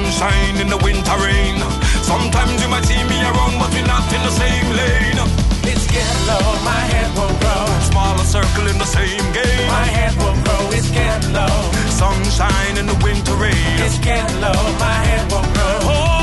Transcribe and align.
sunshine 0.00 0.56
in 0.60 0.68
the 0.68 0.78
winter 0.78 1.16
rain. 1.18 1.56
Sometimes 2.02 2.62
you 2.62 2.68
might 2.68 2.84
see 2.84 3.02
me 3.04 3.18
around, 3.22 3.58
but 3.58 3.70
we're 3.72 3.86
not 3.86 4.04
in 4.12 4.22
the 4.22 4.30
same 4.30 4.68
lane. 4.80 5.18
It's 5.70 5.86
getting 5.86 6.26
low, 6.26 6.46
my 6.64 6.82
head 6.92 7.10
will 7.16 7.34
grow. 7.40 7.64
Smaller 7.90 8.24
circle 8.24 8.66
in 8.66 8.78
the 8.78 8.84
same 8.84 9.24
game. 9.32 9.68
My 9.68 9.88
head 9.96 10.14
will 10.16 10.36
grow, 10.44 10.70
it's 10.72 10.90
getting 10.90 11.32
low. 11.32 11.56
Sunshine 11.90 12.78
in 12.78 12.86
the 12.86 12.98
winter 13.04 13.34
rain. 13.34 13.76
It's 13.84 13.98
getting 13.98 14.40
low, 14.40 14.60
my 14.78 14.98
head 15.06 15.30
will 15.30 15.46
grow. 15.54 15.78
Oh, 15.92 16.19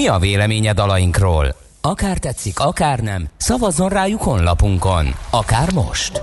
Mi 0.00 0.08
a 0.08 0.18
véleményed 0.18 0.76
dalainkról? 0.76 1.54
Akár 1.80 2.18
tetszik, 2.18 2.60
akár 2.60 3.00
nem, 3.00 3.28
szavazzon 3.36 3.88
rájuk 3.88 4.22
honlapunkon. 4.22 5.14
Akár 5.30 5.72
most. 5.72 6.22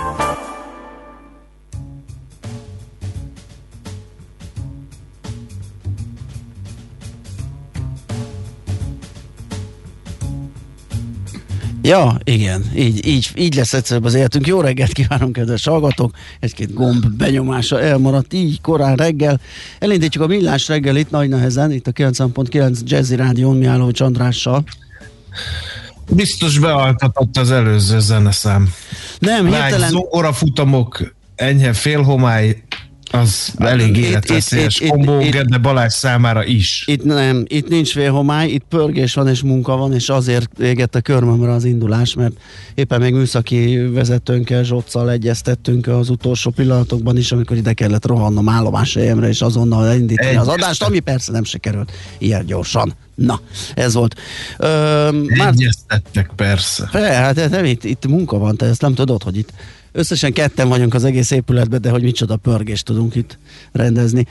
Ja, 11.83 12.17
igen, 12.23 12.71
így, 12.75 13.07
így, 13.07 13.29
így 13.35 13.55
lesz 13.55 13.73
egyszerűbb 13.73 14.05
az 14.05 14.13
életünk. 14.13 14.47
Jó 14.47 14.61
reggelt 14.61 14.91
kívánunk, 14.91 15.33
kedves 15.33 15.65
hallgatók! 15.65 16.11
Egy-két 16.39 16.73
gomb 16.73 17.05
benyomása 17.07 17.81
elmaradt 17.81 18.33
így 18.33 18.61
korán 18.61 18.95
reggel. 18.95 19.39
Elindítjuk 19.79 20.23
a 20.23 20.27
millás 20.27 20.67
reggelit 20.67 21.11
nagy 21.11 21.29
nehezen, 21.29 21.71
itt 21.71 21.87
a 21.87 21.91
90.9 21.91 22.79
Jazzy 22.83 23.15
Rádión 23.15 23.57
Miállóvics 23.57 24.01
Andrással. 24.01 24.63
Biztos 26.09 26.59
bealtatott 26.59 27.37
az 27.37 27.51
előző 27.51 27.99
zeneszám. 27.99 28.73
Nem, 29.19 29.49
Lágy, 29.49 29.61
hirtelen... 29.61 29.89
zongorafutamok, 29.89 31.13
enyhe 31.35 31.73
félhomály, 31.73 32.63
az 33.11 33.53
elég 33.57 33.97
életveszélyes 33.97 34.81
kombó 34.87 35.17
Gede 35.17 35.57
Balázs 35.57 35.93
számára 35.93 36.45
is. 36.45 36.83
Itt 36.87 37.03
nem, 37.03 37.45
itt 37.47 37.67
nincs 37.67 37.91
félhomály, 37.91 38.49
itt 38.49 38.63
pörgés 38.69 39.13
van 39.13 39.27
és 39.27 39.41
munka 39.41 39.75
van, 39.75 39.93
és 39.93 40.09
azért 40.09 40.59
égett 40.59 40.95
a 40.95 41.01
körmömre 41.01 41.51
az 41.51 41.63
indulás, 41.65 42.13
mert 42.13 42.33
éppen 42.75 43.01
még 43.01 43.13
műszaki 43.13 43.77
vezetőnkkel, 43.77 44.63
Zsoccal 44.63 45.11
egyeztettünk 45.11 45.87
az 45.87 46.09
utolsó 46.09 46.49
pillanatokban 46.49 47.17
is, 47.17 47.31
amikor 47.31 47.57
ide 47.57 47.73
kellett 47.73 48.05
rohannom 48.05 48.49
állomáshelyemre, 48.49 49.27
és 49.27 49.41
azonnal 49.41 49.87
elindítani 49.87 50.35
az 50.35 50.47
adást, 50.47 50.83
ami 50.83 50.99
persze 50.99 51.31
nem 51.31 51.43
sikerült 51.43 51.91
ilyen 52.17 52.45
gyorsan. 52.45 52.93
Na, 53.15 53.39
ez 53.73 53.93
volt. 53.93 54.15
Ö, 54.57 55.09
már 55.37 55.47
Egyeztettek 55.47 56.31
persze. 56.35 56.87
Fe, 56.91 57.13
hát 57.13 57.49
nem, 57.49 57.65
itt, 57.65 57.83
itt 57.83 58.07
munka 58.07 58.37
van, 58.37 58.57
te 58.57 58.65
ezt 58.65 58.81
nem 58.81 58.93
tudod, 58.93 59.23
hogy 59.23 59.37
itt 59.37 59.53
összesen 59.91 60.33
ketten 60.33 60.69
vagyunk 60.69 60.93
az 60.93 61.03
egész 61.03 61.31
épületben, 61.31 61.81
de 61.81 61.89
hogy 61.89 62.03
micsoda 62.03 62.35
pörgést 62.35 62.85
tudunk 62.85 63.15
itt 63.15 63.37
rendezni. 63.71 64.25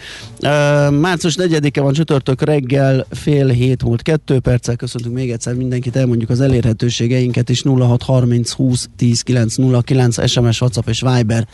Március 0.90 1.36
4-e 1.38 1.80
van 1.80 1.92
csütörtök 1.92 2.42
reggel, 2.42 3.06
fél 3.10 3.48
hét 3.48 3.82
múlt 3.84 4.02
kettő 4.02 4.38
perccel. 4.38 4.76
Köszöntünk 4.76 5.14
még 5.14 5.30
egyszer 5.30 5.54
mindenkit, 5.54 5.96
elmondjuk 5.96 6.30
az 6.30 6.40
elérhetőségeinket 6.40 7.48
is 7.48 7.62
0630 7.62 8.50
20 8.50 8.88
10 8.96 9.22
909 9.22 10.28
SMS, 10.28 10.60
WhatsApp 10.60 10.88
és 10.88 11.00
Viber 11.00 11.46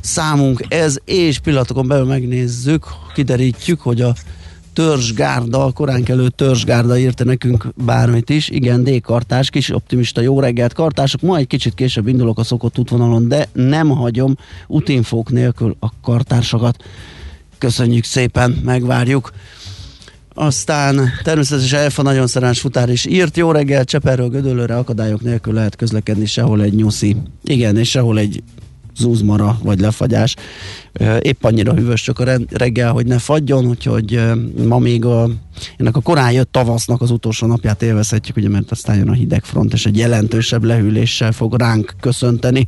számunk 0.00 0.64
ez, 0.68 0.96
és 1.04 1.38
pillanatokon 1.38 1.88
belül 1.88 2.06
megnézzük, 2.06 2.86
kiderítjük, 3.14 3.80
hogy 3.80 4.00
a 4.00 4.14
törzsgárda, 4.80 5.70
korán 5.72 6.02
kelő 6.02 6.28
törzsgárda 6.28 6.98
írta 6.98 7.24
nekünk 7.24 7.66
bármit 7.84 8.30
is. 8.30 8.48
Igen, 8.48 8.84
D. 8.84 9.00
Kartás, 9.00 9.50
kis 9.50 9.70
optimista, 9.70 10.20
jó 10.20 10.40
reggelt 10.40 10.72
kartások. 10.72 11.20
Ma 11.20 11.36
egy 11.36 11.46
kicsit 11.46 11.74
később 11.74 12.06
indulok 12.06 12.38
a 12.38 12.44
szokott 12.44 12.78
útvonalon, 12.78 13.28
de 13.28 13.48
nem 13.52 13.88
hagyom 13.88 14.36
útinfók 14.66 15.30
nélkül 15.30 15.76
a 15.80 15.88
kartársakat. 16.02 16.84
Köszönjük 17.58 18.04
szépen, 18.04 18.60
megvárjuk. 18.64 19.32
Aztán 20.34 21.10
természetesen 21.22 21.80
Elfa 21.80 22.02
nagyon 22.02 22.26
szeráns 22.26 22.60
futár 22.60 22.88
is 22.88 23.06
írt. 23.06 23.36
Jó 23.36 23.50
reggel, 23.50 23.84
Cseperről 23.84 24.28
Gödöllőre 24.28 24.76
akadályok 24.76 25.20
nélkül 25.20 25.54
lehet 25.54 25.76
közlekedni, 25.76 26.26
sehol 26.26 26.62
egy 26.62 26.74
nyuszi. 26.74 27.16
Igen, 27.44 27.76
és 27.76 27.90
sehol 27.90 28.18
egy 28.18 28.42
zúzmara 28.96 29.58
vagy 29.62 29.80
lefagyás. 29.80 30.36
Épp 31.20 31.44
annyira 31.44 31.74
hűvös 31.74 32.02
csak 32.02 32.18
a 32.18 32.24
re- 32.24 32.38
reggel, 32.50 32.92
hogy 32.92 33.06
ne 33.06 33.18
fagyjon, 33.18 33.66
úgyhogy 33.66 34.20
ma 34.66 34.78
még 34.78 35.04
a, 35.04 35.30
ennek 35.76 35.96
a 35.96 36.00
korán 36.00 36.32
jött 36.32 36.52
tavasznak 36.52 37.00
az 37.00 37.10
utolsó 37.10 37.46
napját 37.46 37.82
élvezhetjük, 37.82 38.36
ugye, 38.36 38.48
mert 38.48 38.70
aztán 38.70 38.96
jön 38.96 39.08
a 39.08 39.12
hideg 39.12 39.44
front, 39.44 39.72
és 39.72 39.86
egy 39.86 39.96
jelentősebb 39.96 40.64
lehűléssel 40.64 41.32
fog 41.32 41.54
ránk 41.58 41.94
köszönteni. 42.00 42.66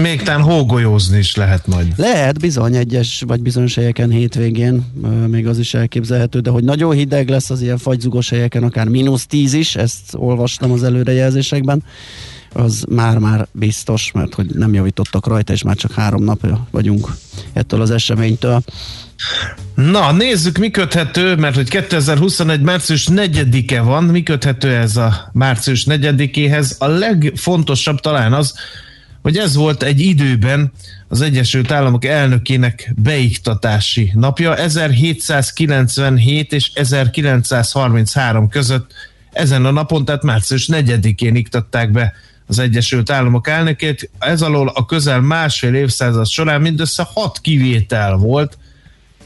Még 0.00 0.22
talán 0.22 0.42
hógolyózni 0.42 1.18
is 1.18 1.36
lehet 1.36 1.66
majd. 1.66 1.92
Lehet 1.96 2.40
bizony 2.40 2.76
egyes, 2.76 3.22
vagy 3.26 3.42
bizonyos 3.42 3.74
helyeken 3.74 4.10
hétvégén, 4.10 4.84
még 5.26 5.46
az 5.46 5.58
is 5.58 5.74
elképzelhető, 5.74 6.40
de 6.40 6.50
hogy 6.50 6.64
nagyon 6.64 6.94
hideg 6.94 7.28
lesz 7.28 7.50
az 7.50 7.60
ilyen 7.60 7.78
fagyzugos 7.78 8.28
helyeken, 8.28 8.62
akár 8.62 8.88
mínusz 8.88 9.26
10 9.26 9.52
is, 9.52 9.76
ezt 9.76 10.14
olvastam 10.14 10.72
az 10.72 10.82
előrejelzésekben, 10.82 11.82
az 12.54 12.84
már-már 12.88 13.46
biztos, 13.52 14.10
mert 14.12 14.34
hogy 14.34 14.46
nem 14.46 14.74
javítottak 14.74 15.26
rajta, 15.26 15.52
és 15.52 15.62
már 15.62 15.76
csak 15.76 15.92
három 15.92 16.24
napja 16.24 16.66
vagyunk 16.70 17.08
ettől 17.52 17.80
az 17.80 17.90
eseménytől. 17.90 18.62
Na, 19.74 20.12
nézzük, 20.12 20.58
mi 20.58 20.70
köthető, 20.70 21.36
mert 21.36 21.54
hogy 21.54 21.68
2021. 21.68 22.60
március 22.60 23.08
4-e 23.10 23.80
van, 23.80 24.04
mi 24.04 24.22
köthető 24.22 24.74
ez 24.74 24.96
a 24.96 25.30
március 25.32 25.86
4-éhez? 25.88 26.78
A 26.78 26.86
legfontosabb 26.86 28.00
talán 28.00 28.32
az, 28.32 28.54
hogy 29.22 29.36
ez 29.36 29.54
volt 29.54 29.82
egy 29.82 30.00
időben 30.00 30.72
az 31.08 31.20
Egyesült 31.20 31.70
Államok 31.70 32.04
elnökének 32.04 32.92
beiktatási 32.96 34.10
napja, 34.14 34.56
1797 34.56 36.52
és 36.52 36.70
1933 36.74 38.48
között 38.48 38.92
ezen 39.32 39.64
a 39.64 39.70
napon, 39.70 40.04
tehát 40.04 40.22
március 40.22 40.68
4-én 40.72 41.34
iktatták 41.34 41.90
be 41.90 42.12
az 42.46 42.58
Egyesült 42.58 43.10
Államok 43.10 43.48
elnökét. 43.48 44.10
Ez 44.18 44.42
alól 44.42 44.72
a 44.74 44.86
közel 44.86 45.20
másfél 45.20 45.74
évszázad 45.74 46.26
során 46.26 46.60
mindössze 46.60 47.08
hat 47.14 47.38
kivétel 47.40 48.16
volt, 48.16 48.58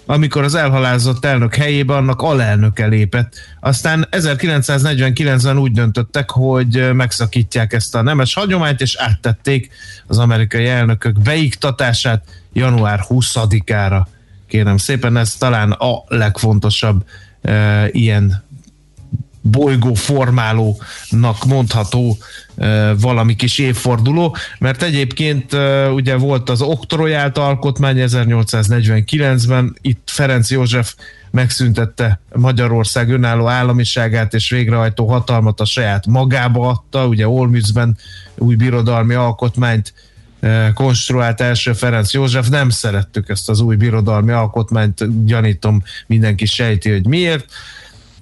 amikor 0.06 0.43
az 0.44 0.55
elhalálozott 0.55 1.25
elnök 1.25 1.55
helyébe 1.55 1.94
annak 1.94 2.23
alelnöke 2.23 2.87
lépett. 2.87 3.35
Aztán 3.61 4.09
1949-ben 4.11 5.59
úgy 5.59 5.73
döntöttek, 5.73 6.31
hogy 6.31 6.94
megszakítják 6.94 7.73
ezt 7.73 7.94
a 7.94 8.03
nemes 8.03 8.35
hagyományt, 8.35 8.81
és 8.81 8.97
áttették 8.97 9.71
az 10.06 10.19
amerikai 10.19 10.67
elnökök 10.67 11.21
beiktatását 11.21 12.25
január 12.53 13.00
20-ára. 13.09 14.06
Kérem 14.47 14.76
szépen, 14.76 15.17
ez 15.17 15.35
talán 15.35 15.71
a 15.71 16.05
legfontosabb 16.06 17.05
e, 17.43 17.88
ilyen 17.91 18.44
bolygó 19.41 19.94
formálónak 19.94 21.44
mondható 21.47 22.19
valami 23.00 23.34
kis 23.34 23.58
évforduló, 23.58 24.37
mert 24.58 24.82
egyébként 24.82 25.56
ugye 25.93 26.16
volt 26.16 26.50
az 26.50 26.62
oktroyált 26.62 27.38
alkotmány 27.38 27.96
1849-ben, 27.99 29.76
itt 29.81 30.08
Ferenc 30.10 30.50
József 30.50 30.94
megszüntette 31.31 32.20
Magyarország 32.34 33.10
önálló 33.10 33.46
államiságát 33.46 34.34
és 34.34 34.50
végrehajtó 34.50 35.06
hatalmat 35.06 35.60
a 35.60 35.64
saját 35.64 36.06
magába 36.06 36.69
adta, 36.69 37.06
ugye 37.06 37.28
Olmützben 37.28 37.96
új 38.37 38.55
birodalmi 38.55 39.14
alkotmányt 39.14 39.93
konstruált 40.75 41.40
első 41.40 41.72
Ferenc 41.72 42.12
József, 42.12 42.49
nem 42.49 42.69
szerettük 42.69 43.28
ezt 43.28 43.49
az 43.49 43.61
új 43.61 43.76
birodalmi 43.76 44.32
alkotmányt, 44.32 45.25
gyanítom 45.25 45.82
mindenki 46.06 46.46
sejti, 46.46 46.90
hogy 46.90 47.06
miért. 47.06 47.46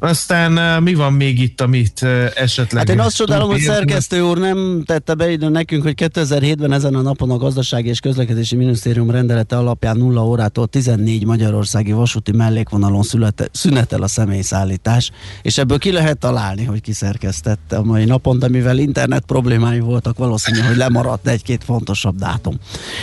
Aztán 0.06 0.58
eh, 0.58 0.80
mi 0.80 0.94
van 0.94 1.12
még 1.12 1.40
itt, 1.40 1.60
amit 1.60 2.02
eh, 2.02 2.30
esetleg... 2.34 2.86
Hát 2.86 2.96
én 2.96 3.00
azt 3.00 3.16
csodálom, 3.16 3.50
hogy 3.50 3.60
szerkesztő 3.60 4.20
úr 4.20 4.38
nem 4.38 4.82
tette 4.86 5.14
be 5.14 5.30
ide 5.30 5.48
nekünk, 5.48 5.82
hogy 5.82 5.94
2007-ben 5.96 6.72
ezen 6.72 6.94
a 6.94 7.00
napon 7.00 7.30
a 7.30 7.36
Gazdasági 7.36 7.88
és 7.88 8.00
Közlekedési 8.00 8.56
Minisztérium 8.56 9.10
rendelete 9.10 9.56
alapján 9.56 9.96
0 9.96 10.26
órától 10.26 10.66
14 10.66 11.24
magyarországi 11.24 11.92
vasúti 11.92 12.32
mellékvonalon 12.32 13.02
születe, 13.02 13.48
szünetel 13.52 14.02
a 14.02 14.06
személyszállítás, 14.06 15.10
és 15.42 15.58
ebből 15.58 15.78
ki 15.78 15.92
lehet 15.92 16.18
találni, 16.18 16.64
hogy 16.64 16.80
ki 16.80 16.92
szerkesztette 16.92 17.76
a 17.76 17.82
mai 17.82 18.04
napon, 18.04 18.38
de 18.38 18.48
mivel 18.48 18.78
internet 18.78 19.24
problémái 19.26 19.80
voltak, 19.80 20.18
valószínű, 20.18 20.58
hogy 20.58 20.76
lemaradt 20.76 21.28
egy-két 21.28 21.64
fontosabb 21.64 22.16
dátum. 22.16 22.54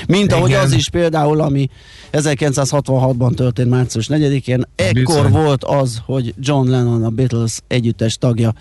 Mint 0.07 0.33
ahogy 0.33 0.49
Igen. 0.49 0.61
az 0.61 0.71
is 0.71 0.89
például, 0.89 1.41
ami 1.41 1.69
1966-ban 2.11 3.35
történt 3.35 3.69
március 3.69 4.07
4-én, 4.09 4.63
ekkor 4.75 5.29
Bizony. 5.29 5.31
volt 5.31 5.63
az, 5.63 6.01
hogy 6.05 6.33
John 6.39 6.69
Lennon, 6.69 6.92
a 7.01 7.09
Beatles 7.09 7.59
együttes 7.67 8.17
tagja, 8.17 8.53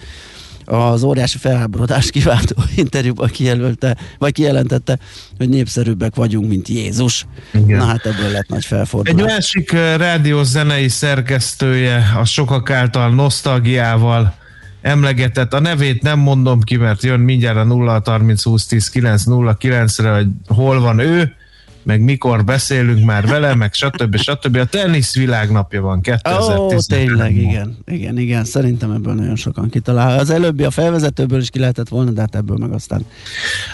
az 0.65 1.03
óriási 1.03 1.39
felháborodást 1.39 2.11
kiváltó 2.11 2.55
interjúban 2.77 3.29
kijelölte, 3.29 3.97
vagy 4.19 4.33
kijelentette, 4.33 4.99
hogy 5.39 5.49
népszerűbbek 5.49 6.15
vagyunk, 6.15 6.49
mint 6.49 6.69
Jézus. 6.69 7.27
Igen. 7.53 7.79
Na 7.79 7.85
hát 7.85 8.07
ebből 8.07 8.31
lett 8.31 8.49
nagy 8.49 8.59
Egy 8.59 8.65
felfordulás. 8.65 9.33
másik 9.33 9.73
eh, 9.73 9.97
rádiós 9.97 10.47
zenei 10.47 10.89
szerkesztője 10.89 12.13
a 12.21 12.25
sokak 12.25 12.71
által 12.71 13.11
nosztalgiával 13.15 14.35
emlegetett. 14.83 15.53
A 15.53 15.61
nevét 15.61 16.03
nem 16.03 16.19
mondom 16.19 16.61
ki, 16.61 16.77
mert 16.77 17.03
jön 17.03 17.21
mindjárt 17.21 17.57
a 17.57 17.65
0 17.65 18.03
30 18.05 18.43
20 18.43 18.67
10 18.67 18.89
9 18.89 19.25
0 19.25 19.57
9-re, 19.61 20.15
hogy 20.15 20.27
hol 20.47 20.81
van 20.81 20.99
ő, 20.99 21.35
meg 21.83 22.01
mikor 22.01 22.45
beszélünk 22.45 23.05
már 23.05 23.27
vele, 23.27 23.55
meg 23.55 23.75
stb. 23.75 24.17
stb. 24.17 24.57
A 24.57 24.65
tenisz 24.65 25.15
világnapja 25.15 25.83
van 25.83 25.97
Ó, 25.97 26.01
2010 26.01 26.87
tényleg, 26.87 27.37
igen. 27.37 27.79
Igen, 27.87 28.19
igen. 28.19 28.45
Szerintem 28.45 28.91
ebből 28.91 29.15
nagyon 29.15 29.37
sokan 29.37 29.71
kitalál. 29.71 30.19
Az 30.19 30.31
előbbi 30.31 30.65
a 30.65 30.71
felvezetőből 30.71 31.41
is 31.41 31.51
ki 31.51 31.59
lehetett 31.59 31.89
volna, 31.89 32.11
de 32.11 32.21
hát 32.21 32.35
ebből 32.35 32.57
meg 32.57 32.73
aztán. 32.73 33.07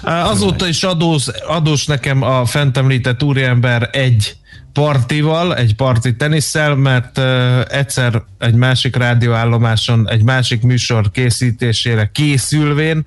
Azóta 0.03 0.69
is 0.69 0.83
adós, 0.83 1.27
adós 1.47 1.87
nekem 1.87 2.23
a 2.23 2.45
fent 2.45 2.77
említett 2.77 3.23
úriember 3.23 3.89
egy 3.93 4.37
partival, 4.73 5.57
egy 5.57 5.75
parti 5.75 6.17
tenisszel, 6.17 6.75
mert 6.75 7.19
uh, 7.19 7.25
egyszer 7.69 8.23
egy 8.39 8.55
másik 8.55 8.97
rádióállomáson 8.97 10.09
egy 10.11 10.23
másik 10.23 10.63
műsor 10.63 11.11
készítésére 11.11 12.11
készülvén 12.13 13.07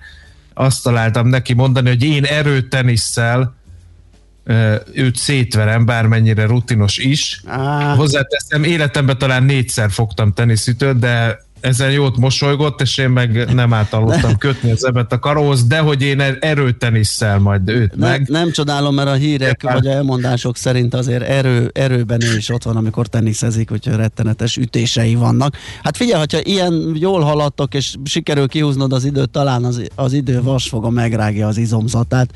azt 0.53 0.83
találtam 0.83 1.27
neki 1.27 1.53
mondani, 1.53 1.89
hogy 1.89 2.03
én 2.03 2.23
erőtenisszel 2.23 3.55
őt 4.93 5.15
szétverem, 5.15 5.85
bármennyire 5.85 6.45
rutinos 6.45 6.97
is. 6.97 7.41
Á, 7.45 7.95
Hozzáteszem, 7.95 8.63
életemben 8.63 9.17
talán 9.17 9.43
négyszer 9.43 9.91
fogtam 9.91 10.33
teniszütőt, 10.33 10.99
de 10.99 11.39
ezen 11.61 11.91
jót 11.91 12.17
mosolygott, 12.17 12.81
és 12.81 12.97
én 12.97 13.09
meg 13.09 13.53
nem 13.53 13.73
átalottam 13.73 14.37
kötni 14.37 14.71
az 14.71 14.85
ebet 14.85 15.11
a 15.11 15.19
karóhoz, 15.19 15.63
de 15.67 15.79
hogy 15.79 16.01
én 16.01 16.19
er- 16.19 16.43
erőtenisszel 16.43 17.39
majd 17.39 17.69
őt 17.69 17.95
ne, 17.95 18.07
meg. 18.09 18.27
nem 18.29 18.51
csodálom, 18.51 18.95
mert 18.95 19.07
a 19.09 19.13
hírek 19.13 19.47
Értem. 19.47 19.73
vagy 19.73 19.87
a 19.87 19.91
elmondások 19.91 20.57
szerint 20.57 20.93
azért 20.93 21.23
erő, 21.23 21.69
erőben 21.73 22.21
ő 22.23 22.37
is 22.37 22.49
ott 22.49 22.63
van, 22.63 22.75
amikor 22.75 23.07
teniszezik, 23.07 23.71
úgyhogy 23.71 23.95
rettenetes 23.95 24.57
ütései 24.57 25.15
vannak. 25.15 25.57
Hát 25.83 25.97
figyelj, 25.97 26.19
hogyha 26.19 26.39
ilyen 26.43 26.95
jól 26.99 27.21
haladtok, 27.21 27.73
és 27.73 27.95
sikerül 28.03 28.47
kihúznod 28.47 28.93
az 28.93 29.05
időt, 29.05 29.29
talán 29.29 29.63
az, 29.63 29.81
az 29.95 30.13
idő 30.13 30.41
vasfoga 30.41 30.89
megrágja 30.89 31.47
az 31.47 31.57
izomzatát, 31.57 32.29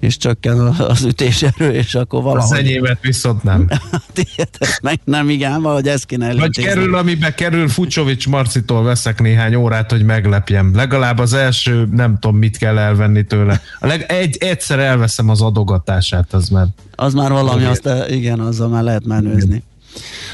és 0.00 0.16
csökken 0.16 0.58
az 0.60 1.02
ütéserő, 1.04 1.70
és 1.72 1.94
akkor 1.94 2.18
Az 2.18 2.24
valahogy... 2.24 2.58
enyémet 2.58 2.98
viszont 3.02 3.42
nem. 3.42 3.68
Tiédet 4.12 4.78
meg 4.82 5.00
nem, 5.04 5.28
igen, 5.30 5.62
valahogy 5.62 5.88
ezt 5.88 6.04
kéne 6.06 6.26
Vagy 6.26 6.36
elintézni. 6.38 6.70
kerül, 6.70 6.94
amibe 6.94 7.34
kerül, 7.34 7.68
Fucsovics 7.68 8.28
Marcitól 8.64 8.88
veszek 8.88 9.20
néhány 9.20 9.54
órát, 9.54 9.90
hogy 9.90 10.04
meglepjem. 10.04 10.74
Legalább 10.74 11.18
az 11.18 11.32
első, 11.32 11.88
nem 11.90 12.18
tudom, 12.18 12.36
mit 12.36 12.56
kell 12.56 12.78
elvenni 12.78 13.24
tőle. 13.24 13.60
A 13.80 13.86
leg, 13.86 14.04
egy, 14.08 14.36
egyszer 14.40 14.78
elveszem 14.78 15.28
az 15.28 15.40
adogatását, 15.40 16.32
az 16.32 16.48
már. 16.48 16.66
Az 16.94 17.14
már 17.14 17.30
valami, 17.30 17.58
Igen. 17.60 17.70
azt 17.70 17.86
eh, 17.86 18.10
igen, 18.10 18.40
azzal 18.40 18.68
már 18.68 18.82
lehet 18.82 19.04
menőzni. 19.04 19.62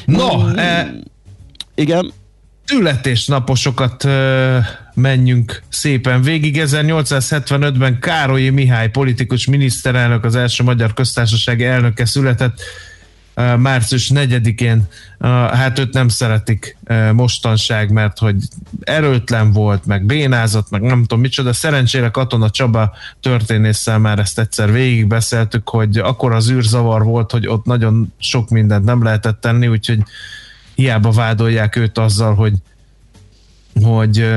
No, 0.04 0.48
e, 0.48 0.94
Igen, 1.74 2.12
születésnaposokat 2.64 4.04
ö, 4.04 4.58
menjünk 4.94 5.62
szépen 5.68 6.22
végig. 6.22 6.60
1875-ben 6.60 7.98
Károlyi 7.98 8.50
Mihály 8.50 8.88
politikus 8.88 9.46
miniszterelnök, 9.46 10.24
az 10.24 10.36
első 10.36 10.64
magyar 10.64 10.94
köztársasági 10.94 11.64
elnöke 11.64 12.04
született 12.04 12.60
március 13.34 14.10
4-én. 14.14 14.82
Ö, 15.18 15.26
Hát 15.28 15.78
őt 15.78 15.92
nem 15.92 16.08
szeretik 16.08 16.76
mostanság, 17.12 17.90
mert 17.90 18.18
hogy 18.18 18.36
erőtlen 18.80 19.52
volt, 19.52 19.86
meg 19.86 20.04
bénázott, 20.04 20.70
meg 20.70 20.80
nem 20.80 21.00
tudom 21.00 21.20
micsoda. 21.20 21.52
Szerencsére 21.52 22.08
Katona 22.08 22.50
Csaba 22.50 22.92
történésszel 23.20 23.98
már 23.98 24.18
ezt 24.18 24.38
egyszer 24.38 24.72
végigbeszéltük, 24.72 25.68
hogy 25.68 25.98
akkor 25.98 26.32
az 26.32 26.50
űrzavar 26.50 27.04
volt, 27.04 27.30
hogy 27.30 27.46
ott 27.46 27.64
nagyon 27.64 28.12
sok 28.18 28.48
mindent 28.48 28.84
nem 28.84 29.02
lehetett 29.02 29.40
tenni, 29.40 29.68
úgyhogy 29.68 30.02
hiába 30.74 31.10
vádolják 31.10 31.76
őt 31.76 31.98
azzal, 31.98 32.34
hogy 32.34 32.52
hogy 33.82 34.36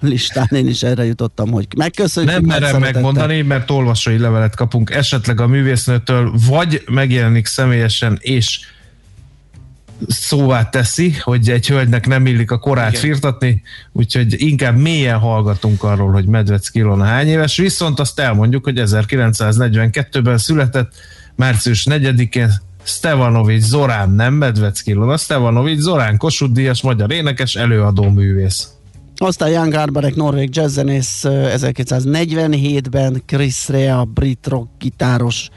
listán, 0.00 0.48
én 0.50 0.66
is 0.68 0.82
erre 0.82 1.04
jutottam, 1.04 1.50
hogy 1.50 1.66
megköszönjük. 1.76 2.32
Nem 2.32 2.44
merem 2.44 2.80
megmondani, 2.80 3.42
mert 3.42 3.70
olvasói 3.70 4.18
levelet 4.18 4.54
kapunk 4.54 4.90
esetleg 4.90 5.40
a 5.40 5.46
művésznőtől, 5.46 6.32
vagy 6.48 6.82
megjelenik 6.86 7.46
személyesen, 7.46 8.18
és 8.20 8.60
szóvá 10.06 10.68
teszi, 10.68 11.12
hogy 11.12 11.50
egy 11.50 11.66
hölgynek 11.66 12.06
nem 12.06 12.26
illik 12.26 12.50
a 12.50 12.58
korát 12.58 12.90
Igen. 12.90 13.00
firtatni, 13.00 13.62
úgyhogy 13.92 14.34
inkább 14.40 14.76
mélyen 14.76 15.18
hallgatunk 15.18 15.82
arról, 15.82 16.12
hogy 16.12 16.26
Medvec 16.26 16.68
Kilona 16.68 17.04
hány 17.04 17.28
éves, 17.28 17.56
viszont 17.56 18.00
azt 18.00 18.20
elmondjuk, 18.20 18.64
hogy 18.64 18.80
1942-ben 18.84 20.38
született, 20.38 20.92
március 21.34 21.86
4-én 21.90 22.50
Stevanovics 22.86 23.62
Zorán, 23.62 24.10
nem 24.10 24.34
Medvec 24.34 24.80
Kilona, 24.80 25.16
Stevanovics 25.16 25.78
Zorán, 25.78 26.16
Kossuth 26.16 26.52
Díjas, 26.52 26.82
magyar 26.82 27.10
énekes, 27.10 27.54
előadó 27.54 28.10
művész. 28.10 28.68
Aztán 29.16 29.48
Jan 29.48 29.70
Garbarek, 29.70 30.14
norvég 30.14 30.56
jazzzenész 30.56 31.24
ö, 31.24 31.48
1947-ben, 31.56 33.22
Chris 33.26 33.68
Rea, 33.68 34.04
brit 34.04 34.46
rock 34.46 34.68
gitáros, 34.78 35.48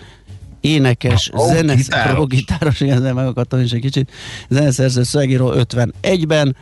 énekes, 0.62 1.32
Ó, 1.38 1.48
zenes, 1.48 1.88
gitáros. 2.28 2.80
igen, 2.82 3.02
de 3.02 3.14
megakadtam 3.14 3.60
is 3.60 3.72
egy 3.72 3.82
kicsit, 3.82 4.12
zeneszerző 4.50 5.04
szövegíró 5.04 5.54
51-ben, 5.56 6.56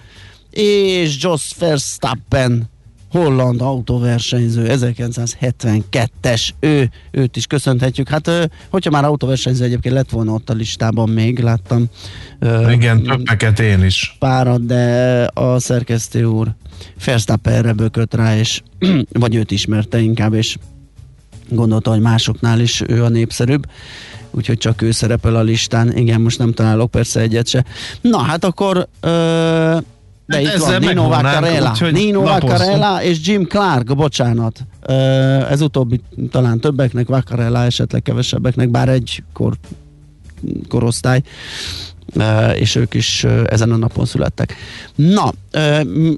és 0.52 1.18
Jos 1.24 1.52
Verstappen, 1.60 2.70
holland 3.12 3.62
autóversenyző, 3.62 4.66
1972-es, 4.70 6.50
ő, 6.60 6.90
őt 7.12 7.36
is 7.36 7.46
köszönhetjük. 7.48 8.10
Hát, 8.10 8.50
hogyha 8.70 8.90
már 8.90 9.04
autóversenyző 9.06 9.64
egyébként 9.64 9.96
lett 9.96 10.10
volna 10.10 10.32
ott 10.32 10.50
a 10.50 10.54
listában 10.54 11.10
még, 11.10 11.40
láttam. 11.40 11.86
ö, 12.40 12.72
Igen, 12.72 13.04
többeket 13.04 13.60
én 13.60 13.84
is. 13.84 14.16
párat, 14.20 14.66
de 14.66 15.24
a 15.34 15.60
szerkesztő 15.60 16.24
úr 16.24 16.48
Verstappenre 17.06 17.74
bökött 17.74 18.14
rá, 18.14 18.38
és 18.38 18.62
vagy 19.20 19.36
őt 19.36 19.52
ismerte 19.52 20.00
inkább, 20.00 20.34
és 20.34 20.58
gondolta, 21.50 21.92
hogy 21.92 22.02
másoknál 22.02 22.60
is 22.60 22.82
ő 22.88 23.04
a 23.04 23.10
népszerűbb, 23.10 23.66
úgyhogy 24.32 24.58
csak 24.58 24.82
ő 24.82 24.92
szerepel 24.92 25.36
a 25.36 25.42
listán. 25.42 25.98
Igen, 25.98 26.22
most 26.22 26.38
nem 26.38 26.54
találok 26.54 26.92
persze 26.92 27.20
egyet 27.20 27.48
se. 27.48 27.66
Na, 28.02 28.18
hát 28.18 28.44
akkor 28.44 28.88
ö, 29.00 29.78
de 30.28 30.36
Hát 30.36 30.56
itt 30.56 30.62
van 30.62 30.80
Nino 30.80 31.08
Vaccarella, 31.08 31.70
úgyhogy 31.70 31.94
Nino. 31.94 32.22
Vaccarella 32.22 33.04
és 33.04 33.20
Jim 33.28 33.46
Clark, 33.48 33.96
bocsánat. 33.96 34.60
Ez 35.50 35.62
utóbbi 35.62 36.02
talán 36.32 36.60
többeknek, 36.60 37.08
Vaccarella 37.08 37.64
esetleg 37.64 38.02
kevesebbeknek, 38.02 38.70
bár 38.70 38.90
egy 38.90 39.24
kor, 39.34 39.54
korosztály. 40.68 41.22
És 42.56 42.76
ők 42.76 42.94
is 42.94 43.26
ezen 43.46 43.72
a 43.72 43.76
napon 43.76 44.06
születtek. 44.06 44.56
Na, 44.96 45.34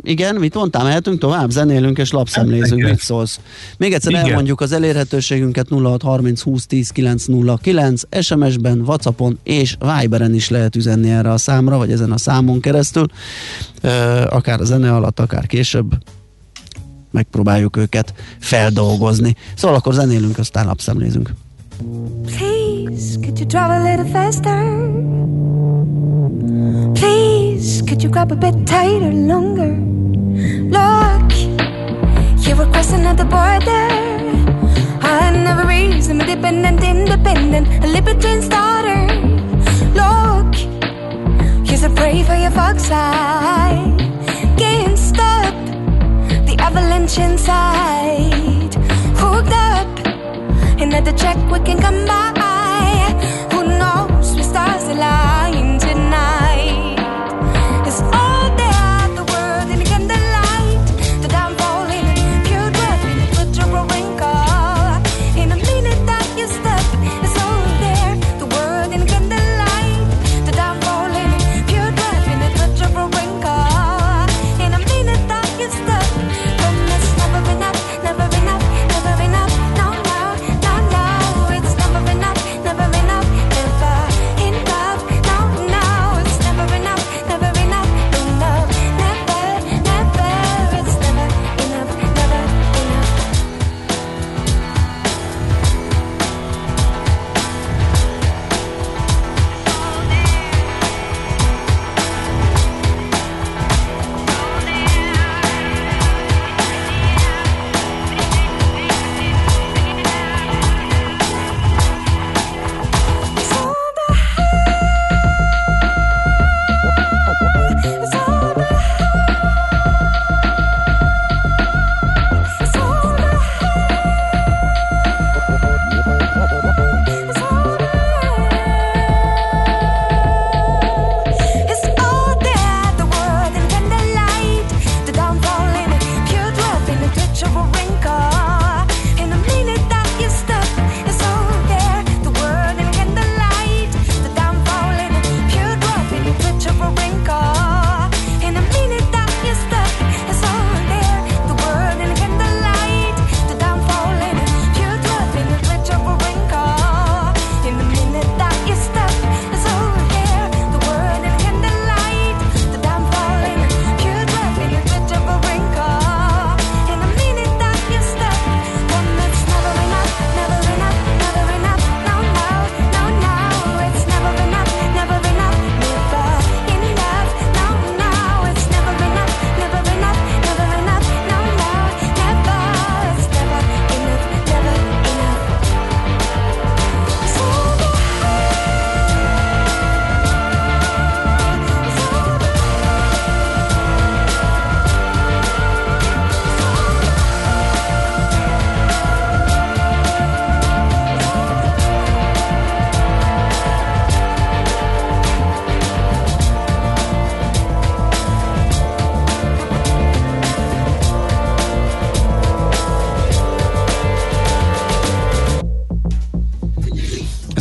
igen, 0.01 0.35
mit 0.35 0.53
mondtam, 0.53 0.83
mehetünk 0.83 1.19
tovább, 1.19 1.49
zenélünk 1.49 1.97
és 1.97 2.11
lapszemlézünk, 2.11 2.79
Igen. 2.79 2.89
mit 2.89 2.99
szólsz? 2.99 3.39
Még 3.77 3.93
egyszer 3.93 4.11
Igen. 4.11 4.25
elmondjuk 4.25 4.61
az 4.61 4.71
elérhetőségünket 4.71 5.67
0630 5.69 6.41
20 6.41 6.65
10 6.65 6.89
909, 6.89 8.01
SMS-ben, 8.21 8.79
Whatsappon 8.79 9.39
és 9.43 9.77
Viberen 9.79 10.33
is 10.33 10.49
lehet 10.49 10.75
üzenni 10.75 11.09
erre 11.09 11.31
a 11.31 11.37
számra, 11.37 11.77
vagy 11.77 11.91
ezen 11.91 12.11
a 12.11 12.17
számon 12.17 12.59
keresztül, 12.59 13.05
akár 14.29 14.61
a 14.61 14.65
zene 14.65 14.93
alatt, 14.93 15.19
akár 15.19 15.47
később 15.47 15.97
megpróbáljuk 17.11 17.77
őket 17.77 18.13
feldolgozni. 18.39 19.35
Szóval 19.55 19.77
akkor 19.77 19.93
zenélünk, 19.93 20.37
aztán 20.37 20.65
lapszemlézünk. 20.65 21.33
Please, 22.25 23.19
could 23.21 23.37
you 23.39 23.47
drive 23.47 23.75
a 23.75 23.83
little 23.83 24.21
faster? 24.21 25.48
Please, 26.95 27.81
could 27.81 28.03
you 28.03 28.09
grab 28.09 28.31
a 28.31 28.35
bit 28.35 28.67
tighter, 28.67 29.11
longer? 29.11 29.71
Look, 30.75 31.31
you 32.45 32.55
were 32.55 32.69
crossing 32.71 33.05
at 33.05 33.17
the 33.17 33.25
border. 33.25 33.87
I 35.01 35.31
never 35.31 35.65
reason, 35.67 36.19
independent, 36.19 36.83
independent, 36.83 37.83
a 37.83 37.87
libertine's 37.87 38.47
daughter. 38.49 39.01
Look, 40.01 40.51
you're 41.67 41.77
so 41.77 41.89
brave 41.95 42.25
for 42.27 42.35
your 42.35 42.51
fox 42.51 42.83
side. 42.83 43.97
Can't 44.57 44.97
stop 44.97 45.53
the 46.45 46.55
avalanche 46.59 47.17
inside. 47.19 48.73
Hooked 49.21 49.53
up. 49.53 49.87
Another 50.81 51.13
check 51.13 51.37
we 51.51 51.59
can 51.59 51.79
come 51.79 52.05
by. 52.05 52.27
Who 53.53 53.63
knows? 53.79 54.35
We 54.35 54.43
stars 54.43 54.83
align 54.89 55.38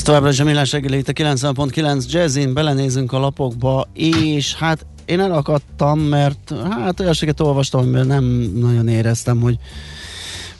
Továbbra 0.08 0.30
is 0.30 0.40
a 0.40 0.44
millás 0.44 0.72
reggeli 0.72 0.96
itt 0.96 1.08
a 1.08 1.12
90.9 1.12 2.10
Jazzin, 2.10 2.54
belenézünk 2.54 3.12
a 3.12 3.18
lapokba, 3.18 3.88
és 3.92 4.54
hát 4.54 4.86
én 5.04 5.20
elakadtam, 5.20 6.00
mert 6.00 6.54
hát 6.70 7.00
olyasmiket 7.00 7.40
olvastam, 7.40 7.80
amiben 7.80 8.06
nem 8.06 8.24
nagyon 8.54 8.88
éreztem, 8.88 9.40
hogy 9.40 9.58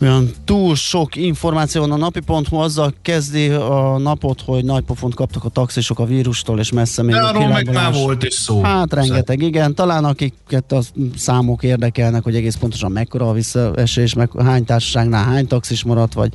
olyan 0.01 0.31
túl 0.45 0.75
sok 0.75 1.17
információ 1.17 1.81
van 1.81 1.91
a 1.91 1.97
napi.hu, 1.97 2.57
azzal 2.57 2.95
kezdi 3.03 3.49
a 3.49 3.99
napot, 3.99 4.41
hogy 4.41 4.65
nagy 4.65 4.85
pofont 4.85 5.15
kaptak 5.15 5.45
a 5.45 5.49
taxisok 5.49 5.99
a 5.99 6.05
vírustól, 6.05 6.59
és 6.59 6.73
messze 6.73 7.03
még 7.03 7.15
De 7.15 7.21
a 7.21 7.29
arról 7.29 7.49
meg 7.49 7.73
már 7.73 7.93
volt 7.93 8.25
is 8.25 8.35
szó. 8.35 8.63
Hát 8.63 8.93
rengeteg, 8.93 9.43
igen. 9.43 9.75
Talán 9.75 10.05
akiket 10.05 10.73
a 10.73 10.81
számok 11.17 11.63
érdekelnek, 11.63 12.23
hogy 12.23 12.37
egész 12.37 12.55
pontosan 12.55 12.93
mekkora 12.93 13.29
a 13.29 13.33
visszaesés, 13.33 14.15
meg 14.15 14.31
hány 14.39 14.65
társaságnál 14.65 15.25
hány 15.25 15.47
taxis 15.47 15.85
maradt, 15.85 16.13
vagy 16.13 16.33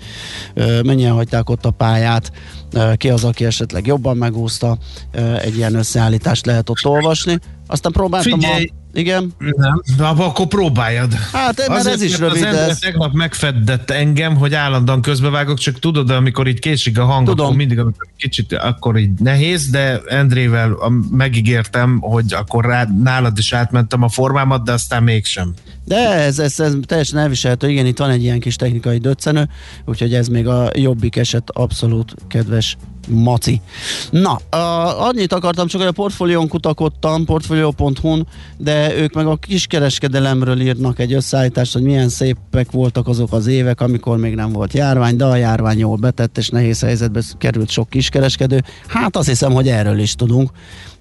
ö, 0.54 0.82
mennyien 0.82 1.14
hagyták 1.14 1.50
ott 1.50 1.66
a 1.66 1.72
pályát, 1.72 2.32
ö, 2.72 2.94
ki 2.96 3.10
az, 3.10 3.24
aki 3.24 3.46
esetleg 3.46 3.86
jobban 3.86 4.18
megúszta, 4.18 4.78
ö, 5.12 5.36
egy 5.36 5.58
ilyen 5.58 5.76
összeállítást 5.76 6.46
lehet 6.46 6.70
ott 6.70 6.86
olvasni. 6.86 7.40
Aztán 7.68 7.92
próbáltam 7.92 8.40
Figyelj! 8.40 8.72
a... 8.78 8.83
Igen? 8.96 9.34
Nem, 9.38 9.82
na, 9.98 10.10
akkor 10.10 10.48
próbáljad. 10.48 11.14
Hát, 11.14 11.68
mert 11.68 11.86
ez 11.86 12.02
is 12.02 12.18
rövid, 12.20 12.44
Az 12.44 12.56
ez- 12.56 12.80
tegnap 12.80 13.14
megfeddett 13.14 13.90
engem, 13.90 14.36
hogy 14.36 14.54
állandóan 14.54 15.02
közbevágok, 15.02 15.58
csak 15.58 15.80
tudod, 15.80 16.08
de 16.08 16.14
amikor 16.14 16.48
így 16.48 16.60
késik 16.60 17.00
a 17.00 17.06
hang, 17.06 17.28
Tudom. 17.28 17.46
akkor 17.46 17.58
mindig, 17.58 17.80
amikor 17.80 18.08
kicsit, 18.18 18.54
akkor 18.54 18.98
így 18.98 19.10
nehéz, 19.20 19.70
de 19.70 20.02
Endrével 20.08 20.78
megígértem, 21.12 21.98
hogy 22.02 22.34
akkor 22.34 22.66
rá, 22.66 22.88
nálad 23.04 23.38
is 23.38 23.54
átmentem 23.54 24.04
a 24.04 24.10
formámat, 24.10 24.64
de 24.64 24.72
aztán 24.72 25.04
mégsem. 25.04 25.54
De 25.86 26.10
ez, 26.10 26.40
ez, 26.40 26.60
ez 26.60 26.74
teljesen 26.86 27.20
elviselhető, 27.20 27.70
igen, 27.70 27.86
itt 27.86 27.98
van 27.98 28.10
egy 28.10 28.24
ilyen 28.24 28.40
kis 28.40 28.56
technikai 28.56 28.98
döccenő, 28.98 29.48
úgyhogy 29.86 30.14
ez 30.14 30.28
még 30.28 30.48
a 30.48 30.70
jobbik 30.76 31.16
eset 31.16 31.50
abszolút 31.50 32.16
kedves 32.28 32.78
maci. 33.08 33.62
Na, 34.10 34.40
uh, 34.52 35.06
annyit 35.08 35.34
akartam 35.34 35.68
csak, 35.68 35.80
hogy 35.80 35.90
a 35.90 35.94
portfólión 35.94 36.48
kutakodtam, 36.48 37.26
portfolio.hu-n, 37.26 38.28
de 38.58 38.96
ők 38.96 39.14
meg 39.14 39.28
a 39.28 39.36
kiskereskedelemről 39.36 40.62
írnak 40.62 41.00
egy 41.00 41.14
összeállítást, 41.14 41.74
hogy 41.74 41.82
milyen 41.82 42.10
szépek 42.10 42.72
voltak 42.72 43.08
azok 43.08 43.34
az 43.34 43.48
évek, 43.48 43.82
amikor 43.82 44.18
még 44.18 44.36
nem 44.36 44.52
volt 44.52 44.74
járvány, 44.74 45.16
de 45.16 45.26
a 45.26 45.36
járvány 45.36 45.78
jól 45.78 45.98
betett, 45.98 46.38
és 46.38 46.50
nehéz 46.50 46.82
helyzetbe 46.82 47.22
került 47.38 47.70
sok 47.70 47.90
kiskereskedő. 47.90 48.64
Hát 48.88 49.16
azt 49.16 49.28
hiszem, 49.28 49.52
hogy 49.52 49.68
erről 49.68 50.00
is 50.00 50.16
tudunk. 50.16 50.52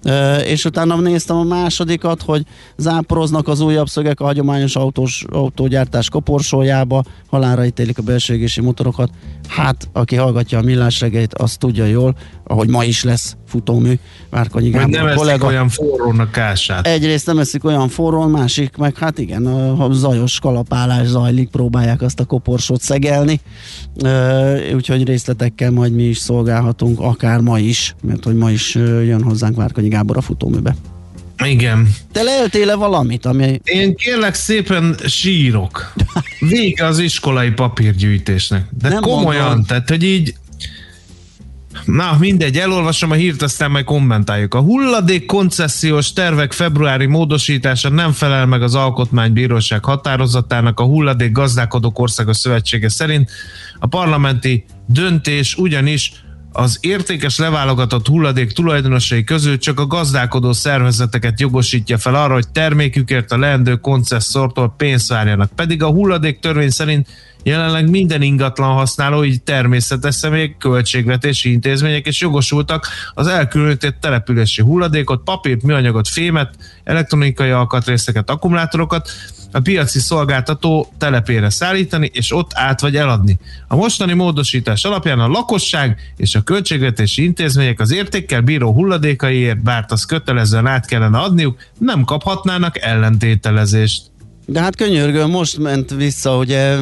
Ö, 0.03 0.37
és 0.37 0.65
utána 0.65 0.95
néztem 0.95 1.35
a 1.35 1.43
másodikat, 1.43 2.21
hogy 2.21 2.45
záporoznak 2.77 3.47
az 3.47 3.59
újabb 3.59 3.87
szögek 3.87 4.19
a 4.19 4.23
hagyományos 4.23 4.75
autós, 4.75 5.25
autógyártás 5.31 6.09
koporsójába, 6.09 7.03
halára 7.29 7.65
ítélik 7.65 7.97
a 7.97 8.01
belső 8.01 8.47
motorokat. 8.61 9.09
Hát, 9.47 9.89
aki 9.93 10.15
hallgatja 10.15 10.57
a 10.57 10.61
millás 10.61 10.99
reggelit, 10.99 11.33
az 11.33 11.57
tudja 11.57 11.85
jól, 11.93 12.15
ahogy 12.43 12.69
ma 12.69 12.83
is 12.83 13.03
lesz 13.03 13.35
futómű, 13.47 13.93
Várkonyi 14.29 14.69
Gábor 14.69 14.89
nem 14.89 15.05
eszik 15.05 15.17
kollega. 15.17 15.45
olyan 15.47 15.69
forrónak 15.69 16.37
ását. 16.37 16.87
Egyrészt 16.87 17.25
nem 17.25 17.39
eszik 17.39 17.63
olyan 17.63 17.89
forrón, 17.89 18.31
másik 18.31 18.75
meg 18.77 18.97
hát 18.97 19.17
igen, 19.17 19.45
a, 19.45 19.85
a 19.85 19.93
zajos 19.93 20.39
kalapálás 20.39 21.07
zajlik, 21.07 21.49
próbálják 21.49 22.01
azt 22.01 22.19
a 22.19 22.25
koporsót 22.25 22.81
szegelni, 22.81 23.39
úgyhogy 24.75 25.03
részletekkel 25.05 25.71
majd 25.71 25.93
mi 25.93 26.03
is 26.03 26.17
szolgálhatunk, 26.17 26.99
akár 26.99 27.39
ma 27.39 27.59
is, 27.59 27.95
mert 28.01 28.23
hogy 28.23 28.35
ma 28.35 28.51
is 28.51 28.75
jön 28.75 29.23
hozzánk 29.23 29.55
Várkonyi 29.55 29.87
Gábor 29.87 30.17
a 30.17 30.21
futóműbe. 30.21 30.75
Igen. 31.45 31.89
Te 32.11 32.21
leltél-e 32.21 32.75
valamit, 32.75 33.25
ami... 33.25 33.59
Én 33.63 33.95
kérlek 33.95 34.33
szépen 34.33 34.95
sírok. 35.07 35.93
Vége 36.39 36.85
az 36.85 36.99
iskolai 36.99 37.49
papírgyűjtésnek. 37.51 38.65
De 38.81 38.89
Nem 38.89 38.99
Nem 38.99 39.09
komolyan, 39.09 39.43
mondom. 39.45 39.63
tehát 39.63 39.89
hogy 39.89 40.03
így 40.03 40.35
Na, 41.85 42.15
mindegy, 42.19 42.57
elolvasom 42.57 43.11
a 43.11 43.13
hírt, 43.13 43.41
aztán 43.41 43.71
majd 43.71 43.85
kommentáljuk. 43.85 44.53
A 44.53 44.59
hulladék 44.59 45.25
koncesziós 45.25 46.13
tervek 46.13 46.51
februári 46.51 47.05
módosítása 47.05 47.89
nem 47.89 48.11
felel 48.11 48.45
meg 48.45 48.61
az 48.61 48.75
Alkotmánybíróság 48.75 49.85
határozatának. 49.85 50.79
A 50.79 50.83
hulladék 50.83 51.31
gazdálkodók 51.31 51.99
országos 51.99 52.37
szövetsége 52.37 52.89
szerint 52.89 53.31
a 53.79 53.87
parlamenti 53.87 54.65
döntés 54.87 55.55
ugyanis 55.55 56.22
az 56.53 56.77
értékes 56.81 57.37
leválogatott 57.37 58.07
hulladék 58.07 58.51
tulajdonosai 58.51 59.23
közül 59.23 59.57
csak 59.57 59.79
a 59.79 59.87
gazdálkodó 59.87 60.51
szervezeteket 60.51 61.39
jogosítja 61.39 61.97
fel 61.97 62.15
arra, 62.15 62.33
hogy 62.33 62.47
termékükért 62.51 63.31
a 63.31 63.37
leendő 63.37 63.75
koncesszortól 63.75 64.73
pénzt 64.77 65.09
várjanak. 65.09 65.51
Pedig 65.55 65.83
a 65.83 65.89
hulladék 65.89 66.39
törvény 66.39 66.69
szerint 66.69 67.07
jelenleg 67.43 67.89
minden 67.89 68.21
ingatlan 68.21 68.73
használó, 68.73 69.23
így 69.23 69.43
természetes 69.43 70.15
személyek, 70.15 70.57
költségvetési 70.57 71.51
intézmények 71.51 72.05
és 72.05 72.21
jogosultak 72.21 72.87
az 73.13 73.27
elkülönített 73.27 73.99
települési 73.99 74.61
hulladékot, 74.61 75.23
papírt, 75.23 75.61
műanyagot, 75.61 76.07
fémet, 76.07 76.55
elektronikai 76.83 77.49
alkatrészeket, 77.49 78.29
akkumulátorokat 78.29 79.09
a 79.53 79.59
piaci 79.59 79.99
szolgáltató 79.99 80.93
telepére 80.97 81.49
szállítani, 81.49 82.09
és 82.13 82.31
ott 82.35 82.51
át 82.53 82.81
vagy 82.81 82.95
eladni. 82.95 83.39
A 83.67 83.75
mostani 83.75 84.13
módosítás 84.13 84.85
alapján 84.85 85.19
a 85.19 85.27
lakosság 85.27 86.13
és 86.17 86.35
a 86.35 86.41
költségvetési 86.41 87.23
intézmények 87.23 87.79
az 87.79 87.93
értékkel 87.93 88.41
bíró 88.41 88.73
hulladékaiért, 88.73 89.63
bár 89.63 89.85
az 89.87 90.05
kötelezően 90.05 90.67
át 90.67 90.85
kellene 90.85 91.17
adniuk, 91.17 91.57
nem 91.79 92.03
kaphatnának 92.03 92.81
ellentételezést. 92.81 94.11
De 94.45 94.61
hát 94.61 94.75
könyörgöm, 94.75 95.29
most 95.29 95.57
ment 95.57 95.89
vissza, 95.89 96.37
ugye 96.37 96.77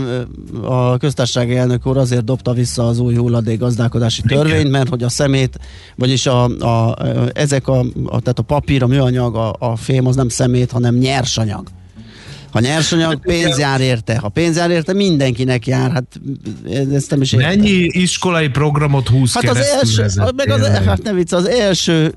a 0.64 0.98
köztársasági 0.98 1.56
elnök 1.56 1.88
úr 1.88 1.98
azért 1.98 2.24
dobta 2.24 2.54
vissza 2.54 2.88
az 2.88 3.00
új 3.00 3.16
hulladék 3.16 3.60
gazdálkodási 3.60 4.22
törvényt, 4.22 4.70
mert 4.70 4.90
hogy 4.90 5.04
a 5.04 5.10
szemét, 5.10 5.60
vagyis 5.96 6.26
a, 6.26 6.44
a, 6.44 6.96
ezek 7.34 7.68
a, 7.68 7.80
a, 8.06 8.20
tehát 8.20 8.40
a 8.40 8.44
papír, 8.44 8.84
a 8.84 8.88
műanyag, 8.88 9.36
a, 9.36 9.56
a 9.60 9.76
fém 9.76 10.08
az 10.08 10.16
nem 10.16 10.30
szemét, 10.30 10.72
hanem 10.72 10.96
nyersanyag. 10.96 11.68
Ha 12.52 12.60
nyersanyag, 12.60 13.22
pénz 13.22 13.58
jár 13.58 13.82
érte. 13.82 14.18
Ha 14.18 14.30
pénz 14.30 14.56
jár 14.58 14.70
érte, 14.70 14.94
mindenkinek 14.94 15.68
jár. 15.68 15.92
Hát 15.92 16.20
ezt 16.94 17.10
nem 17.10 17.22
is 17.22 17.34
értem. 17.34 17.50
Mennyi 17.50 17.88
iskolai 17.92 18.48
programot 18.48 19.08
húz 19.08 19.34
Hát 19.34 19.50
az 19.50 19.58
első, 19.58 20.06
meg 20.36 20.50
az, 20.50 20.68
hát 20.68 21.04
nem 21.04 21.16
vicc, 21.16 21.34
az 21.34 21.48
első 21.48 22.14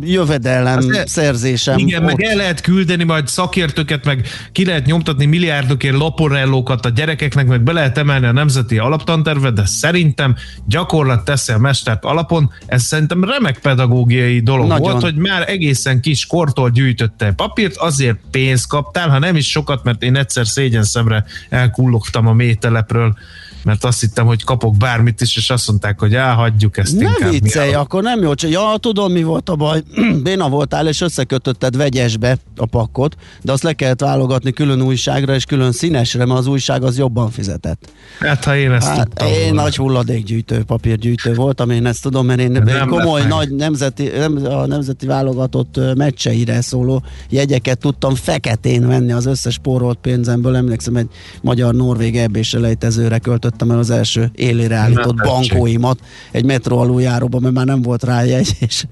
jövedelem 0.00 0.78
Az 0.78 1.02
szerzésem. 1.06 1.78
Igen, 1.78 2.02
ott. 2.02 2.06
meg 2.06 2.22
el 2.22 2.36
lehet 2.36 2.60
küldeni 2.60 3.04
majd 3.04 3.28
szakértőket, 3.28 4.04
meg 4.04 4.26
ki 4.52 4.64
lehet 4.64 4.86
nyomtatni 4.86 5.24
milliárdokért 5.24 5.96
laporellókat 5.96 6.86
a 6.86 6.88
gyerekeknek, 6.88 7.46
meg 7.46 7.62
be 7.62 7.72
lehet 7.72 7.98
emelni 7.98 8.26
a 8.26 8.32
nemzeti 8.32 8.78
alaptanterve, 8.78 9.50
de 9.50 9.66
szerintem 9.66 10.34
gyakorlat 10.66 11.24
teszi 11.24 11.52
a 11.52 11.58
mestert 11.58 12.04
alapon. 12.04 12.50
Ez 12.66 12.82
szerintem 12.82 13.24
remek 13.24 13.58
pedagógiai 13.58 14.40
dolog 14.40 14.66
Nagyon. 14.66 14.90
volt, 14.90 15.02
hogy 15.02 15.16
már 15.16 15.48
egészen 15.48 16.00
kis 16.00 16.26
kortól 16.26 16.70
gyűjtötte 16.70 17.32
papírt, 17.32 17.76
azért 17.76 18.18
pénzt 18.30 18.68
kaptál, 18.68 19.08
ha 19.08 19.18
nem 19.18 19.36
is 19.36 19.50
sokat, 19.50 19.73
mert 19.82 20.02
én 20.02 20.16
egyszer 20.16 20.46
szégyen 20.46 20.84
szemre 20.84 21.24
elkullogtam 21.48 22.26
a 22.26 22.32
mételepről, 22.32 23.16
mert 23.64 23.84
azt 23.84 24.00
hittem, 24.00 24.26
hogy 24.26 24.44
kapok 24.44 24.76
bármit 24.76 25.20
is, 25.20 25.36
és 25.36 25.50
azt 25.50 25.68
mondták, 25.68 26.00
hogy 26.00 26.14
elhagyjuk 26.14 26.76
ezt 26.78 26.98
Ne 26.98 27.06
inkább. 27.08 27.30
viccelj, 27.30 27.68
mi 27.68 27.74
a- 27.74 27.80
akkor 27.80 28.02
nem 28.02 28.22
jó. 28.22 28.34
Csak, 28.34 28.50
ja, 28.50 28.74
tudom, 28.80 29.12
mi 29.12 29.22
volt 29.22 29.48
a 29.48 29.56
baj. 29.56 29.82
Béna 30.22 30.48
voltál, 30.48 30.88
és 30.88 31.00
összekötötted 31.00 31.76
vegyesbe 31.76 32.38
a 32.56 32.66
pakkot, 32.66 33.16
de 33.42 33.52
azt 33.52 33.62
le 33.62 33.72
kellett 33.72 34.00
válogatni 34.00 34.52
külön 34.52 34.82
újságra 34.82 35.34
és 35.34 35.44
külön 35.44 35.72
színesre, 35.72 36.24
mert 36.26 36.38
az 36.38 36.46
újság 36.46 36.82
az 36.82 36.98
jobban 36.98 37.30
fizetett. 37.30 37.88
Hát, 38.20 38.44
ha 38.44 38.56
én 38.56 38.72
ezt 38.72 38.86
Hát 38.86 39.04
tudtam 39.08 39.26
én 39.28 39.40
volna. 39.44 39.62
nagy 39.62 39.76
hulladékgyűjtő, 39.76 40.62
papírgyűjtő 40.62 41.34
voltam, 41.34 41.70
én 41.70 41.86
ezt 41.86 42.02
tudom, 42.02 42.26
mert 42.26 42.40
én 42.40 42.50
Nem 42.64 42.88
komoly, 42.88 43.20
meg. 43.20 43.28
nagy 43.30 43.50
nemzeti, 43.54 44.08
nem, 44.16 44.38
a 44.44 44.66
nemzeti 44.66 45.06
válogatott 45.06 45.80
meccseire 45.96 46.60
szóló 46.60 47.02
jegyeket 47.28 47.78
tudtam 47.78 48.14
feketén 48.14 48.86
venni 48.86 49.12
az 49.12 49.26
összes 49.26 49.54
spórolt 49.54 49.98
pénzemből. 49.98 50.56
Emlékszem, 50.56 50.96
egy 50.96 51.08
magyar-norvég 51.42 52.16
ebbés 52.16 52.54
elejtezőre 52.54 53.18
költöttem 53.56 53.70
el 53.70 53.78
az 53.78 53.90
első 53.90 54.30
élére 54.34 54.76
állított 54.76 55.16
tessék. 55.16 55.32
bankóimat 55.32 55.98
egy 56.30 56.44
metró 56.44 56.78
aluljáróba, 56.78 57.38
mert 57.38 57.54
már 57.54 57.66
nem 57.66 57.82
volt 57.82 58.04
rá 58.04 58.22
jegy, 58.22 58.56
és 58.68 58.84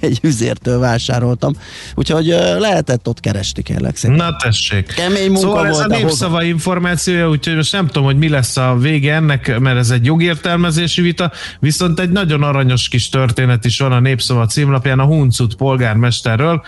egy 0.00 0.18
üzértől 0.22 0.78
vásároltam. 0.78 1.52
Úgyhogy 1.94 2.26
lehetett 2.58 3.08
ott 3.08 3.20
keresni, 3.20 3.62
kérlek 3.62 3.96
szépen. 3.96 4.16
Na 4.16 4.36
tessék. 4.36 4.86
Kemény 4.86 5.30
munka 5.30 5.40
szóval 5.40 5.66
ez 5.66 5.72
volt, 5.72 5.84
a 5.84 5.88
de 5.88 5.96
népszava 5.96 6.42
információja, 6.42 7.28
úgyhogy 7.28 7.54
most 7.54 7.72
nem 7.72 7.86
tudom, 7.86 8.04
hogy 8.04 8.18
mi 8.18 8.28
lesz 8.28 8.56
a 8.56 8.76
vége 8.80 9.14
ennek, 9.14 9.58
mert 9.58 9.78
ez 9.78 9.90
egy 9.90 10.04
jogértelmezési 10.04 11.00
vita, 11.02 11.32
viszont 11.60 12.00
egy 12.00 12.10
nagyon 12.10 12.42
aranyos 12.42 12.88
kis 12.88 13.08
történet 13.08 13.64
is 13.64 13.78
van 13.78 13.92
a 13.92 14.00
népszava 14.00 14.46
címlapján 14.46 14.98
a 14.98 15.04
Huncut 15.04 15.54
polgármesterről, 15.54 16.62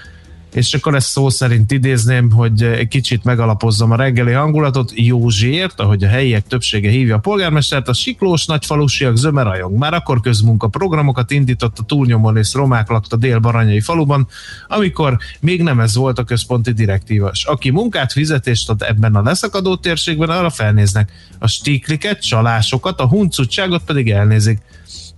és 0.52 0.74
akkor 0.74 0.94
ezt 0.94 1.08
szó 1.08 1.28
szerint 1.28 1.72
idézném, 1.72 2.30
hogy 2.30 2.62
egy 2.62 2.88
kicsit 2.88 3.24
megalapozzam 3.24 3.90
a 3.90 3.96
reggeli 3.96 4.32
hangulatot. 4.32 4.92
Józsiért, 4.94 5.80
ahogy 5.80 6.04
a 6.04 6.08
helyiek 6.08 6.46
többsége 6.46 6.90
hívja 6.90 7.14
a 7.16 7.18
polgármestert, 7.18 7.88
a 7.88 7.92
siklós 7.92 8.46
nagyfalusiak 8.46 9.16
zöme 9.16 9.42
rajong. 9.42 9.78
Már 9.78 9.94
akkor 9.94 10.20
közmunka 10.20 10.68
programokat 10.68 11.30
indított 11.30 11.78
a 11.78 11.82
túlnyomó 11.82 12.30
rész 12.30 12.54
romák 12.54 12.88
lakta 12.88 13.16
dél-baranyai 13.16 13.80
faluban, 13.80 14.28
amikor 14.68 15.18
még 15.40 15.62
nem 15.62 15.80
ez 15.80 15.94
volt 15.94 16.18
a 16.18 16.24
központi 16.24 16.72
direktíva. 16.72 17.30
És 17.32 17.44
aki 17.44 17.70
munkát, 17.70 18.12
fizetést 18.12 18.70
ad 18.70 18.82
ebben 18.82 19.14
a 19.14 19.22
leszakadó 19.22 19.76
térségben, 19.76 20.28
arra 20.28 20.50
felnéznek. 20.50 21.12
A 21.38 21.46
stikliket, 21.46 22.22
csalásokat, 22.22 23.00
a 23.00 23.08
huncutságot 23.08 23.82
pedig 23.84 24.10
elnézik. 24.10 24.58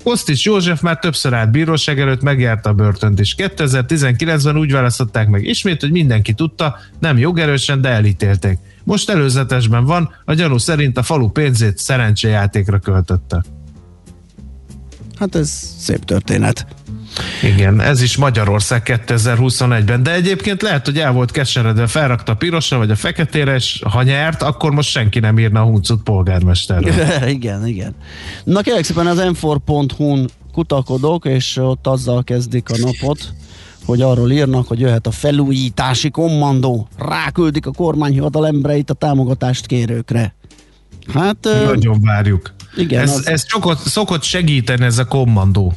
Kosztis 0.05 0.45
József 0.45 0.81
már 0.81 0.99
többször 0.99 1.35
állt 1.35 1.51
bíróság 1.51 2.01
előtt, 2.01 2.23
megjárta 2.23 2.71
a 2.71 2.75
börtönt 2.75 3.21
is. 3.21 3.35
2019-ben 3.39 4.57
úgy 4.57 4.73
választották 4.73 5.29
meg 5.29 5.45
ismét, 5.45 5.81
hogy 5.81 5.91
mindenki 5.91 6.33
tudta, 6.33 6.79
nem 6.99 7.19
jogerősen, 7.19 7.81
de 7.81 7.89
elítélték. 7.89 8.59
Most 8.85 9.11
előzetesben 9.11 9.85
van, 9.85 10.11
a 10.25 10.35
gyanú 10.35 10.59
szerint 10.59 10.99
a 10.99 11.03
falu 11.03 11.29
pénzét 11.29 11.79
szerencséjátékra 11.79 12.79
költötte. 12.79 13.45
Hát 15.21 15.35
ez 15.35 15.75
szép 15.79 16.05
történet. 16.05 16.67
Igen, 17.43 17.81
ez 17.81 18.03
is 18.03 18.17
Magyarország 18.17 18.83
2021-ben, 19.07 20.03
de 20.03 20.13
egyébként 20.13 20.63
lehet, 20.63 20.85
hogy 20.85 20.99
el 20.99 21.13
volt 21.13 21.31
keseredve, 21.31 21.87
felrakta 21.87 22.33
a 22.33 22.35
pirosra 22.35 22.79
vagy 22.79 22.91
a 22.91 22.97
feketére, 22.97 23.55
és 23.55 23.83
ha 23.91 24.03
nyert, 24.03 24.43
akkor 24.43 24.71
most 24.71 24.91
senki 24.91 25.19
nem 25.19 25.39
írna 25.39 25.61
a 25.61 25.65
huncut 25.65 26.03
polgármesterre. 26.03 27.29
igen, 27.37 27.67
igen. 27.67 27.95
Na 28.45 28.61
kérlek 28.61 28.85
szépen 28.85 29.07
az 29.07 29.19
m4.hu-n 29.21 30.31
kutakodok, 30.53 31.25
és 31.25 31.57
ott 31.57 31.87
azzal 31.87 32.25
kezdik 32.25 32.71
a 32.71 32.77
napot, 32.79 33.35
hogy 33.85 34.03
arról 34.03 34.31
írnak, 34.31 34.67
hogy 34.67 34.81
jöhet 34.81 35.07
a 35.07 35.11
felújítási 35.11 36.11
kommandó. 36.11 36.89
Ráküldik 36.99 37.67
a 37.67 37.73
kormányhivatal 37.73 38.47
embereit 38.47 38.91
a 38.91 38.95
támogatást 38.95 39.67
kérőkre. 39.67 40.35
Hát... 41.15 41.49
Nagyon 41.65 42.01
várjuk. 42.01 42.53
Igen, 42.77 43.03
ez, 43.03 43.11
az- 43.11 43.27
ez 43.27 43.45
szokott, 43.49 43.79
szokott 43.79 44.23
segíteni 44.23 44.85
ez 44.85 44.99
a 44.99 45.05
kommandó. 45.05 45.75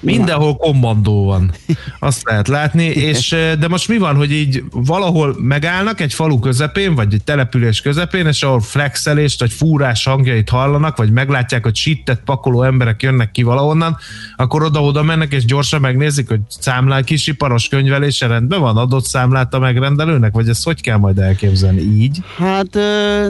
Mindenhol 0.00 0.56
kommandó 0.56 1.24
van. 1.24 1.52
Azt 1.98 2.22
lehet 2.24 2.48
látni, 2.48 2.84
és 2.84 3.36
de 3.58 3.68
most 3.68 3.88
mi 3.88 3.98
van, 3.98 4.16
hogy 4.16 4.32
így 4.32 4.62
valahol 4.70 5.36
megállnak 5.38 6.00
egy 6.00 6.14
falu 6.14 6.38
közepén, 6.38 6.94
vagy 6.94 7.14
egy 7.14 7.24
település 7.24 7.80
közepén, 7.80 8.26
és 8.26 8.42
ahol 8.42 8.60
flexelést, 8.60 9.40
vagy 9.40 9.52
fúrás 9.52 10.04
hangjait 10.04 10.48
hallanak, 10.48 10.96
vagy 10.96 11.10
meglátják, 11.10 11.64
hogy 11.64 11.76
sittet 11.76 12.20
pakoló 12.24 12.62
emberek 12.62 13.02
jönnek 13.02 13.30
ki 13.30 13.42
valahonnan, 13.42 13.96
akkor 14.36 14.62
oda-oda 14.62 15.02
mennek, 15.02 15.32
és 15.32 15.44
gyorsan 15.44 15.80
megnézik, 15.80 16.28
hogy 16.28 16.40
számlál 16.48 17.04
kisiparos 17.04 17.68
könyvelése 17.68 18.26
rendben 18.26 18.60
van, 18.60 18.76
adott 18.76 19.04
számlát 19.04 19.54
a 19.54 19.58
megrendelőnek, 19.58 20.32
vagy 20.32 20.48
ezt 20.48 20.64
hogy 20.64 20.80
kell 20.80 20.96
majd 20.96 21.18
elképzelni? 21.18 21.80
Így? 21.80 22.18
Hát 22.36 22.74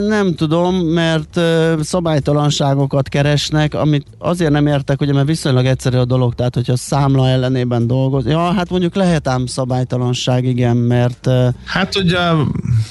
nem 0.07 0.35
tudom, 0.35 0.75
mert 0.75 1.39
szabálytalanságokat 1.81 3.09
keresnek, 3.09 3.73
amit 3.73 4.05
azért 4.17 4.51
nem 4.51 4.67
értek, 4.67 5.01
ugye, 5.01 5.13
mert 5.13 5.27
viszonylag 5.27 5.65
egyszerű 5.65 5.97
a 5.97 6.05
dolog, 6.05 6.33
tehát 6.41 6.55
hogyha 6.55 6.75
számla 6.77 7.27
ellenében 7.27 7.87
dolgoz. 7.87 8.25
Ja, 8.25 8.51
hát 8.53 8.69
mondjuk 8.69 8.95
lehet 8.95 9.27
ám 9.27 9.45
szabálytalanság, 9.45 10.45
igen, 10.45 10.77
mert 10.77 11.29
Hát 11.65 11.95
ugye, 11.95 12.19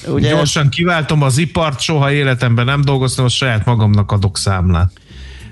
Ugye- 0.07 0.29
gyorsan 0.29 0.69
kiváltom 0.69 1.21
az 1.21 1.37
ipart, 1.37 1.79
soha 1.79 2.11
életemben 2.11 2.65
nem 2.65 2.81
dolgoztam, 2.81 3.25
a 3.25 3.29
saját 3.29 3.65
magamnak 3.65 4.11
adok 4.11 4.37
számlát. 4.37 4.91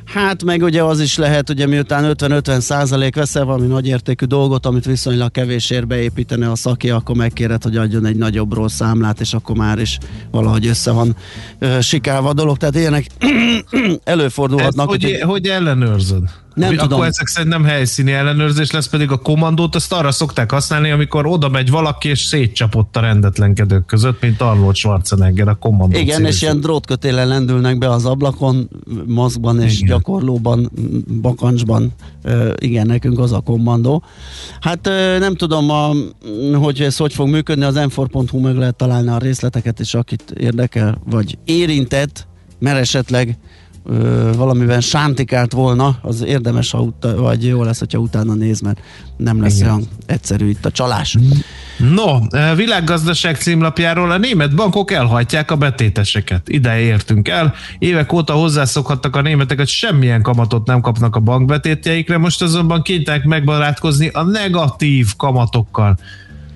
Hát 0.06 0.44
meg 0.44 0.62
ugye 0.64 0.84
az 0.84 1.00
is 1.00 1.18
lehet, 1.18 1.50
ugye 1.50 1.66
miután 1.68 2.14
50-50 2.18 2.60
százalék 2.60 3.16
veszel 3.16 3.46
valami 3.46 3.68
nagyértékű 3.68 4.26
dolgot, 4.26 4.66
amit 4.66 4.86
viszonylag 4.86 5.32
kevésért 5.32 5.88
beépítene 5.88 6.52
a 6.52 6.56
szaki, 6.56 6.90
akkor 6.90 7.16
megkéred, 7.16 7.64
hogy 7.64 7.78
adjon 7.78 8.06
egy 8.06 8.16
nagyobbról 8.16 8.70
számlát, 8.70 9.20
és 9.20 9.34
akkor 9.34 9.56
már 9.56 9.80
is 9.80 9.98
valahogy 10.32 10.68
össze 10.68 10.92
van 10.92 11.16
ö, 11.60 11.82
sikálva 11.82 12.30
a 12.30 12.34
dolog. 12.34 12.58
Tehát 12.58 12.76
ilyenek 12.76 13.06
Ez, 13.72 13.96
előfordulhatnak. 14.04 14.90
hogy, 14.90 15.06
úgyhogy- 15.06 15.22
hogy 15.22 15.48
ellenőrzöd? 15.48 16.24
Nem 16.60 16.74
akkor 16.74 16.88
tudom. 16.88 17.02
ezek 17.02 17.28
szerint 17.28 17.52
nem 17.52 17.64
helyszíni 17.64 18.12
ellenőrzés 18.12 18.72
lesz, 18.72 18.88
pedig 18.88 19.12
a 19.12 19.18
kommandót 19.18 19.76
azt 19.76 19.94
arra 19.94 20.12
szokták 20.12 20.52
használni, 20.52 20.92
amikor 20.92 21.26
oda 21.26 21.50
megy 21.50 21.70
valaki 21.70 22.10
és 22.10 22.20
szétcsapott 22.20 22.96
a 22.96 23.00
rendetlenkedők 23.00 23.86
között, 23.86 24.22
mint 24.22 24.42
Arnold 24.42 24.76
Schwarzenegger 24.76 25.48
a 25.48 25.56
kommandó 25.56 25.98
Igen, 25.98 26.26
és 26.26 26.42
ilyen 26.42 26.60
drótkötélen 26.60 27.28
lendülnek 27.28 27.78
be 27.78 27.90
az 27.90 28.06
ablakon, 28.06 28.70
maszkban 29.06 29.62
és 29.62 29.80
Igen. 29.80 29.88
gyakorlóban, 29.88 30.72
bakancsban. 31.22 31.94
Igen, 32.56 32.86
nekünk 32.86 33.20
az 33.20 33.32
a 33.32 33.40
kommandó. 33.40 34.04
Hát 34.60 34.90
nem 35.20 35.36
tudom, 35.36 35.70
a, 35.70 35.92
hogy 36.54 36.82
ez 36.82 36.98
hogy 36.98 37.14
fog 37.14 37.28
működni, 37.28 37.64
az 37.64 37.76
m 37.76 38.38
meg 38.38 38.56
lehet 38.56 38.76
találni 38.76 39.10
a 39.10 39.18
részleteket, 39.18 39.80
és 39.80 39.94
akit 39.94 40.32
érdekel, 40.38 41.02
vagy 41.06 41.38
érintett, 41.46 42.28
mert 42.60 42.80
esetleg 42.80 43.38
ö, 43.86 44.32
valamiben 44.36 44.82
sántikált 44.82 45.52
volna, 45.52 46.00
az 46.02 46.24
érdemes, 46.24 46.72
ha 46.72 46.82
uta, 46.82 47.16
vagy 47.16 47.46
jó 47.46 47.64
lesz, 47.64 47.80
hogyha 47.80 48.00
utána 48.00 48.34
néz, 48.34 48.62
mert 48.62 48.80
nem 49.18 49.42
lesz 49.42 49.56
Igen. 49.56 49.68
olyan 49.68 49.88
egyszerű 50.06 50.50
itt 50.50 50.66
a 50.66 50.72
csalás. 50.72 51.18
No, 51.78 52.20
világgazdaság 52.56 53.36
címlapjáról 53.36 54.12
a 54.12 54.18
német 54.18 54.56
bankok 54.56 54.92
elhajtják 54.92 55.52
a 55.52 55.56
betéteseket. 55.56 56.50
Ide 56.50 56.80
értünk 56.80 57.28
el. 57.28 57.54
Évek 57.80 58.14
óta 58.14 58.34
hozzászokhattak 58.34 59.16
a 59.16 59.22
németek, 59.22 59.58
hogy 59.58 59.68
semmilyen 59.68 60.22
kamatot 60.22 60.68
nem 60.68 60.82
kapnak 60.82 61.16
a 61.16 61.20
bankbetétjeikre, 61.20 62.18
most 62.18 62.42
azonban 62.42 62.82
kénytelenek 62.82 63.26
megbarátkozni 63.26 64.08
a 64.08 64.24
negatív 64.24 65.08
kamatokkal. 65.18 65.98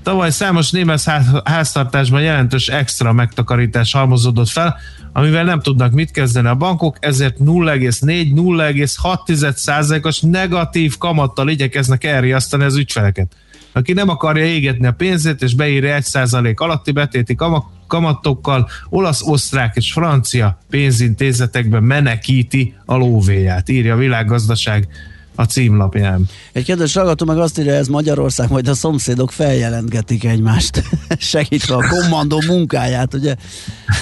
Tavaly 0.03 0.31
számos 0.31 0.71
német 0.71 1.03
ház- 1.03 1.41
háztartásban 1.43 2.21
jelentős 2.21 2.67
extra 2.67 3.13
megtakarítás 3.13 3.93
halmozódott 3.93 4.49
fel, 4.49 4.77
amivel 5.13 5.43
nem 5.43 5.61
tudnak 5.61 5.91
mit 5.91 6.11
kezdeni 6.11 6.47
a 6.47 6.55
bankok, 6.55 6.97
ezért 6.99 7.37
0,4-0,6%-os 7.39 10.21
negatív 10.21 10.97
kamattal 10.97 11.49
igyekeznek 11.49 12.03
elriasztani 12.03 12.63
az 12.63 12.75
ügyfeleket. 12.75 13.31
Aki 13.71 13.93
nem 13.93 14.09
akarja 14.09 14.45
égetni 14.45 14.87
a 14.87 14.91
pénzét 14.91 15.41
és 15.41 15.55
beírja 15.55 15.99
1% 16.01 16.55
alatti 16.55 16.91
betéti 16.91 17.35
kama- 17.35 17.69
kamatokkal, 17.87 18.69
olasz, 18.89 19.21
osztrák 19.21 19.75
és 19.75 19.91
francia 19.91 20.57
pénzintézetekben 20.69 21.83
menekíti 21.83 22.75
a 22.85 22.95
lóvéját, 22.95 23.69
írja 23.69 23.93
a 23.93 23.97
világgazdaság 23.97 24.87
a 25.35 25.43
címlapján. 25.43 26.25
Egy 26.51 26.65
kedves 26.65 26.93
hallgató 26.93 27.25
meg 27.25 27.37
azt 27.37 27.59
írja, 27.59 27.73
ez 27.73 27.87
Magyarország, 27.87 28.49
majd 28.49 28.67
a 28.67 28.73
szomszédok 28.73 29.31
feljelentgetik 29.31 30.23
egymást, 30.23 30.83
segítve 31.17 31.75
a 31.75 31.87
kommandó 31.89 32.41
munkáját, 32.47 33.13
ugye? 33.13 33.35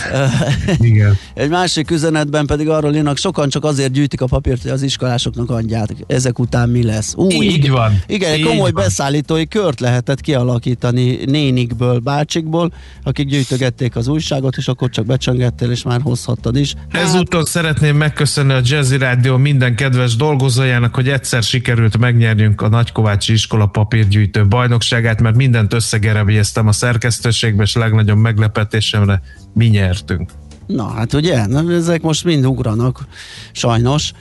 Igen. 0.77 1.17
Egy 1.33 1.49
másik 1.49 1.91
üzenetben 1.91 2.45
pedig 2.45 2.69
arról 2.69 2.95
írnak, 2.95 3.17
sokan 3.17 3.49
csak 3.49 3.63
azért 3.63 3.91
gyűjtik 3.91 4.21
a 4.21 4.25
papírt, 4.25 4.61
hogy 4.61 4.71
az 4.71 4.81
iskolásoknak 4.81 5.49
adják. 5.49 5.89
Ezek 6.07 6.39
után 6.39 6.69
mi 6.69 6.83
lesz? 6.83 7.13
Ú, 7.15 7.31
Így 7.31 7.53
igen, 7.53 7.71
van. 7.71 8.03
Igen, 8.07 8.31
egy 8.31 8.41
komoly 8.41 8.71
van. 8.71 8.83
beszállítói 8.83 9.47
kört 9.47 9.79
lehetett 9.79 10.21
kialakítani 10.21 11.19
nénikből, 11.25 11.99
bácsikból, 11.99 12.73
akik 13.03 13.27
gyűjtögették 13.27 13.95
az 13.95 14.07
újságot, 14.07 14.57
és 14.57 14.67
akkor 14.67 14.89
csak 14.89 15.05
becsöngettél, 15.05 15.71
és 15.71 15.83
már 15.83 16.01
hozhattad 16.03 16.55
is. 16.55 16.73
Hát, 16.89 17.03
Ezúttal 17.03 17.45
szeretném 17.45 17.95
megköszönni 17.95 18.53
a 18.53 18.61
Jazzy 18.63 18.97
Rádió 18.97 19.37
minden 19.37 19.75
kedves 19.75 20.15
dolgozójának, 20.15 20.95
hogy 20.95 21.07
egyszer 21.21 21.43
sikerült 21.43 21.97
megnyerjünk 21.97 22.61
a 22.61 22.69
Nagykovácsi 22.69 23.33
iskola 23.33 23.65
papírgyűjtő 23.65 24.47
bajnokságát, 24.47 25.21
mert 25.21 25.35
mindent 25.35 25.73
összegerebjeztem 25.73 26.67
a 26.67 26.71
szerkesztőségbe, 26.71 27.63
és 27.63 27.75
legnagyobb 27.75 28.17
meglepetésemre 28.17 29.21
mi 29.53 29.65
nyertünk. 29.65 30.31
Na 30.67 30.87
hát 30.87 31.13
ugye, 31.13 31.45
na, 31.45 31.73
ezek 31.73 32.01
most 32.01 32.23
mind 32.23 32.45
ugranak, 32.45 33.05
sajnos. 33.51 34.11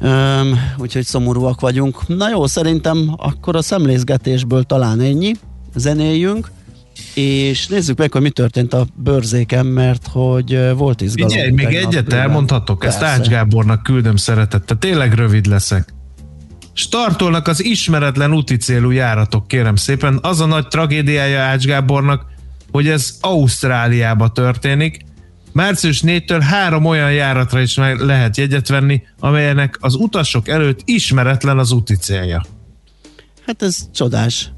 Öm, 0.00 0.58
úgyhogy 0.76 1.04
szomorúak 1.04 1.60
vagyunk. 1.60 2.06
Na 2.06 2.28
jó, 2.30 2.46
szerintem 2.46 3.14
akkor 3.16 3.56
a 3.56 3.62
szemlézgetésből 3.62 4.62
talán 4.62 5.00
ennyi. 5.00 5.32
Zenéljünk, 5.74 6.50
és 7.14 7.66
nézzük 7.66 7.98
meg, 7.98 8.12
hogy 8.12 8.22
mi 8.22 8.30
történt 8.30 8.74
a 8.74 8.86
bőrzéken, 8.94 9.66
mert 9.66 10.08
hogy 10.12 10.74
volt 10.76 11.00
izgalom. 11.00 11.30
Figyelj, 11.30 11.50
még 11.50 11.74
egyet 11.74 12.04
bőven. 12.04 12.20
elmondhatok, 12.20 12.84
ezt 12.84 12.98
Persze. 12.98 13.14
Ács 13.14 13.28
Gábornak 13.28 13.82
küldöm 13.82 14.16
szeretettel, 14.16 14.78
tényleg 14.78 15.12
rövid 15.12 15.46
leszek. 15.46 15.94
Startolnak 16.74 17.48
az 17.48 17.64
ismeretlen 17.64 18.34
úti 18.34 18.56
célú 18.56 18.90
járatok, 18.90 19.48
kérem 19.48 19.76
szépen. 19.76 20.18
Az 20.22 20.40
a 20.40 20.46
nagy 20.46 20.68
tragédiája 20.68 21.40
Ács 21.40 21.64
Gábornak, 21.64 22.26
hogy 22.70 22.88
ez 22.88 23.18
Ausztráliába 23.20 24.28
történik. 24.28 25.04
Március 25.52 26.02
4-től 26.06 26.42
három 26.50 26.84
olyan 26.84 27.12
járatra 27.12 27.60
is 27.60 27.74
meg 27.74 28.00
lehet 28.00 28.36
jegyet 28.36 28.68
venni, 28.68 29.02
amelynek 29.18 29.76
az 29.80 29.94
utasok 29.94 30.48
előtt 30.48 30.80
ismeretlen 30.84 31.58
az 31.58 31.72
úti 31.72 31.96
célja. 31.96 32.44
Hát 33.46 33.62
ez 33.62 33.78
csodás. 33.92 34.50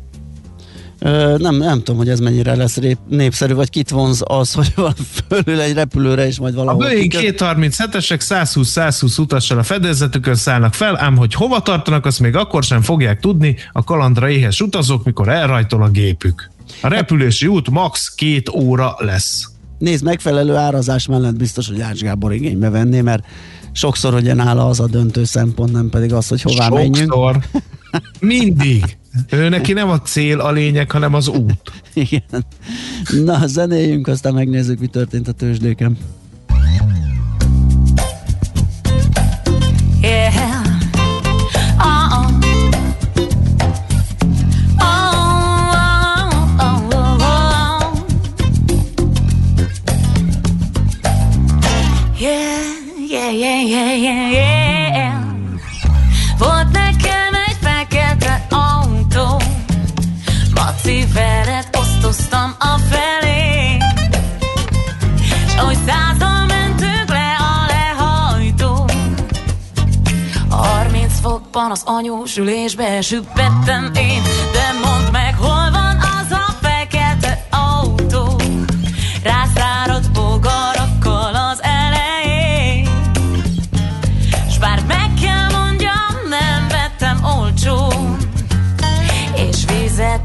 Nem, 1.36 1.56
nem 1.56 1.78
tudom, 1.78 1.96
hogy 1.96 2.08
ez 2.08 2.20
mennyire 2.20 2.54
lesz 2.54 2.78
népszerű, 3.08 3.54
vagy 3.54 3.70
kit 3.70 3.90
vonz 3.90 4.22
az, 4.24 4.52
hogy 4.58 4.72
van 4.74 4.94
fölül 5.28 5.60
egy 5.60 5.74
repülőre, 5.74 6.26
és 6.26 6.38
majd 6.38 6.54
A 6.54 6.56
valahol 6.56 6.82
Boeing 6.82 7.10
kiköt. 7.10 7.36
237-esek 7.38 8.20
120-120 8.28 9.18
utassal 9.18 9.58
a 9.58 9.62
fedezetükön 9.62 10.34
szállnak 10.34 10.74
fel, 10.74 11.00
ám 11.00 11.16
hogy 11.16 11.34
hova 11.34 11.60
tartanak, 11.60 12.06
azt 12.06 12.20
még 12.20 12.36
akkor 12.36 12.62
sem 12.62 12.82
fogják 12.82 13.20
tudni 13.20 13.56
a 13.72 13.84
kalandra 13.84 14.28
éhes 14.28 14.60
utazók, 14.60 15.04
mikor 15.04 15.28
elrajtol 15.28 15.82
a 15.82 15.88
gépük. 15.88 16.50
A 16.80 16.88
repülési 16.88 17.46
út 17.46 17.70
max. 17.70 18.14
két 18.14 18.48
óra 18.48 18.94
lesz. 18.98 19.50
Nézd, 19.78 20.04
megfelelő 20.04 20.54
árazás 20.54 21.06
mellett 21.06 21.36
biztos, 21.36 21.68
hogy 21.68 21.80
Ács 21.80 22.00
Gábor 22.00 22.32
igénybe 22.32 22.70
venné, 22.70 23.00
mert 23.00 23.24
sokszor 23.72 24.14
ugye 24.14 24.34
nála 24.34 24.66
az 24.66 24.80
a 24.80 24.86
döntő 24.86 25.24
szempont, 25.24 25.72
nem 25.72 25.90
pedig 25.90 26.12
az, 26.12 26.28
hogy 26.28 26.42
hová 26.42 26.68
menjünk. 26.68 26.96
Sokszor. 26.96 27.38
Mindig. 28.20 28.96
Ő 29.30 29.48
neki 29.48 29.72
nem 29.72 29.88
a 29.88 30.00
cél 30.00 30.40
a 30.40 30.50
lényeg, 30.50 30.90
hanem 30.90 31.14
az 31.14 31.28
út. 31.28 31.72
Igen. 31.94 32.44
Na, 33.24 33.46
zenéljünk, 33.46 34.06
aztán 34.06 34.34
megnézzük, 34.34 34.78
mi 34.78 34.86
történt 34.86 35.28
a 35.28 35.32
tőzsdéken. 35.32 35.98
yeah, 53.26 53.30
yeah, 53.30 53.60
yeah, 53.60 53.94
yeah, 53.94 54.32
yeah. 54.32 54.55
veled 61.16 61.68
osztoztam 61.78 62.54
a 62.58 62.78
felé, 62.90 63.76
és 65.46 65.54
hogy 65.56 65.78
százal 65.86 66.46
mentünk 66.46 67.08
le 67.08 67.36
a 67.38 67.66
lehajtó. 67.66 68.84
Harminc 70.50 71.20
fokban 71.20 71.70
az 71.70 71.82
anyós 71.84 72.36
ülésbe 72.36 73.00
süppettem 73.00 73.90
én, 73.94 74.22
de 74.52 74.88
mondd 74.88 75.12
meg, 75.12 75.34
hol 75.38 75.70
van 75.70 75.96
az 75.96 76.30
a 76.30 76.54
fekete 76.60 77.46
autó. 77.50 78.40
Rászáradt 79.22 80.15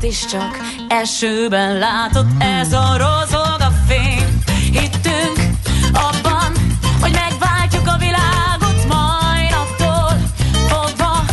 vizet 0.01 0.03
is 0.03 0.25
csak 0.25 0.57
esőben 0.87 1.77
látott 1.77 2.27
Ez 2.37 2.73
a 2.73 2.97
rozog 2.97 3.59
a 3.59 3.71
fény. 3.87 4.43
Hittünk 4.71 5.39
abban, 5.93 6.51
hogy 7.01 7.11
megváltjuk 7.11 7.87
a 7.87 7.97
világot 7.97 8.87
Majd 8.87 9.53
attól 9.53 10.17
fogva 10.67 11.23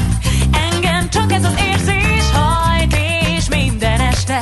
Engem 0.70 1.08
csak 1.10 1.32
ez 1.32 1.44
az 1.44 1.54
érzés 1.66 2.30
hajt 2.32 2.96
És 3.36 3.48
minden 3.48 4.00
este 4.00 4.40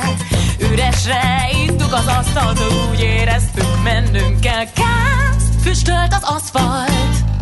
üresre 0.71 1.49
ittuk 1.65 1.93
az 1.93 2.07
asztalt 2.07 2.59
Úgy 2.91 2.99
éreztük, 2.99 3.83
mennünk 3.83 4.39
kell. 4.39 4.65
Kász, 4.73 5.61
füstölt 5.63 6.13
az 6.13 6.23
aszfalt 6.23 7.36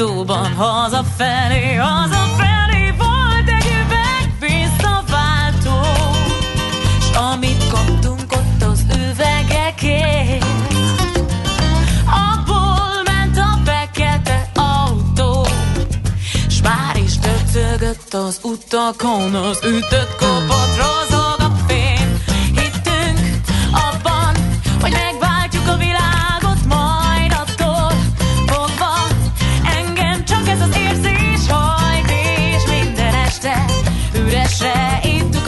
autóban 0.00 0.54
hazafelé, 0.54 1.74
hazafelé 1.74 2.94
volt 2.98 3.48
egy 3.48 3.66
üveg 3.66 4.32
visszaváltó. 4.40 5.80
S 7.00 7.16
amit 7.16 7.68
kaptunk 7.70 8.32
ott 8.32 8.62
az 8.62 8.84
üvegekért, 8.96 10.44
abból 12.06 13.02
ment 13.04 13.38
a 13.38 13.58
fekete 13.64 14.50
autó. 14.54 15.46
S 16.48 16.62
már 16.62 16.96
is 16.96 17.18
döcögött 17.18 18.14
az 18.14 18.38
utakon, 18.42 19.34
az 19.34 19.58
ütött 19.64 20.16
kopott 20.18 20.76
rozog 20.76 21.17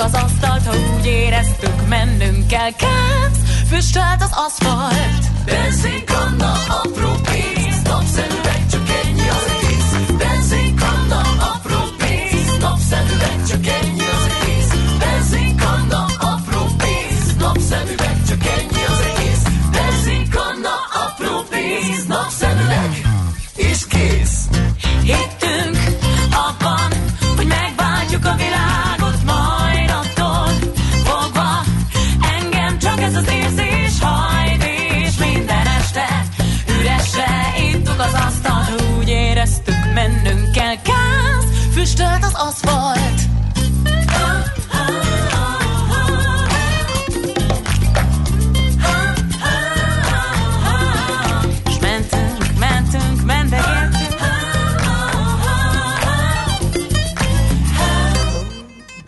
az 0.01 0.15
asztalt, 0.15 0.67
ha 0.67 0.73
úgy 0.97 1.07
éreztük, 1.07 1.89
mennünk 1.89 2.47
kell. 2.47 2.71
Kápsz, 2.71 3.39
füstölt 3.69 4.21
az 4.21 4.31
aszfalt. 4.33 5.45
Benzinkanna, 5.45 6.53
apró 6.69 7.13
pénz, 7.23 7.50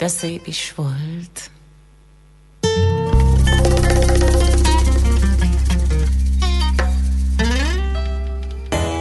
De 0.02 0.08
szép 0.08 0.46
is 0.46 0.72
volt. 0.76 1.50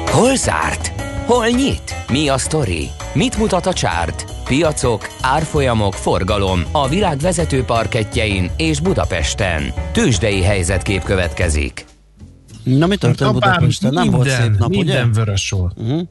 Hol 0.06 0.36
zárt? 0.36 1.02
Hol 1.26 1.48
nyit? 1.48 1.96
Mi 2.12 2.30
a 2.30 2.38
sztori? 2.38 2.90
Mit 3.14 3.38
mutat 3.38 3.66
a 3.66 3.74
csárt? 3.74 4.26
Piacok, 4.44 5.08
árfolyamok, 5.22 5.94
forgalom 5.94 6.64
a 6.72 6.88
világ 6.88 7.18
vezető 7.18 7.64
parketjein 7.64 8.52
és 8.58 8.80
Budapesten. 8.80 9.74
Tősdei 9.92 10.42
helyzetkép 10.42 11.04
következik. 11.04 11.86
Na 12.64 12.88
mi 12.88 12.96
történt 12.96 13.34
Budapesten? 13.34 13.94
Nem 13.94 14.10
volt 14.10 14.30
szép 14.30 14.58
nap, 14.58 14.70
ugye? 14.70 14.78
minden 14.78 15.12
vörös 15.12 15.50
volt. 15.50 15.74
Uh-huh. 15.78 16.02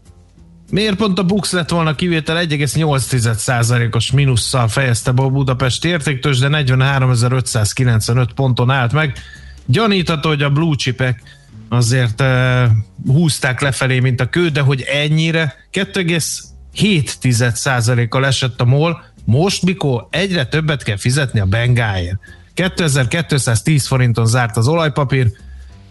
Miért 0.71 0.97
pont 0.97 1.19
a 1.19 1.25
Bux 1.25 1.53
lett 1.53 1.69
volna 1.69 1.95
kivétel 1.95 2.47
1,8%-os 2.47 4.11
minusszal 4.11 4.69
fejezte 4.69 5.13
be 5.13 5.23
a 5.23 5.29
Budapest 5.29 5.85
értéktős, 5.85 6.39
de 6.39 6.49
43.595 6.51 8.29
ponton 8.35 8.71
állt 8.71 8.93
meg. 8.93 9.19
Gyanítható, 9.67 10.29
hogy 10.29 10.43
a 10.43 10.51
blue 10.51 10.77
chipek 10.77 11.23
azért 11.69 12.21
uh, 12.21 12.65
húzták 13.07 13.61
lefelé, 13.61 13.99
mint 13.99 14.21
a 14.21 14.29
kő, 14.29 14.49
de 14.49 14.61
hogy 14.61 14.81
ennyire 14.81 15.55
2,7%-kal 15.73 18.27
esett 18.27 18.61
a 18.61 18.65
MOL, 18.65 19.03
most 19.25 19.63
mikor 19.63 20.07
egyre 20.11 20.47
többet 20.47 20.83
kell 20.83 20.97
fizetni 20.97 21.41
a 21.41 21.45
bengáért. 21.45 22.19
2210 22.55 23.87
forinton 23.87 24.27
zárt 24.27 24.57
az 24.57 24.69
olajpapír, 24.69 25.31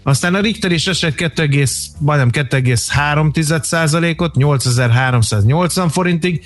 aztán 0.03 0.35
a 0.35 0.39
Richter 0.39 0.71
is 0.71 0.87
esett 0.87 1.15
2, 1.15 1.65
majdnem 1.99 2.47
2,3%-ot, 2.47 4.35
8380 4.35 5.89
forintig, 5.89 6.45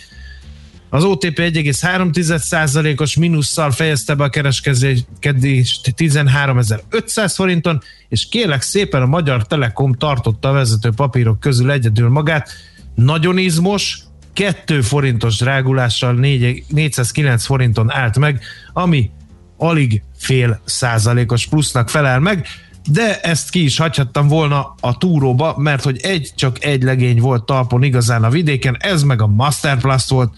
az 0.93 1.03
OTP 1.03 1.37
1,3%-os 1.37 3.15
mínusszal 3.15 3.71
fejezte 3.71 4.15
be 4.15 4.23
a 4.23 4.29
kereskedést 4.29 5.93
13.500 5.97 7.31
forinton, 7.35 7.81
és 8.09 8.29
kérlek 8.29 8.61
szépen 8.61 9.01
a 9.01 9.05
Magyar 9.05 9.47
Telekom 9.47 9.93
tartotta 9.93 10.49
a 10.49 10.51
vezető 10.51 10.89
papírok 10.95 11.39
közül 11.39 11.71
egyedül 11.71 12.09
magát. 12.09 12.49
Nagyon 12.95 13.37
izmos, 13.37 13.99
2 14.33 14.81
forintos 14.81 15.37
drágulással 15.37 16.13
4, 16.13 16.63
409 16.67 17.45
forinton 17.45 17.91
állt 17.91 18.19
meg, 18.19 18.41
ami 18.73 19.09
alig 19.57 20.03
fél 20.17 20.61
százalékos 20.65 21.47
plusznak 21.47 21.89
felel 21.89 22.19
meg, 22.19 22.47
de 22.89 23.19
ezt 23.19 23.49
ki 23.49 23.63
is 23.63 23.77
hagyhattam 23.77 24.27
volna 24.27 24.75
a 24.79 24.97
túróba, 24.97 25.55
mert 25.57 25.83
hogy 25.83 25.99
egy, 26.01 26.31
csak 26.35 26.63
egy 26.63 26.83
legény 26.83 27.19
volt 27.19 27.45
talpon 27.45 27.83
igazán 27.83 28.23
a 28.23 28.29
vidéken, 28.29 28.77
ez 28.79 29.03
meg 29.03 29.21
a 29.21 29.27
Masterplast 29.27 30.09
volt, 30.09 30.33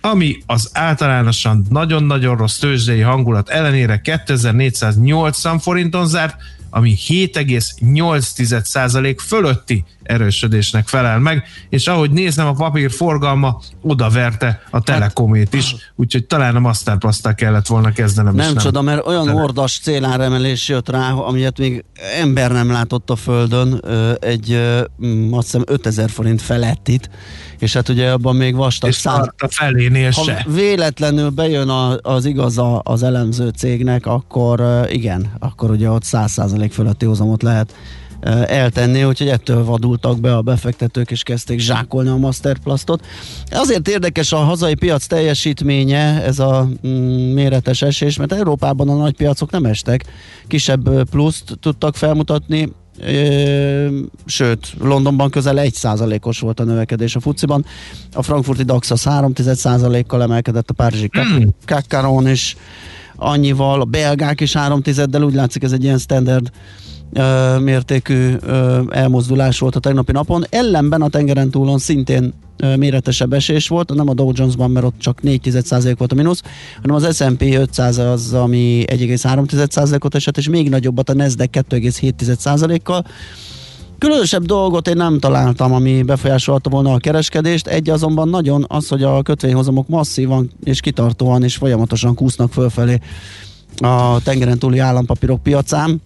ami 0.00 0.36
az 0.46 0.70
általánosan 0.72 1.66
nagyon-nagyon 1.70 2.36
rossz 2.36 2.58
tőzsdei 2.58 3.00
hangulat 3.00 3.48
ellenére 3.48 4.00
2480 4.00 5.58
forinton 5.58 6.06
zárt, 6.06 6.36
ami 6.76 6.94
7,8% 7.08 9.16
fölötti 9.26 9.84
erősödésnek 10.02 10.88
felel 10.88 11.18
meg, 11.18 11.44
és 11.68 11.86
ahogy 11.86 12.10
nézem, 12.10 12.46
a 12.46 12.52
papír 12.52 12.90
forgalma 12.90 13.60
odaverte 13.82 14.62
a 14.70 14.80
Telekomét 14.80 15.54
is, 15.54 15.74
úgyhogy 15.96 16.24
talán 16.26 16.56
a 16.56 16.60
Masterplast 16.60 17.34
kellett 17.34 17.66
volna 17.66 17.92
kezdenem. 17.92 18.34
Nem, 18.34 18.54
és 18.56 18.62
csoda, 18.62 18.82
mert 18.82 19.06
olyan 19.06 19.26
Tele- 19.26 19.42
ordas 19.42 19.78
céláremelés 19.78 20.68
jött 20.68 20.88
rá, 20.88 21.10
amilyet 21.10 21.58
még 21.58 21.84
ember 22.20 22.52
nem 22.52 22.70
látott 22.70 23.10
a 23.10 23.16
földön, 23.16 23.82
egy 24.20 24.60
mm, 25.04 25.32
azt 25.32 25.44
hiszem 25.44 25.62
5000 25.66 26.10
forint 26.10 26.42
felett 26.42 26.88
itt, 26.88 27.08
és 27.58 27.72
hát 27.72 27.88
ugye 27.88 28.12
abban 28.12 28.36
még 28.36 28.54
vastag 28.54 28.90
és 28.90 28.96
szám. 28.96 29.32
a 29.36 29.48
felénél 29.50 30.10
Ha 30.10 30.22
se. 30.22 30.46
véletlenül 30.48 31.30
bejön 31.30 31.68
a, 31.68 31.96
az 32.02 32.24
igaza 32.24 32.78
az 32.78 33.02
elemző 33.02 33.48
cégnek, 33.48 34.06
akkor 34.06 34.86
igen, 34.90 35.32
akkor 35.38 35.70
ugye 35.70 35.90
ott 35.90 36.02
100% 36.04 36.63
fölötti 36.72 37.06
hozamot 37.06 37.42
lehet 37.42 37.74
eltenni, 38.46 39.04
úgyhogy 39.04 39.28
ettől 39.28 39.64
vadultak 39.64 40.20
be 40.20 40.36
a 40.36 40.42
befektetők, 40.42 41.10
és 41.10 41.22
kezdték 41.22 41.58
zsákolni 41.58 42.08
a 42.08 42.16
Masterplastot. 42.16 43.06
Azért 43.50 43.88
érdekes 43.88 44.32
a 44.32 44.36
hazai 44.36 44.74
piac 44.74 45.06
teljesítménye, 45.06 46.22
ez 46.22 46.38
a 46.38 46.68
mm, 46.86 46.90
méretes 47.32 47.82
esés, 47.82 48.16
mert 48.16 48.32
Európában 48.32 48.88
a 48.88 48.96
nagy 48.96 49.16
piacok 49.16 49.50
nem 49.50 49.64
estek, 49.64 50.04
kisebb 50.46 51.08
pluszt 51.10 51.58
tudtak 51.60 51.96
felmutatni, 51.96 52.72
sőt, 54.24 54.74
Londonban 54.80 55.30
közel 55.30 55.54
1%-os 55.58 56.40
volt 56.40 56.60
a 56.60 56.64
növekedés 56.64 57.16
a 57.16 57.20
fuciban, 57.20 57.64
a 58.12 58.22
frankfurti 58.22 58.62
DAX 58.62 58.90
az 58.90 59.06
3%-kal 59.08 60.22
emelkedett, 60.22 60.70
a 60.70 60.72
párizsi 60.72 61.10
Kakaron 61.66 62.28
is 62.28 62.56
annyival, 63.16 63.80
a 63.80 63.84
belgák 63.84 64.40
is 64.40 64.52
3 64.52 64.80
del 65.08 65.22
úgy 65.22 65.34
látszik 65.34 65.62
ez 65.62 65.72
egy 65.72 65.84
ilyen 65.84 65.98
standard 65.98 66.50
ö, 67.12 67.58
mértékű 67.58 68.34
ö, 68.40 68.80
elmozdulás 68.90 69.58
volt 69.58 69.76
a 69.76 69.80
tegnapi 69.80 70.12
napon. 70.12 70.44
Ellenben 70.50 71.02
a 71.02 71.08
tengeren 71.08 71.50
túlon 71.50 71.78
szintén 71.78 72.32
ö, 72.56 72.76
méretesebb 72.76 73.32
esés 73.32 73.68
volt, 73.68 73.94
nem 73.94 74.08
a 74.08 74.14
Dow 74.14 74.30
Jonesban, 74.34 74.70
mert 74.70 74.86
ott 74.86 74.98
csak 74.98 75.22
4 75.22 75.52
volt 75.96 76.12
a 76.12 76.14
mínusz, 76.14 76.42
hanem 76.82 76.96
az 76.96 77.16
S&P 77.16 77.42
500 77.42 77.98
az, 77.98 78.32
ami 78.32 78.84
1,3%-ot 78.86 80.14
esett, 80.14 80.36
és 80.36 80.48
még 80.48 80.68
nagyobbat 80.68 81.08
a 81.08 81.14
Nasdaq 81.14 81.64
2,7%-kal. 81.68 83.04
Különösebb 84.04 84.44
dolgot 84.44 84.88
én 84.88 84.96
nem 84.96 85.18
találtam, 85.18 85.72
ami 85.72 86.02
befolyásolta 86.02 86.70
volna 86.70 86.92
a 86.92 86.98
kereskedést. 86.98 87.66
Egy 87.66 87.90
azonban 87.90 88.28
nagyon 88.28 88.64
az, 88.68 88.88
hogy 88.88 89.02
a 89.02 89.22
kötvényhozamok 89.22 89.88
masszívan 89.88 90.50
és 90.64 90.80
kitartóan 90.80 91.42
és 91.42 91.56
folyamatosan 91.56 92.14
kúsznak 92.14 92.52
fölfelé 92.52 92.98
a 93.76 94.20
tengeren 94.22 94.58
túli 94.58 94.78
állampapírok 94.78 95.42
piacán 95.42 96.02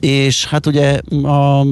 és 0.00 0.46
hát 0.46 0.66
ugye 0.66 1.00
a 1.22 1.66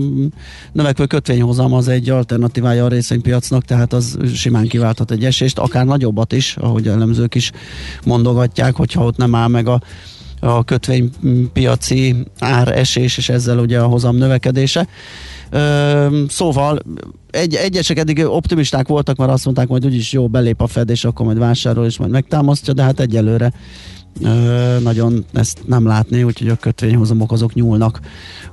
növekvő 0.73 1.07
kötvényhozam 1.07 1.73
az 1.73 1.89
egy 1.89 2.11
alternatívája 2.11 2.85
a 2.85 2.89
részvénypiacnak, 2.89 3.65
tehát 3.65 3.93
az 3.93 4.19
simán 4.35 4.69
kiválthat 4.69 5.11
egy 5.11 5.25
esést, 5.25 5.59
akár 5.59 5.85
nagyobbat 5.85 6.33
is, 6.33 6.57
ahogy 6.57 6.89
elemzők 6.89 7.35
is 7.35 7.51
mondogatják, 8.05 8.77
hogyha 8.77 9.05
ott 9.05 9.17
nem 9.17 9.35
áll 9.35 9.49
meg 9.49 9.69
a 9.69 9.81
a 10.41 10.65
kötvénypiaci 10.65 12.17
áresés, 12.39 13.17
és 13.17 13.29
ezzel 13.29 13.59
ugye 13.59 13.81
a 13.81 13.87
hozam 13.87 14.17
növekedése. 14.17 14.89
Szóval 16.29 16.79
egy, 17.31 17.55
egyesek 17.55 17.99
eddig 17.99 18.27
optimisták 18.27 18.89
voltak, 18.89 19.17
mert 19.17 19.31
azt 19.31 19.45
mondták, 19.45 19.69
hogy 19.69 19.87
úgyis 19.87 20.13
jó, 20.13 20.29
belép 20.29 20.61
a 20.61 20.67
Fed, 20.67 20.91
és 20.91 21.05
akkor 21.05 21.27
majd 21.27 21.39
vásárol, 21.39 21.87
és 21.87 21.99
majd 21.99 22.11
megtámasztja, 22.11 22.73
de 22.73 22.83
hát 22.83 23.01
egyelőre 23.01 23.53
ö, 24.23 24.77
nagyon 24.83 25.25
ezt 25.33 25.59
nem 25.67 25.87
látni, 25.87 26.23
úgyhogy 26.23 26.49
a 26.49 26.57
kötvényhozamok 26.57 27.33
azok 27.33 27.55
nyúlnak 27.55 28.01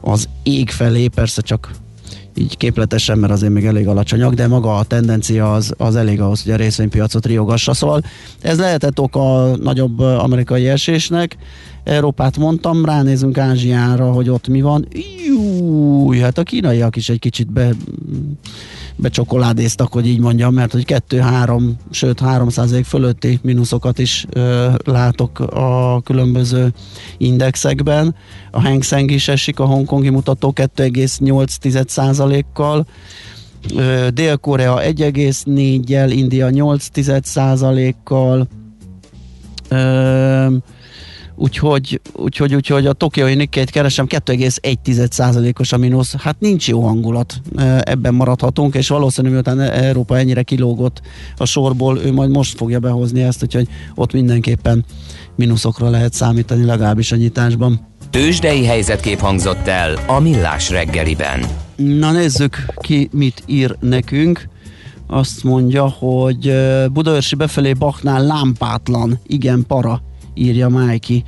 az 0.02 0.30
ég 0.44 0.70
felé, 0.70 1.08
persze 1.08 1.42
csak 1.42 1.72
így 2.38 2.58
képletesen, 2.58 3.18
mert 3.18 3.34
azért 3.34 3.54
még 3.54 3.66
elég 3.66 3.88
alacsonyak, 3.88 4.34
de 4.34 4.48
maga 4.48 4.78
a 4.78 4.84
tendencia 4.84 5.54
az, 5.54 5.74
az 5.78 5.96
elég 5.96 6.22
ahhoz, 6.22 6.44
hogy 6.44 6.52
a 6.52 6.56
részvénypiacot 6.56 7.26
riogassa. 7.26 7.74
Szóval 7.74 8.02
ez 8.42 8.58
lehetett 8.58 9.00
oka 9.00 9.44
a 9.44 9.56
nagyobb 9.56 10.00
amerikai 10.00 10.68
esésnek. 10.68 11.38
Európát 11.88 12.38
mondtam, 12.38 12.86
ránézünk 12.86 13.38
Ázsiára, 13.38 14.12
hogy 14.12 14.30
ott 14.30 14.48
mi 14.48 14.62
van. 14.62 14.88
Júj, 15.28 16.20
hát 16.20 16.38
a 16.38 16.44
kínaiak 16.44 16.96
is 16.96 17.10
egy 17.10 17.20
kicsit 17.20 17.52
be, 17.52 17.70
becsokoládéztak, 18.96 19.94
hogy 19.94 20.08
így 20.08 20.20
mondjam, 20.20 20.54
mert 20.54 20.72
hogy 20.72 21.02
2-3, 21.10 21.72
sőt 21.92 22.20
3 22.20 22.50
fölötti 22.84 23.40
mínuszokat 23.42 24.00
is 24.00 24.26
ö, 24.30 24.70
látok 24.86 25.40
a 25.40 26.02
különböző 26.02 26.74
indexekben. 27.18 28.16
A 28.52 28.62
Hang 28.62 28.84
Seng 28.84 29.12
is 29.12 29.28
esik, 29.28 29.60
a 29.60 29.66
hongkongi 29.66 30.10
mutató 30.10 30.54
2,8 30.56 32.44
kal 32.54 32.86
Dél-Korea 34.14 34.80
1,4-jel, 34.80 36.12
India 36.12 36.50
8 36.50 36.88
kal 38.04 38.48
úgyhogy, 41.38 42.02
úgyhogy, 42.14 42.56
úgyhogy 42.56 42.86
a 42.86 42.94
tokiói 42.94 43.36
Nikkei-t 43.36 43.70
keresem, 43.70 44.06
2,1%-os 44.10 45.72
a 45.72 45.78
mínusz, 45.78 46.16
hát 46.16 46.40
nincs 46.40 46.68
jó 46.68 46.82
hangulat, 46.82 47.42
ebben 47.82 48.14
maradhatunk, 48.14 48.76
és 48.76 48.88
valószínű, 48.88 49.30
miután 49.30 49.60
Európa 49.60 50.18
ennyire 50.18 50.44
kilógott 50.44 51.02
a 51.38 51.46
sorból, 51.46 51.98
ő 51.98 52.14
majd 52.14 52.30
most 52.30 52.58
fogja 52.58 52.80
behozni 52.80 53.22
ezt, 53.22 53.44
úgyhogy 53.44 53.68
ott 53.96 54.14
mindenképpen 54.14 54.86
mínuszokra 55.36 55.90
lehet 55.90 56.14
számítani, 56.14 56.66
legalábbis 56.66 57.12
a 57.12 57.16
nyitásban. 57.16 57.88
Tőzsdei 58.10 58.66
helyzetkép 58.66 59.20
hangzott 59.20 59.68
el 59.68 60.00
a 60.08 60.20
Millás 60.20 60.70
reggeliben. 60.70 61.46
Na 61.76 62.12
nézzük 62.12 62.66
ki, 62.82 63.10
mit 63.12 63.44
ír 63.46 63.76
nekünk. 63.80 64.50
Azt 65.08 65.44
mondja, 65.44 65.88
hogy 65.88 66.54
Budaörsi 66.92 67.36
befelé 67.36 67.74
Baknál 67.74 68.24
lámpátlan, 68.24 69.20
igen, 69.28 69.64
para 69.68 70.02
írja 70.38 70.70
Májki. 70.70 71.24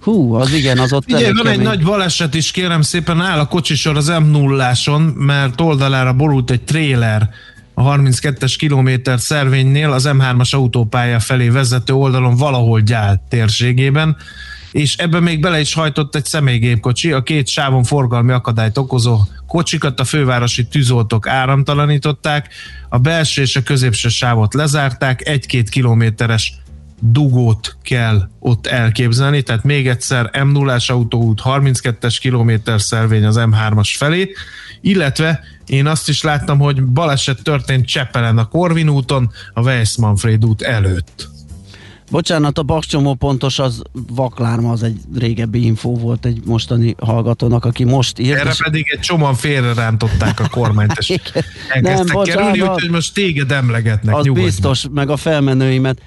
Hú, 0.00 0.34
az 0.34 0.52
igen, 0.52 0.78
az 0.78 0.92
ott 0.92 1.12
Ugye, 1.12 1.32
van 1.34 1.46
egy 1.46 1.60
nagy 1.60 1.84
baleset 1.84 2.34
is, 2.34 2.50
kérem 2.50 2.82
szépen, 2.82 3.20
áll 3.20 3.38
a 3.38 3.46
kocsisor 3.46 3.96
az 3.96 4.08
m 4.08 4.30
0 4.30 4.72
mert 5.14 5.60
oldalára 5.60 6.12
borult 6.12 6.50
egy 6.50 6.62
tréler 6.62 7.30
a 7.74 7.82
32-es 7.82 8.54
kilométer 8.58 9.20
szervénynél 9.20 9.92
az 9.92 10.08
M3-as 10.12 10.54
autópálya 10.54 11.20
felé 11.20 11.48
vezető 11.48 11.92
oldalon 11.92 12.36
valahol 12.36 12.80
gyált 12.80 13.20
térségében, 13.20 14.16
és 14.72 14.96
ebben 14.96 15.22
még 15.22 15.40
bele 15.40 15.60
is 15.60 15.74
hajtott 15.74 16.14
egy 16.14 16.24
személygépkocsi, 16.24 17.12
a 17.12 17.22
két 17.22 17.48
sávon 17.48 17.82
forgalmi 17.82 18.32
akadályt 18.32 18.78
okozó 18.78 19.18
kocsikat 19.46 20.00
a 20.00 20.04
fővárosi 20.04 20.66
tűzoltók 20.66 21.28
áramtalanították, 21.28 22.48
a 22.88 22.98
belső 22.98 23.42
és 23.42 23.56
a 23.56 23.62
középső 23.62 24.08
sávot 24.08 24.54
lezárták, 24.54 25.28
egy-két 25.28 25.68
kilométeres 25.68 26.54
dugót 27.04 27.76
kell 27.82 28.28
ott 28.38 28.66
elképzelni, 28.66 29.42
tehát 29.42 29.64
még 29.64 29.88
egyszer 29.88 30.44
m 30.44 30.48
0 30.48 30.76
autóút 30.86 31.40
32-es 31.44 32.16
kilométer 32.20 32.80
szelvény 32.80 33.24
az 33.24 33.36
M3-as 33.38 33.90
felé, 33.96 34.32
illetve 34.80 35.40
én 35.66 35.86
azt 35.86 36.08
is 36.08 36.22
láttam, 36.22 36.58
hogy 36.58 36.84
baleset 36.84 37.42
történt 37.42 37.86
Csepelen 37.86 38.38
a 38.38 38.44
Korvin 38.48 38.88
úton, 38.88 39.30
a 39.52 39.60
Weiss-Manfred 39.60 40.44
út 40.44 40.62
előtt. 40.62 41.30
Bocsánat, 42.10 42.58
a 42.58 42.62
bakcsomó 42.62 43.14
pontos 43.14 43.58
az 43.58 43.82
vaklárma, 43.92 44.70
az 44.70 44.82
egy 44.82 45.00
régebbi 45.14 45.64
infó 45.64 45.96
volt 45.96 46.24
egy 46.24 46.40
mostani 46.44 46.94
hallgatónak, 46.98 47.64
aki 47.64 47.84
most 47.84 48.18
írt. 48.18 48.38
Erre 48.38 48.50
és- 48.50 48.62
pedig 48.62 48.86
egy 48.90 49.00
csomóan 49.00 49.34
félre 49.34 49.74
rántották 49.74 50.40
a 50.40 50.48
kormányt, 50.48 50.94
és 50.98 51.10
elkezdtek 51.68 51.82
Nem, 51.82 52.24
kerülni, 52.24 52.48
bocsánat. 52.58 52.74
úgyhogy 52.74 52.90
most 52.90 53.14
téged 53.14 53.52
emlegetnek, 53.52 54.14
az 54.14 54.24
nyugodj 54.24 54.44
biztos, 54.44 54.84
meg 54.92 55.10
a 55.10 55.16
felmenőimet. 55.16 56.00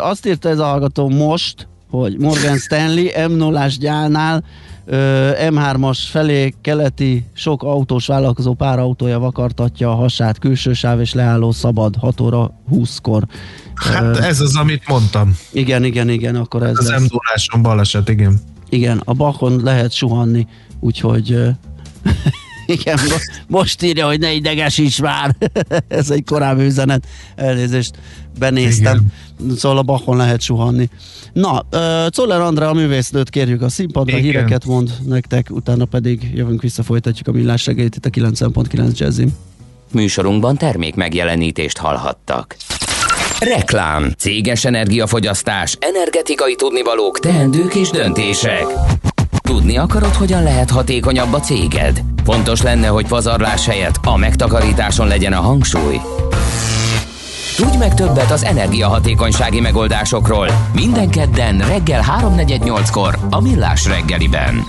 Azt 0.00 0.26
írta 0.26 0.48
ez 0.48 0.58
a 0.58 0.64
hallgató 0.64 1.08
most, 1.08 1.68
hogy 1.90 2.18
Morgan 2.18 2.58
Stanley 2.58 3.28
m 3.28 3.32
0 3.32 3.66
gyálnál 3.78 4.44
ö, 4.84 5.30
M3-as 5.38 5.98
felé 6.10 6.54
keleti 6.60 7.24
sok 7.32 7.62
autós 7.62 8.06
vállalkozó 8.06 8.54
pár 8.54 8.78
autója 8.78 9.18
vakartatja 9.18 9.90
a 9.90 9.94
hasát, 9.94 10.38
külső 10.38 10.72
sáv 10.72 11.00
és 11.00 11.14
leálló 11.14 11.52
szabad 11.52 11.96
6 11.96 12.20
óra 12.20 12.50
20-kor. 12.72 13.26
Hát 13.74 14.16
ez 14.16 14.40
az, 14.40 14.56
amit 14.56 14.88
mondtam. 14.88 15.36
igen, 15.52 15.84
igen, 15.84 16.08
igen, 16.08 16.36
akkor 16.36 16.62
ez 16.62 16.78
Az 16.78 16.88
m 16.88 17.06
0 17.52 17.62
baleset, 17.62 18.08
igen. 18.08 18.40
Igen, 18.68 19.02
a 19.04 19.12
bakon 19.12 19.60
lehet 19.62 19.92
suhanni, 19.92 20.46
úgyhogy 20.80 21.38
igen, 22.66 22.98
mo- 23.08 23.44
most 23.46 23.82
írja, 23.82 24.06
hogy 24.06 24.18
ne 24.18 24.32
idegesíts 24.32 25.00
már. 25.00 25.36
Ez 25.88 26.10
egy 26.10 26.24
korábbi 26.24 26.64
üzenet. 26.64 27.06
Elnézést, 27.36 27.94
benéztem. 28.38 29.06
Igen. 29.40 29.56
Szóval 29.56 29.78
a 29.78 29.82
bakon 29.82 30.16
lehet 30.16 30.40
suhanni. 30.40 30.88
Na, 31.32 31.66
ö, 31.70 32.06
Czoller 32.10 32.40
Andrá, 32.40 32.68
a 32.68 32.72
művésznőt 32.72 33.30
kérjük 33.30 33.62
a 33.62 33.68
színpadra, 33.68 34.16
Igen. 34.18 34.30
híreket 34.30 34.64
mond 34.64 34.90
nektek, 35.06 35.46
utána 35.50 35.84
pedig 35.84 36.30
jövünk 36.34 36.62
vissza, 36.62 36.82
folytatjuk 36.82 37.28
a 37.28 37.32
millás 37.32 37.66
reggelit 37.66 37.96
itt 37.96 38.06
a 38.06 38.10
9.9 38.10 38.96
Jazzin. 38.96 39.34
Műsorunkban 39.92 40.56
termék 40.56 40.94
megjelenítést 40.94 41.78
hallhattak. 41.78 42.56
Reklám, 43.40 44.12
céges 44.18 44.64
energiafogyasztás, 44.64 45.76
energetikai 45.80 46.54
tudnivalók, 46.54 47.18
teendők 47.18 47.74
és 47.74 47.90
döntések. 47.90 48.64
Tudni 49.48 49.76
akarod, 49.76 50.14
hogyan 50.14 50.42
lehet 50.42 50.70
hatékonyabb 50.70 51.32
a 51.32 51.40
céged? 51.40 52.02
Fontos 52.24 52.62
lenne, 52.62 52.86
hogy 52.86 53.06
pazarlás 53.06 53.66
helyett 53.66 53.98
a 54.02 54.16
megtakarításon 54.16 55.06
legyen 55.06 55.32
a 55.32 55.40
hangsúly. 55.40 56.00
Tudj 57.56 57.76
meg 57.76 57.94
többet 57.94 58.30
az 58.30 58.44
energiahatékonysági 58.44 59.60
megoldásokról 59.60 60.48
minden 60.74 61.10
kedden 61.10 61.58
reggel 61.58 62.02
3.48-kor 62.20 63.18
a 63.30 63.40
Millás 63.40 63.86
reggeliben. 63.86 64.62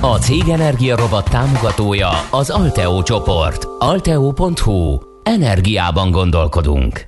A 0.00 0.16
Cég 0.16 0.48
Energia 0.48 0.96
Rovat 0.96 1.30
támogatója 1.30 2.10
az 2.30 2.50
Alteo 2.50 3.02
csoport. 3.02 3.66
Alteo.hu. 3.78 4.98
Energiában 5.22 6.10
gondolkodunk. 6.10 7.04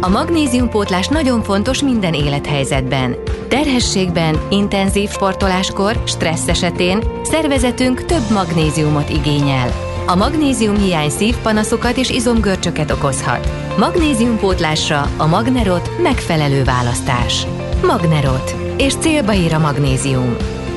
A 0.00 0.08
magnéziumpótlás 0.08 1.08
nagyon 1.08 1.42
fontos 1.42 1.82
minden 1.82 2.14
élethelyzetben. 2.14 3.16
Terhességben, 3.48 4.40
intenzív 4.50 5.10
sportoláskor, 5.10 6.02
stressz 6.04 6.48
esetén 6.48 7.02
szervezetünk 7.22 8.04
több 8.04 8.30
magnéziumot 8.30 9.10
igényel. 9.10 9.68
A 10.06 10.14
magnézium 10.14 10.76
hiány 10.76 11.10
szívpanaszokat 11.10 11.96
és 11.96 12.10
izomgörcsöket 12.10 12.90
okozhat. 12.90 13.48
Magnéziumpótlásra 13.78 15.10
a 15.16 15.26
Magnerot 15.26 15.90
megfelelő 16.02 16.64
választás. 16.64 17.46
Magnerot. 17.82 18.54
És 18.76 18.94
célba 18.94 19.34
ír 19.34 19.54
a 19.54 19.58
magnézium. 19.58 20.36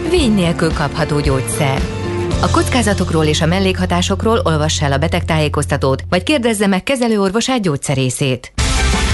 Vény 0.10 0.34
nélkül 0.34 0.74
kapható 0.74 1.20
gyógyszer. 1.20 1.82
A 2.42 2.50
kockázatokról 2.50 3.26
és 3.26 3.42
a 3.42 3.46
mellékhatásokról 3.46 4.40
olvass 4.44 4.82
el 4.82 4.92
a 4.92 4.98
betegtájékoztatót, 4.98 6.04
vagy 6.10 6.24
kérdezze 6.24 6.68
meg 6.68 6.84
kezelőorvosát 6.84 7.62
gyógyszerészét. 7.62 8.55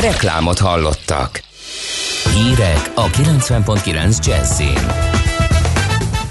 Reklámot 0.00 0.58
hallottak. 0.58 1.42
Hírek 2.34 2.90
a 2.94 3.06
90.9 3.06 4.26
Jazzin. 4.26 4.86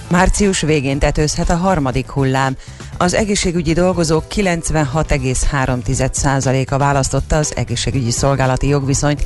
Március 0.10 0.62
végén 0.62 1.00
tetőzhet 1.00 1.50
a 1.50 1.56
harmadik 1.56 2.10
hullám. 2.10 2.56
Az 2.98 3.14
egészségügyi 3.14 3.74
dolgozók 3.74 4.24
96,3%-a 4.36 6.78
választotta 6.78 7.36
az 7.36 7.54
egészségügyi 7.56 8.12
szolgálati 8.12 8.68
jogviszonyt. 8.68 9.26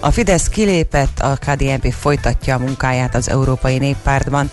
A 0.00 0.10
Fidesz 0.10 0.48
kilépett, 0.48 1.20
a 1.20 1.36
KDNP 1.36 1.92
folytatja 1.92 2.54
a 2.54 2.58
munkáját 2.58 3.14
az 3.14 3.28
Európai 3.28 3.78
Néppártban. 3.78 4.50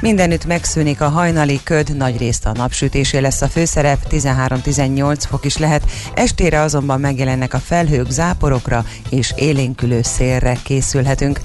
Mindenütt 0.00 0.46
megszűnik 0.46 1.00
a 1.00 1.08
hajnali 1.08 1.60
köd, 1.64 1.96
nagy 1.96 2.18
részt 2.18 2.46
a 2.46 2.52
napsütésé 2.52 3.18
lesz 3.18 3.42
a 3.42 3.48
főszerep, 3.48 3.98
13-18 4.10 5.16
fok 5.28 5.44
is 5.44 5.56
lehet, 5.56 5.90
estére 6.14 6.60
azonban 6.60 7.00
megjelennek 7.00 7.54
a 7.54 7.58
felhők 7.58 8.10
záporokra 8.10 8.84
és 9.10 9.32
élénkülő 9.36 10.02
szélre 10.02 10.56
készülhetünk. 10.64 11.40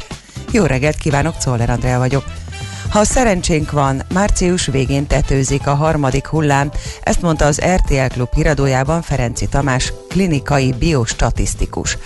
Jó 0.51 0.63
reggelt 0.63 0.97
kívánok, 0.97 1.37
Czoller 1.37 1.69
Andrea 1.69 1.97
vagyok. 1.97 2.44
Ha 2.89 3.03
szerencsénk 3.03 3.71
van, 3.71 4.01
március 4.13 4.65
végén 4.65 5.07
tetőzik 5.07 5.67
a 5.67 5.75
harmadik 5.75 6.27
hullám, 6.27 6.71
ezt 7.01 7.21
mondta 7.21 7.45
az 7.45 7.61
RTL 7.75 8.05
Klub 8.07 8.33
híradójában 8.33 9.01
Ferenci 9.01 9.47
Tamás, 9.47 9.93
klinikai 10.09 10.73
biostatisztikus. 10.79 11.97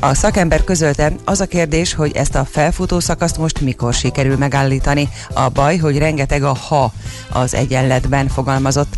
A 0.00 0.14
szakember 0.14 0.64
közölte, 0.64 1.12
az 1.24 1.40
a 1.40 1.46
kérdés, 1.46 1.94
hogy 1.94 2.16
ezt 2.16 2.34
a 2.34 2.44
felfutó 2.44 3.00
szakaszt 3.00 3.38
most 3.38 3.60
mikor 3.60 3.94
sikerül 3.94 4.36
megállítani. 4.36 5.08
A 5.34 5.48
baj, 5.48 5.76
hogy 5.76 5.98
rengeteg 5.98 6.42
a 6.42 6.54
ha 6.68 6.92
az 7.32 7.54
egyenletben 7.54 8.28
fogalmazott. 8.28 8.94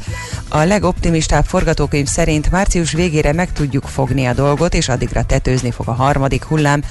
A 0.48 0.58
legoptimistább 0.58 1.44
forgatókönyv 1.44 2.06
szerint 2.06 2.50
március 2.50 2.92
végére 2.92 3.32
meg 3.32 3.52
tudjuk 3.52 3.84
fogni 3.84 4.26
a 4.26 4.32
dolgot, 4.32 4.74
és 4.74 4.88
addigra 4.88 5.22
tetőzni 5.22 5.70
fog 5.70 5.88
a 5.88 5.92
harmadik 5.92 6.44
hullám. 6.44 6.82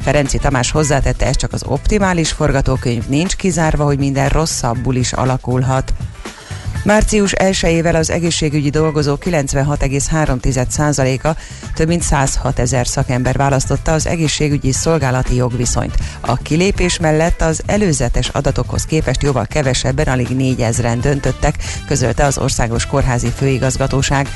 Ferenci 0.00 0.38
Tamás 0.38 0.70
hozzátette, 0.70 1.26
ez 1.26 1.36
csak 1.36 1.52
az 1.52 1.62
optimális 1.64 2.30
forgatókönyv, 2.30 3.06
nincs 3.08 3.36
kizárva, 3.36 3.84
hogy 3.90 3.98
minden 3.98 4.28
rosszabbul 4.28 4.94
is 4.94 5.12
alakulhat. 5.12 5.92
Március 6.84 7.32
1-ével 7.36 7.94
az 7.94 8.10
egészségügyi 8.10 8.70
dolgozó 8.70 9.16
96,3%-a 9.20 11.36
több 11.74 11.88
mint 11.88 12.02
106 12.02 12.58
ezer 12.58 12.86
szakember 12.86 13.36
választotta 13.36 13.92
az 13.92 14.06
egészségügyi 14.06 14.72
szolgálati 14.72 15.34
jogviszonyt. 15.34 15.94
A 16.20 16.36
kilépés 16.36 16.98
mellett 16.98 17.40
az 17.40 17.62
előzetes 17.66 18.28
adatokhoz 18.28 18.84
képest 18.84 19.22
jóval 19.22 19.46
kevesebben, 19.46 20.06
alig 20.06 20.28
4 20.28 20.60
ezeren 20.60 21.00
döntöttek, 21.00 21.54
közölte 21.86 22.24
az 22.24 22.38
Országos 22.38 22.86
Kórházi 22.86 23.32
Főigazgatóság. 23.36 24.28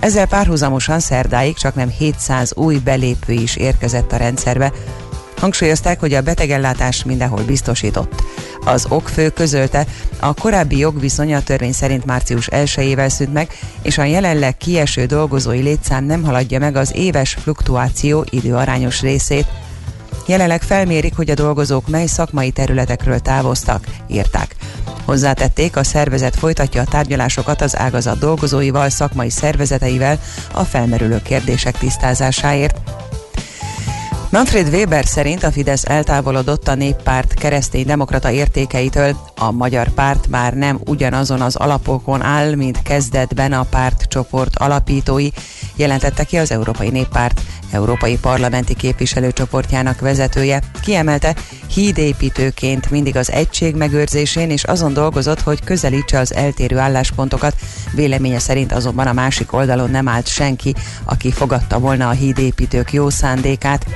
Ezzel 0.00 0.26
párhuzamosan 0.26 1.00
szerdáig 1.00 1.56
csak 1.56 1.74
nem 1.74 1.88
700 1.88 2.52
új 2.54 2.78
belépő 2.78 3.32
is 3.32 3.56
érkezett 3.56 4.12
a 4.12 4.16
rendszerbe. 4.16 4.72
Hangsúlyozták, 5.40 6.00
hogy 6.00 6.14
a 6.14 6.20
betegellátás 6.20 7.04
mindenhol 7.04 7.42
biztosított. 7.42 8.22
Az 8.64 8.86
okfő 8.88 9.28
közölte, 9.28 9.86
a 10.20 10.34
korábbi 10.34 10.78
jogviszony 10.78 11.34
a 11.34 11.42
törvény 11.42 11.72
szerint 11.72 12.04
március 12.04 12.48
1-ével 12.52 13.08
szűnt 13.08 13.32
meg, 13.32 13.48
és 13.82 13.98
a 13.98 14.04
jelenleg 14.04 14.56
kieső 14.56 15.04
dolgozói 15.06 15.60
létszám 15.60 16.04
nem 16.04 16.24
haladja 16.24 16.58
meg 16.58 16.76
az 16.76 16.92
éves 16.94 17.34
fluktuáció 17.34 18.24
időarányos 18.30 19.00
részét. 19.00 19.46
Jelenleg 20.26 20.62
felmérik, 20.62 21.16
hogy 21.16 21.30
a 21.30 21.34
dolgozók 21.34 21.88
mely 21.88 22.06
szakmai 22.06 22.50
területekről 22.50 23.18
távoztak, 23.18 23.84
írták. 24.06 24.56
Hozzátették, 25.04 25.76
a 25.76 25.84
szervezet 25.84 26.36
folytatja 26.36 26.80
a 26.80 26.90
tárgyalásokat 26.90 27.60
az 27.60 27.76
ágazat 27.76 28.18
dolgozóival, 28.18 28.88
szakmai 28.88 29.30
szervezeteivel 29.30 30.20
a 30.52 30.64
felmerülő 30.64 31.22
kérdések 31.22 31.78
tisztázásáért. 31.78 32.80
Manfred 34.30 34.68
Weber 34.68 35.04
szerint 35.04 35.42
a 35.42 35.50
Fidesz 35.50 35.84
eltávolodott 35.84 36.68
a 36.68 36.74
néppárt 36.74 37.34
keresztény-demokrata 37.34 38.30
értékeitől. 38.30 39.16
A 39.36 39.50
magyar 39.50 39.88
párt 39.88 40.28
már 40.28 40.54
nem 40.54 40.80
ugyanazon 40.86 41.40
az 41.40 41.56
alapokon 41.56 42.22
áll, 42.22 42.54
mint 42.54 42.82
kezdetben 42.82 43.52
a 43.52 43.62
pártcsoport 43.62 44.56
alapítói, 44.56 45.28
jelentette 45.76 46.24
ki 46.24 46.36
az 46.36 46.50
Európai 46.50 46.88
Néppárt 46.88 47.40
Európai 47.70 48.18
Parlamenti 48.18 48.74
Képviselőcsoportjának 48.74 50.00
vezetője. 50.00 50.62
Kiemelte, 50.82 51.34
hídépítőként 51.74 52.90
mindig 52.90 53.16
az 53.16 53.30
egység 53.32 53.74
megőrzésén 53.74 54.50
és 54.50 54.64
azon 54.64 54.92
dolgozott, 54.92 55.40
hogy 55.40 55.64
közelítse 55.64 56.18
az 56.18 56.34
eltérő 56.34 56.78
álláspontokat. 56.78 57.54
Véleménye 57.92 58.38
szerint 58.38 58.72
azonban 58.72 59.06
a 59.06 59.12
másik 59.12 59.52
oldalon 59.52 59.90
nem 59.90 60.08
állt 60.08 60.28
senki, 60.28 60.74
aki 61.04 61.30
fogadta 61.30 61.78
volna 61.78 62.08
a 62.08 62.12
hídépítők 62.12 62.92
jó 62.92 63.10
szándékát. 63.10 63.86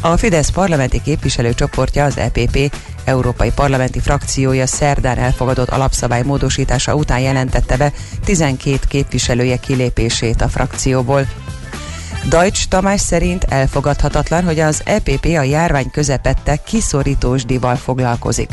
A 0.00 0.16
Fidesz 0.16 0.48
parlamenti 0.50 1.02
képviselőcsoportja 1.02 2.04
az 2.04 2.16
EPP 2.16 2.72
Európai 3.04 3.50
Parlamenti 3.54 4.00
frakciója 4.00 4.66
szerdán 4.66 5.18
elfogadott 5.18 5.68
alapszabály 5.68 6.22
módosítása 6.22 6.94
után 6.94 7.20
jelentette 7.20 7.76
be 7.76 7.92
12 8.24 8.78
képviselője 8.88 9.56
kilépését 9.56 10.42
a 10.42 10.48
frakcióból. 10.48 11.26
Deutsch 12.28 12.68
Tamás 12.68 13.00
szerint 13.00 13.44
elfogadhatatlan, 13.44 14.44
hogy 14.44 14.58
az 14.58 14.82
EPP 14.84 15.24
a 15.24 15.42
járvány 15.42 15.90
közepette 15.90 16.56
kiszorítósdival 16.56 17.76
foglalkozik. 17.76 18.48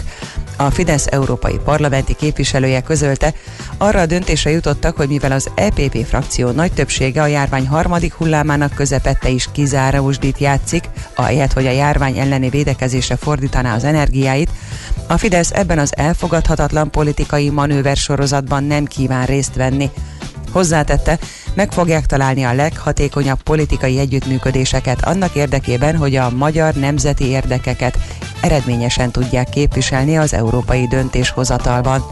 A 0.57 0.69
Fidesz 0.69 1.07
európai 1.11 1.59
parlamenti 1.63 2.13
képviselője 2.15 2.81
közölte, 2.81 3.33
arra 3.77 3.99
a 3.99 4.05
döntésre 4.05 4.49
jutottak, 4.51 4.95
hogy 4.95 5.07
mivel 5.07 5.31
az 5.31 5.49
EPP 5.55 6.05
frakció 6.05 6.49
nagy 6.49 6.71
többsége 6.71 7.21
a 7.21 7.27
járvány 7.27 7.67
harmadik 7.67 8.13
hullámának 8.13 8.73
közepette 8.73 9.29
is 9.29 9.47
kizárósdit 9.51 10.37
játszik, 10.37 10.89
ahelyett, 11.15 11.53
hogy 11.53 11.65
a 11.65 11.71
járvány 11.71 12.17
elleni 12.17 12.49
védekezésre 12.49 13.15
fordítaná 13.15 13.75
az 13.75 13.83
energiáit, 13.83 14.49
a 15.07 15.17
Fidesz 15.17 15.51
ebben 15.51 15.79
az 15.79 15.97
elfogadhatatlan 15.97 16.91
politikai 16.91 17.49
manőver 17.49 17.95
sorozatban 17.95 18.63
nem 18.63 18.85
kíván 18.85 19.25
részt 19.25 19.55
venni. 19.55 19.89
Hozzátette, 20.53 21.19
meg 21.53 21.71
fogják 21.71 22.05
találni 22.05 22.43
a 22.43 22.53
leghatékonyabb 22.53 23.41
politikai 23.41 23.99
együttműködéseket 23.99 25.05
annak 25.05 25.35
érdekében, 25.35 25.97
hogy 25.97 26.15
a 26.15 26.29
magyar 26.29 26.73
nemzeti 26.73 27.25
érdekeket 27.25 27.97
eredményesen 28.41 29.11
tudják 29.11 29.49
képviselni 29.49 30.17
az 30.17 30.33
európai 30.33 30.87
döntéshozatalban. 30.87 32.03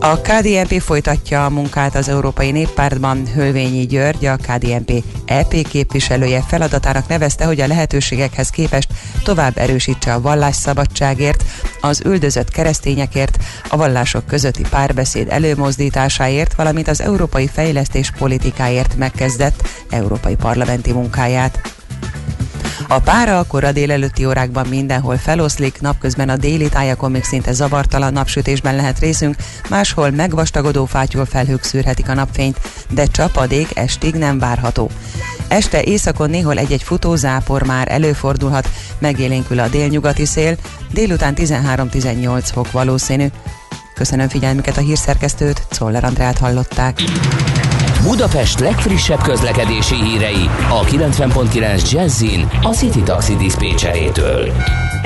A 0.00 0.20
KDNP 0.20 0.80
folytatja 0.80 1.44
a 1.44 1.50
munkát 1.50 1.94
az 1.94 2.08
Európai 2.08 2.50
Néppártban. 2.50 3.26
Hölvényi 3.34 3.86
György, 3.86 4.26
a 4.26 4.36
KDNP 4.36 5.04
EP 5.24 5.68
képviselője 5.68 6.44
feladatának 6.48 7.08
nevezte, 7.08 7.44
hogy 7.44 7.60
a 7.60 7.66
lehetőségekhez 7.66 8.50
képest 8.50 8.88
tovább 9.24 9.58
erősítse 9.58 10.14
a 10.14 10.20
vallásszabadságért, 10.20 11.44
az 11.80 12.02
üldözött 12.04 12.50
keresztényekért, 12.50 13.38
a 13.68 13.76
vallások 13.76 14.26
közötti 14.26 14.62
párbeszéd 14.70 15.28
előmozdításáért, 15.30 16.54
valamint 16.54 16.88
az 16.88 17.00
európai 17.00 17.46
fejlesztés 17.46 18.10
politikáért 18.18 18.96
megkezdett 18.96 19.68
európai 19.90 20.34
parlamenti 20.34 20.92
munkáját. 20.92 21.74
A 22.88 22.98
pára 22.98 23.38
a 23.38 23.44
kora 23.44 23.72
délelőtti 23.72 24.24
órákban 24.24 24.66
mindenhol 24.66 25.16
feloszlik, 25.16 25.80
napközben 25.80 26.28
a 26.28 26.36
déli 26.36 26.68
tájakon 26.68 27.10
még 27.10 27.24
szinte 27.24 27.52
zavartalan 27.52 28.12
napsütésben 28.12 28.76
lehet 28.76 28.98
részünk, 28.98 29.36
máshol 29.70 30.10
megvastagodó 30.10 30.84
fátyol 30.84 31.24
felhők 31.24 31.62
szűrhetik 31.62 32.08
a 32.08 32.14
napfényt, 32.14 32.60
de 32.90 33.06
csapadék 33.06 33.76
estig 33.78 34.14
nem 34.14 34.38
várható. 34.38 34.90
Este 35.48 35.82
északon 35.82 36.30
néhol 36.30 36.58
egy-egy 36.58 36.82
futózápor 36.82 37.62
már 37.62 37.92
előfordulhat, 37.92 38.68
megélénkül 38.98 39.58
a 39.58 39.68
délnyugati 39.68 40.24
szél, 40.24 40.56
délután 40.92 41.34
13-18 41.36 42.42
fok 42.52 42.72
valószínű. 42.72 43.26
Köszönöm 43.94 44.28
figyelmüket 44.28 44.76
a 44.76 44.80
hírszerkesztőt, 44.80 45.66
Czoller 45.70 46.04
Andrát 46.04 46.38
hallották. 46.38 47.02
Budapest 48.06 48.60
legfrissebb 48.60 49.22
közlekedési 49.22 49.94
hírei 49.94 50.50
a 50.68 50.84
90.9 50.84 51.90
Jazzin 51.90 52.48
a 52.62 52.68
City 52.68 53.02
Taxi 53.02 53.36
Dispécsejétől. 53.36 54.52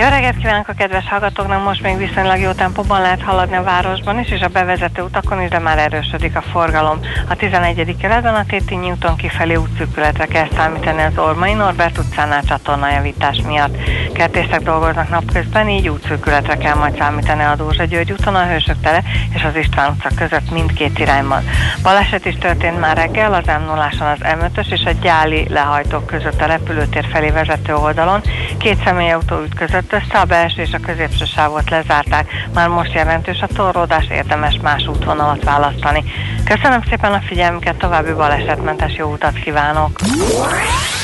Jó 0.00 0.08
reggelt 0.08 0.36
kívánok 0.36 0.68
a 0.68 0.72
kedves 0.72 1.08
hallgatóknak! 1.08 1.64
Most 1.64 1.82
még 1.82 1.96
viszonylag 1.96 2.40
jó 2.40 2.52
tempóban 2.52 3.00
lehet 3.00 3.22
haladni 3.22 3.56
a 3.56 3.62
városban 3.62 4.18
is, 4.18 4.30
és 4.30 4.40
a 4.40 4.48
bevezető 4.48 5.02
utakon 5.02 5.42
is, 5.42 5.48
de 5.48 5.58
már 5.58 5.78
erősödik 5.78 6.36
a 6.36 6.42
forgalom. 6.42 7.00
A 7.28 7.36
11. 7.36 7.96
keretben 8.00 8.34
a 8.34 8.44
Tétényi 8.44 8.90
úton 8.90 9.16
kifelé 9.16 9.54
útszűkületre 9.54 10.26
kell 10.26 10.48
számítani 10.56 11.02
az 11.02 11.18
Ormai 11.18 11.52
Norbert 11.52 11.98
utcánál 11.98 12.42
csatornajavítás 12.42 13.40
miatt. 13.46 13.76
Kertészek 14.12 14.62
dolgoznak 14.62 15.08
napközben, 15.08 15.68
így 15.68 15.88
útszűkületre 15.88 16.56
kell 16.56 16.74
majd 16.74 16.96
számítani 16.98 17.42
a 17.42 17.56
Dózsa 17.56 17.84
György 17.84 18.12
úton, 18.12 18.34
a 18.34 18.46
Hősök 18.46 18.80
tere 18.82 19.02
és 19.34 19.44
az 19.44 19.56
István 19.56 19.90
utca 19.90 20.08
között 20.16 20.50
mindkét 20.50 20.98
irányban. 20.98 21.44
Baleset 21.82 22.26
is 22.26 22.38
történt 22.38 22.80
már 22.80 22.89
reggel, 22.92 23.34
az 23.34 23.46
m 23.46 23.64
0 23.66 23.84
az 23.84 24.18
M5-ös 24.20 24.72
és 24.72 24.84
a 24.84 24.90
Gyáli 24.90 25.46
lehajtók 25.48 26.06
között 26.06 26.40
a 26.40 26.46
repülőtér 26.46 27.06
felé 27.12 27.30
vezető 27.30 27.74
oldalon. 27.74 28.20
Két 28.58 28.82
személyautó 28.84 29.42
ütközött 29.42 29.92
össze, 29.92 30.18
a 30.18 30.24
belső 30.24 30.62
és 30.62 30.72
a 30.72 30.78
középső 30.86 31.24
sávot 31.24 31.70
lezárták. 31.70 32.30
Már 32.54 32.68
most 32.68 32.92
jelentős 32.92 33.40
a 33.40 33.46
torlódás, 33.46 34.06
érdemes 34.10 34.58
más 34.62 34.86
útvonalat 34.86 35.44
választani. 35.44 36.04
Köszönöm 36.44 36.82
szépen 36.88 37.12
a 37.12 37.20
figyelmüket, 37.26 37.76
további 37.76 38.12
balesetmentes 38.12 38.96
jó 38.96 39.12
utat 39.12 39.34
kívánok! 39.34 39.90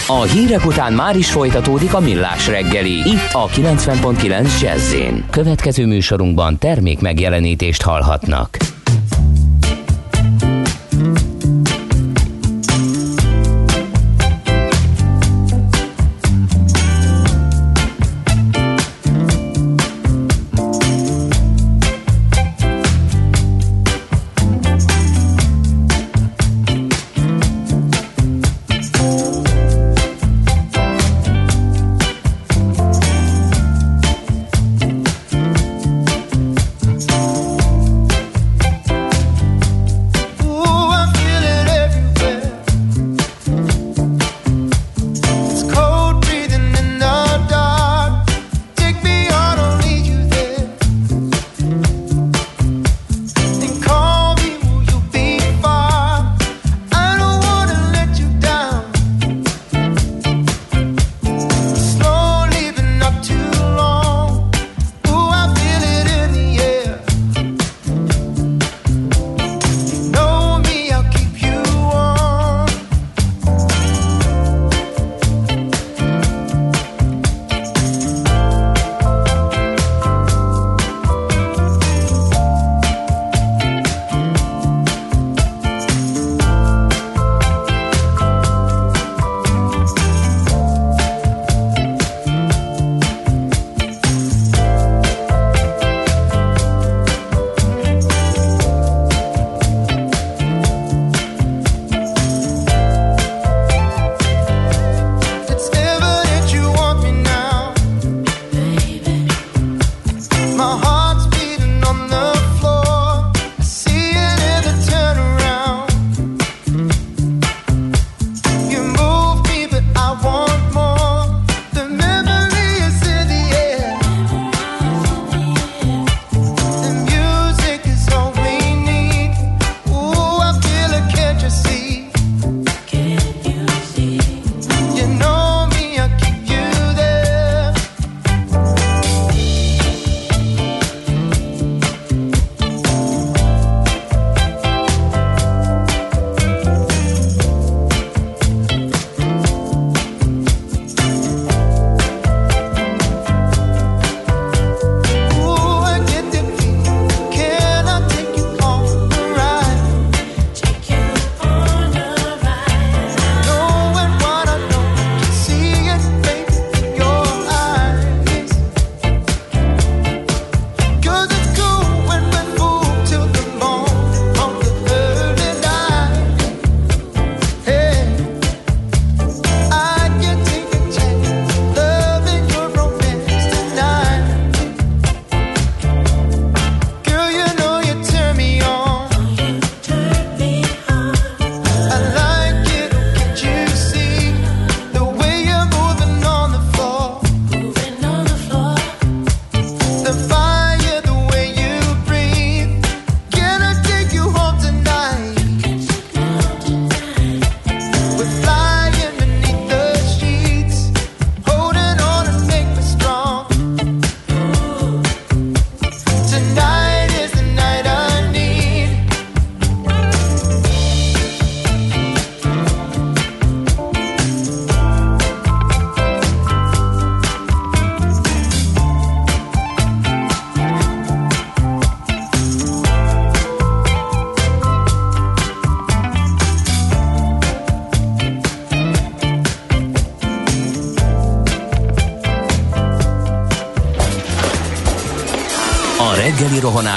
A 0.08 0.22
hírek 0.22 0.66
után 0.66 0.92
már 0.92 1.16
is 1.16 1.30
folytatódik 1.30 1.94
a 1.94 2.00
millás 2.00 2.46
reggeli, 2.48 2.92
itt 2.92 3.32
a 3.32 3.46
90.9 3.46 4.60
Jazzin. 4.60 5.24
Következő 5.30 5.86
műsorunkban 5.86 6.58
termék 6.58 7.00
megjelenítést 7.00 7.82
hallhatnak. 7.82 8.56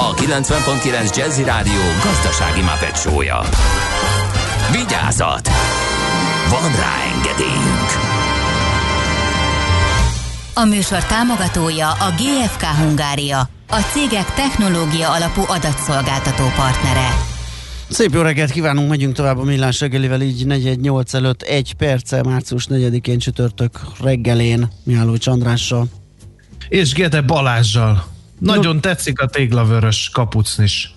a 0.00 0.14
90.9 0.14 1.16
Jazzy 1.16 1.44
Rádió 1.44 1.80
gazdasági 2.04 2.60
mapetsója. 2.60 3.40
Vigyázat! 4.72 5.48
Van 6.50 6.70
rá 6.76 6.94
engedélyünk! 7.14 7.90
A 10.54 10.64
műsor 10.64 11.04
támogatója 11.04 11.90
a 11.90 12.14
GFK 12.16 12.62
Hungária, 12.62 13.48
a 13.68 13.80
cégek 13.92 14.34
technológia 14.34 15.12
alapú 15.12 15.42
adatszolgáltató 15.46 16.44
partnere. 16.56 17.08
Szép 17.88 18.12
jó 18.12 18.20
reggelt 18.20 18.50
kívánunk, 18.50 18.88
megyünk 18.88 19.14
tovább 19.14 19.38
a 19.38 19.42
millás 19.42 19.80
reggelivel, 19.80 20.20
így 20.20 20.46
418 20.46 21.14
előtt 21.14 21.42
egy 21.42 21.74
perccel, 21.74 22.22
március 22.22 22.66
4-én 22.70 23.18
csütörtök 23.18 23.80
reggelén 24.00 24.68
Mihály 24.84 25.18
Csandrással. 25.18 25.86
És 26.68 26.92
Gede 26.92 27.20
Balázsjal. 27.20 28.16
Nagyon 28.38 28.74
no. 28.74 28.80
tetszik 28.80 29.20
a 29.20 29.26
téglavörös 29.26 30.10
kapucnis. 30.12 30.92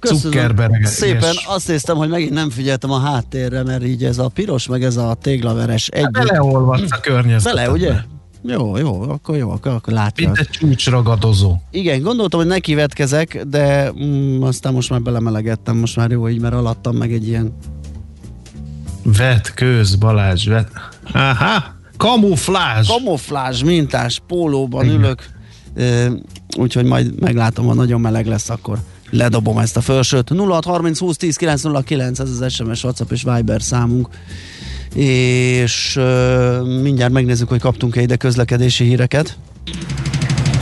Cukkerbereg. 0.00 0.84
Szépen 0.84 1.34
azt 1.46 1.68
néztem, 1.68 1.96
hogy 1.96 2.08
megint 2.08 2.32
nem 2.32 2.50
figyeltem 2.50 2.90
a 2.90 2.98
háttérre, 2.98 3.62
mert 3.62 3.84
így 3.84 4.04
ez 4.04 4.18
a 4.18 4.28
piros, 4.28 4.66
meg 4.66 4.82
ez 4.82 4.96
a 4.96 5.16
téglaveres 5.22 5.88
együtt. 5.88 6.10
Beleolvadsz 6.10 6.92
a 6.92 7.00
környezetet. 7.00 7.54
Bele, 7.54 7.70
ugye? 7.70 7.94
Jó, 8.42 8.76
jó, 8.76 9.02
akkor 9.02 9.36
jó, 9.36 9.50
akkor, 9.50 9.72
akkor 9.72 9.92
látja. 9.92 10.26
Mint 10.26 10.38
egy 10.38 10.48
csúcsragadozó. 10.48 11.56
Igen, 11.70 12.02
gondoltam, 12.02 12.40
hogy 12.40 12.48
nekivetkezek, 12.48 13.42
de 13.42 13.92
mm, 13.92 14.42
aztán 14.42 14.72
most 14.72 14.90
már 14.90 15.02
belemelegettem, 15.02 15.76
most 15.76 15.96
már 15.96 16.10
jó 16.10 16.28
így, 16.28 16.40
mert 16.40 16.54
alattam 16.54 16.96
meg 16.96 17.12
egy 17.12 17.28
ilyen... 17.28 17.56
Vet, 19.02 19.54
köz, 19.54 19.94
Balázs, 19.94 20.46
vet. 20.46 20.70
Aha, 21.12 21.64
kamuflázs. 21.96 22.88
Kamuflázs 22.88 23.62
mintás 23.62 24.22
pólóban 24.26 24.84
Igen. 24.84 24.96
ülök, 24.96 25.28
úgyhogy 26.58 26.84
majd 26.84 27.20
meglátom, 27.20 27.66
ha 27.66 27.74
nagyon 27.74 28.00
meleg 28.00 28.26
lesz, 28.26 28.50
akkor 28.50 28.78
ledobom 29.10 29.58
ezt 29.58 29.76
a 29.76 29.80
felsőt. 29.80 30.30
0630 30.30 30.98
20 30.98 31.16
10 31.16 31.36
909, 31.36 32.18
ez 32.18 32.30
az 32.40 32.52
SMS, 32.52 32.84
WhatsApp 32.84 33.10
és 33.10 33.22
Viber 33.22 33.62
számunk. 33.62 34.08
És 34.94 35.96
uh, 35.96 36.82
mindjárt 36.82 37.12
megnézzük, 37.12 37.48
hogy 37.48 37.60
kaptunk-e 37.60 38.00
ide 38.00 38.16
közlekedési 38.16 38.84
híreket. 38.84 39.38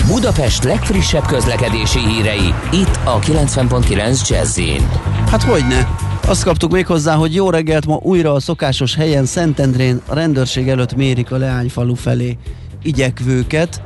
Budapest 0.06 0.64
legfrissebb 0.64 1.26
közlekedési 1.26 1.98
hírei, 1.98 2.54
itt 2.72 2.98
a 3.04 3.18
90.9 3.18 4.28
jazz 4.28 4.60
Hát 5.30 5.42
hogyne? 5.42 5.96
Azt 6.26 6.44
kaptuk 6.44 6.72
még 6.72 6.86
hozzá, 6.86 7.14
hogy 7.14 7.34
jó 7.34 7.50
reggelt 7.50 7.86
ma 7.86 7.98
újra 8.02 8.32
a 8.32 8.40
szokásos 8.40 8.94
helyen 8.94 9.24
Szentendrén 9.24 10.00
a 10.06 10.14
rendőrség 10.14 10.68
előtt 10.68 10.94
mérik 10.96 11.30
a 11.30 11.36
Leányfalu 11.36 11.94
felé 11.94 12.38
igyekvőket 12.82 13.82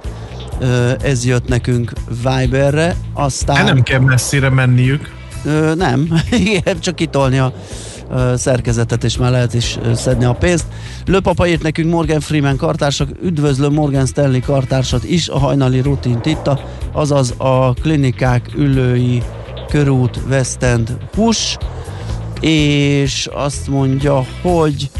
ez 1.02 1.24
jött 1.24 1.48
nekünk 1.48 1.92
Viberre, 2.22 2.96
aztán... 3.12 3.56
Hát 3.56 3.66
nem 3.66 3.82
kell 3.82 4.00
messzire 4.00 4.48
menniük. 4.48 5.10
Ö, 5.44 5.74
nem, 5.74 6.08
igen, 6.44 6.80
csak 6.80 6.94
kitolni 6.94 7.38
a 7.38 7.52
szerkezetet, 8.34 9.04
és 9.04 9.16
már 9.16 9.30
lehet 9.30 9.54
is 9.54 9.78
szedni 9.94 10.24
a 10.24 10.32
pénzt. 10.32 10.64
Löpapa 11.06 11.46
írt 11.46 11.62
nekünk 11.62 11.92
Morgan 11.92 12.20
Freeman 12.20 12.56
kartársak, 12.56 13.08
üdvözlöm 13.22 13.72
Morgan 13.72 14.06
Stanley 14.06 14.40
kartársat 14.40 15.04
is, 15.04 15.28
a 15.28 15.38
hajnali 15.38 15.80
rutint 15.80 16.26
itta, 16.26 16.60
azaz 16.92 17.34
a 17.36 17.72
klinikák 17.72 18.50
ülői 18.56 19.22
körút 19.68 20.20
West 20.28 20.62
End 20.62 20.96
hús, 21.14 21.56
és 22.40 23.28
azt 23.32 23.68
mondja, 23.68 24.24
hogy 24.42 24.90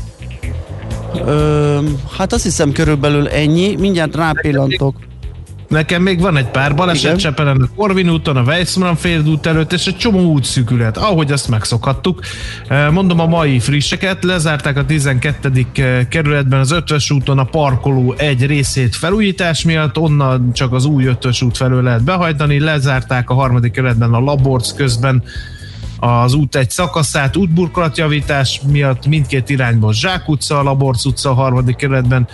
Ö, 1.24 1.78
hát 2.16 2.32
azt 2.32 2.42
hiszem 2.42 2.72
körülbelül 2.72 3.28
ennyi, 3.28 3.76
mindjárt 3.76 4.14
rápillantok. 4.14 4.96
Nekem 5.68 6.02
még 6.02 6.20
van 6.20 6.36
egy 6.36 6.46
pár 6.46 6.74
baleset 6.74 7.18
Csepelen, 7.18 7.62
a 7.62 7.68
Korvin 7.76 8.10
úton, 8.10 8.36
a 8.36 8.42
Weissmann 8.42 8.94
félút 8.94 9.46
előtt, 9.46 9.72
és 9.72 9.86
egy 9.86 9.96
csomó 9.96 10.32
útszűkület, 10.32 10.96
ahogy 10.96 11.32
azt 11.32 11.48
megszokhattuk. 11.48 12.20
Mondom 12.90 13.20
a 13.20 13.26
mai 13.26 13.58
frisseket, 13.58 14.24
lezárták 14.24 14.76
a 14.76 14.84
12. 14.84 15.66
kerületben 16.08 16.60
az 16.60 16.70
5 16.70 16.84
úton 17.10 17.38
a 17.38 17.44
parkoló 17.44 18.14
egy 18.18 18.46
részét 18.46 18.96
felújítás 18.96 19.64
miatt, 19.64 19.98
onnan 19.98 20.52
csak 20.52 20.72
az 20.72 20.84
új 20.84 21.04
5 21.04 21.42
út 21.42 21.56
felől 21.56 21.82
lehet 21.82 22.04
behajtani, 22.04 22.60
lezárták 22.60 23.30
a 23.30 23.34
harmadik 23.34 23.72
kerületben 23.72 24.14
a 24.14 24.20
Laborc 24.20 24.72
közben 24.72 25.22
az 25.98 26.34
út 26.34 26.56
egy 26.56 26.70
szakaszát 26.70 27.36
útburkolatjavítás 27.36 28.60
miatt 28.66 29.06
mindkét 29.06 29.48
irányból 29.48 29.92
Zsák 29.92 30.28
utca, 30.28 30.62
Laborc 30.62 31.04
utca 31.04 31.30
a 31.30 31.34
harmadik 31.34 31.76
kerületben, 31.76 32.28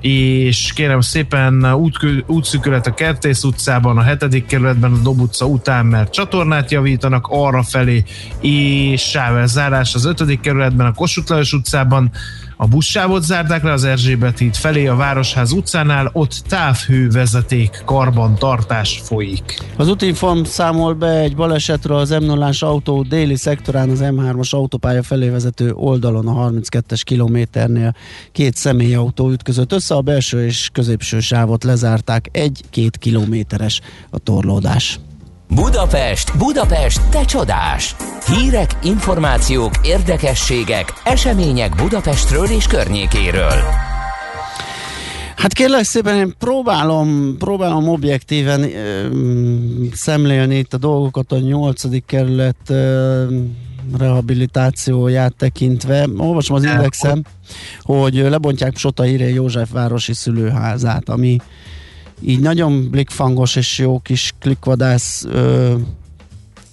és 0.00 0.72
kérem 0.72 1.00
szépen 1.00 1.74
út, 1.74 1.98
útszűkület 2.26 2.86
a 2.86 2.94
Kertész 2.94 3.42
utcában, 3.44 3.98
a 3.98 4.02
hetedik 4.02 4.46
kerületben 4.46 4.92
a 4.92 4.98
Dob 5.02 5.20
utca 5.20 5.46
után, 5.46 5.86
mert 5.86 6.12
csatornát 6.12 6.70
javítanak 6.70 7.26
arra 7.30 7.62
felé, 7.62 8.04
és 8.40 9.02
sávelzárás 9.02 9.94
az 9.94 10.04
ötödik 10.04 10.40
kerületben 10.40 10.86
a 10.86 10.92
Kossuth 10.92 11.30
Lajos 11.30 11.52
utcában, 11.52 12.10
a 12.56 12.66
buszsávot 12.66 13.22
zárták 13.22 13.62
le 13.62 13.72
az 13.72 13.84
Erzsébet 13.84 14.38
híd 14.38 14.54
felé 14.54 14.86
a 14.86 14.94
Városház 14.94 15.52
utcánál, 15.52 16.10
ott 16.12 16.42
távhővezeték 16.48 17.82
karbantartás 17.84 19.00
folyik. 19.04 19.62
Az 19.76 19.88
Utinform 19.88 20.42
számol 20.42 20.94
be 20.94 21.18
egy 21.18 21.36
balesetről 21.36 21.96
az 21.96 22.10
m 22.10 22.24
0 22.24 22.50
autó 22.60 23.02
déli 23.02 23.36
szektorán 23.36 23.90
az 23.90 24.00
M3-as 24.02 24.50
autópálya 24.50 25.02
felé 25.02 25.28
vezető 25.28 25.72
oldalon 25.72 26.28
a 26.28 26.50
32-es 26.50 27.00
kilométernél 27.04 27.94
két 28.32 28.56
személyautó 28.56 29.30
ütközött 29.30 29.72
össze, 29.72 29.94
a 29.94 30.00
belső 30.00 30.46
és 30.46 30.68
középső 30.72 31.20
sávot 31.20 31.64
lezárták, 31.64 32.28
egy-két 32.32 32.96
kilométeres 32.96 33.80
a 34.10 34.18
torlódás. 34.18 34.98
Budapest, 35.48 36.38
Budapest, 36.38 37.08
te 37.08 37.24
csodás! 37.24 37.96
Hírek, 38.26 38.78
információk, 38.82 39.72
érdekességek, 39.82 40.92
események 41.04 41.74
Budapestről 41.74 42.46
és 42.46 42.66
környékéről. 42.66 43.60
Hát 45.36 45.52
kérlek 45.52 45.84
szépen, 45.84 46.16
én 46.16 46.34
próbálom, 46.38 47.36
próbálom 47.38 47.88
objektíven 47.88 48.62
ö, 48.62 49.08
szemlélni 49.92 50.56
itt 50.56 50.74
a 50.74 50.78
dolgokat 50.78 51.32
a 51.32 51.38
nyolcadik 51.38 52.04
kerület 52.06 52.56
ö, 52.68 53.24
rehabilitációját 53.98 55.34
tekintve. 55.36 56.06
Olvasom 56.16 56.56
az 56.56 56.64
indexem, 56.64 57.22
hogy 57.80 58.14
lebontják 58.14 58.76
Sota 58.76 59.06
Irén 59.06 59.34
József 59.34 59.70
városi 59.72 60.14
szülőházát, 60.14 61.08
ami 61.08 61.36
így 62.20 62.40
nagyon 62.40 62.90
blikfangos 62.90 63.56
és 63.56 63.78
jó 63.78 63.98
kis 63.98 64.34
klikvadász 64.40 65.24
ö, 65.24 65.74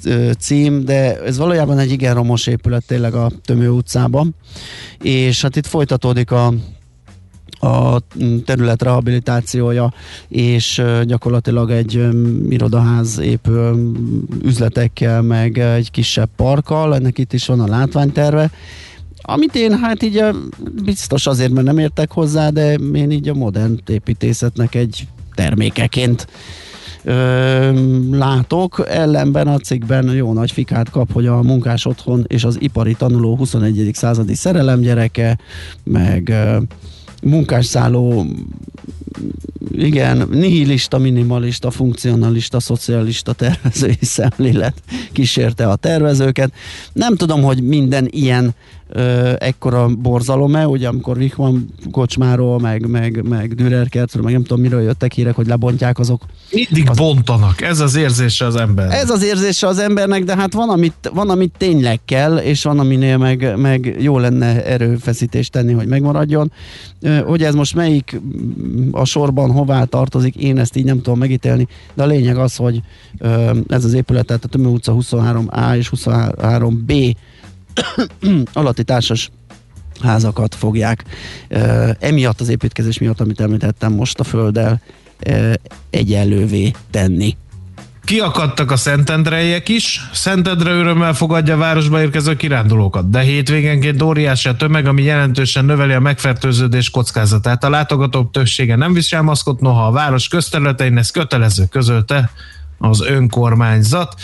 ö, 0.04 0.32
cím, 0.40 0.86
de 0.86 1.22
ez 1.22 1.38
valójában 1.38 1.80
egy 1.80 1.92
igen 1.92 2.14
romos 2.14 2.48
épület 2.48 2.86
tényleg 2.88 3.14
a 3.14 3.32
Tömő 3.46 3.70
utcában, 3.70 4.36
és 5.02 5.42
hát 5.42 5.56
itt 5.56 5.68
folytatódik 5.68 6.32
a 6.32 6.54
a 7.64 8.02
terület 8.46 8.82
rehabilitációja, 8.82 9.94
és 10.28 10.82
gyakorlatilag 11.04 11.72
egy 11.72 12.08
irodaház 12.50 13.20
épül 13.20 13.92
üzletekkel, 14.44 15.22
meg 15.22 15.58
egy 15.58 15.92
kisebb 15.92 16.30
parkkal, 16.36 16.96
ennek 16.96 17.18
itt 17.18 17.34
is 17.34 17.46
van 17.46 17.60
a 17.60 17.68
látványterve, 17.68 18.52
amit 19.22 19.56
én 19.56 19.78
hát 19.78 20.04
így 20.04 20.24
biztos 20.84 21.28
azért, 21.28 21.52
mert 21.52 21.66
nem 21.66 21.78
értek 21.78 22.12
hozzá, 22.12 22.50
de 22.50 22.74
én 22.74 23.12
így 23.12 23.30
a 23.30 23.34
modern 23.34 23.80
építészetnek 23.88 24.76
egy 24.76 25.08
termékeként 25.42 26.28
ö, 27.04 27.72
látok. 28.12 28.86
Ellenben 28.88 29.48
a 29.48 29.58
cikkben 29.58 30.14
jó 30.14 30.34
nagy 30.34 30.52
fikát 30.52 30.90
kap, 30.90 31.12
hogy 31.12 31.28
a 31.28 31.42
munkás 31.42 31.86
otthon 31.86 32.26
és 32.28 32.44
az 32.44 32.58
ipari 32.60 32.94
tanuló 32.94 33.36
21. 33.36 33.90
századi 33.94 34.36
szerelem 34.36 34.80
gyereke, 34.80 35.38
meg 35.84 36.30
ö, 36.30 36.58
munkásszálló 37.24 38.26
igen, 39.72 40.28
nihilista, 40.32 40.98
minimalista, 40.98 41.72
funkcionalista, 41.72 42.60
szocialista 42.60 43.34
tervezői 43.34 43.98
szemlélet 44.02 44.74
kísérte 45.12 45.68
a 45.68 45.76
tervezőket. 45.76 46.54
Nem 46.94 47.16
tudom, 47.16 47.42
hogy 47.42 47.64
minden 47.64 48.08
ilyen 48.10 48.56
ekkora 49.38 49.88
borzalom-e, 49.88 50.68
ugye 50.68 50.88
amikor 50.88 51.18
Wichmann 51.18 51.58
kocsmáról, 51.92 52.60
meg, 52.60 52.88
meg, 52.88 53.28
meg 53.28 53.54
Dürerkertről, 53.54 54.24
meg 54.24 54.34
nem 54.34 54.44
tudom 54.44 54.62
miről 54.62 54.82
jöttek 54.82 55.14
hírek, 55.14 55.36
hogy 55.36 55.48
lebontják 55.48 56.00
azok. 56.00 56.24
Mindig 56.52 56.90
az... 56.90 56.98
bontanak, 56.98 57.62
ez 57.62 57.80
az 57.80 57.96
érzése 57.96 58.46
az 58.46 58.56
ember. 58.56 58.92
Ez 58.92 59.10
az 59.10 59.24
érzése 59.24 59.68
az 59.68 59.80
embernek, 59.80 60.24
de 60.24 60.36
hát 60.36 60.54
van, 60.54 60.70
amit, 60.70 61.12
van, 61.14 61.30
amit 61.30 61.54
tényleg 61.58 62.00
kell, 62.06 62.38
és 62.38 62.64
van, 62.64 62.80
aminél 62.80 63.18
meg, 63.18 63.58
meg 63.58 63.96
jó 64.00 64.20
lenne 64.20 64.66
erőfeszítést 64.66 65.52
tenni, 65.52 65.74
hogy 65.74 65.88
megmaradjon. 65.88 66.52
Hogy 67.26 67.44
ez 67.44 67.54
most 67.54 67.76
melyik 67.76 68.22
a 68.92 69.06
sorban 69.06 69.52
hová 69.52 69.84
tartozik, 69.84 70.36
én 70.36 70.58
ezt 70.58 70.76
így 70.76 70.86
nem 70.86 71.02
tudom 71.02 71.20
megítélni, 71.20 71.68
de 71.94 72.04
a 72.04 72.06
lényeg 72.06 72.38
az, 72.38 72.56
hogy 72.56 72.82
ez 73.68 73.86
az 73.86 73.94
épület, 73.94 74.26
tehát 74.26 74.44
a 74.44 74.48
Tömő 74.48 74.68
utca 74.68 74.96
23A 75.00 75.76
és 75.76 75.92
23B 75.96 77.14
alatti 78.54 78.84
társas 78.84 79.30
házakat 80.02 80.56
fogják 80.56 81.04
emiatt 82.00 82.42
az 82.42 82.50
építkezés 82.50 82.98
miatt, 82.98 83.20
amit 83.20 83.42
említettem 83.42 83.94
most 83.94 84.20
a 84.20 84.24
földdel 84.24 84.82
egyenlővé 85.90 86.72
tenni. 86.92 87.38
Kiakadtak 88.04 88.72
a 88.72 88.78
Szentendreiek 88.78 89.70
is. 89.70 90.02
Szentendre 90.14 90.72
örömmel 90.72 91.14
fogadja 91.14 91.54
a 91.54 91.58
városba 91.58 92.02
érkező 92.02 92.36
kirándulókat, 92.36 93.10
de 93.10 93.20
hétvégenként 93.20 94.02
óriási 94.02 94.50
a 94.50 94.56
tömeg, 94.56 94.86
ami 94.86 95.04
jelentősen 95.04 95.66
növeli 95.66 95.94
a 95.94 96.00
megfertőződés 96.00 96.90
kockázatát. 96.90 97.64
A 97.64 97.70
látogatók 97.70 98.32
többsége 98.32 98.76
nem 98.76 98.94
visel 98.94 99.22
maszkot, 99.22 99.60
noha 99.60 99.86
a 99.86 99.92
város 99.92 100.28
közterületein 100.28 100.98
ez 100.98 101.10
kötelező, 101.10 101.66
közölte 101.70 102.32
az 102.78 103.02
önkormányzat. 103.02 104.16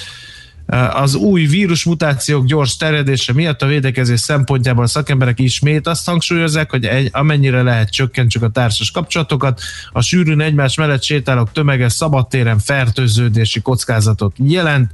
Az 0.92 1.16
új 1.16 1.46
vírusmutációk 1.46 2.46
gyors 2.46 2.78
terjedése 2.78 3.34
miatt 3.34 3.62
a 3.62 3.66
védekezés 3.66 4.20
szempontjából 4.20 4.84
a 4.84 4.88
szakemberek 4.88 5.40
ismét 5.40 5.88
azt 5.88 6.06
hangsúlyozzák, 6.06 6.70
hogy 6.70 6.86
egy, 6.86 7.10
amennyire 7.12 7.62
lehet 7.62 7.92
csökkentsük 7.92 8.44
a 8.44 8.50
társas 8.50 8.92
kapcsolatokat, 8.92 9.62
a 9.92 10.02
sűrűn 10.02 10.42
egymás 10.42 10.78
mellett 10.78 11.04
sétálók 11.04 11.52
tömege 11.52 11.90
szabadtéren 11.90 12.60
fertőződési 12.60 13.62
kockázatot 13.62 14.36
jelent, 14.44 14.92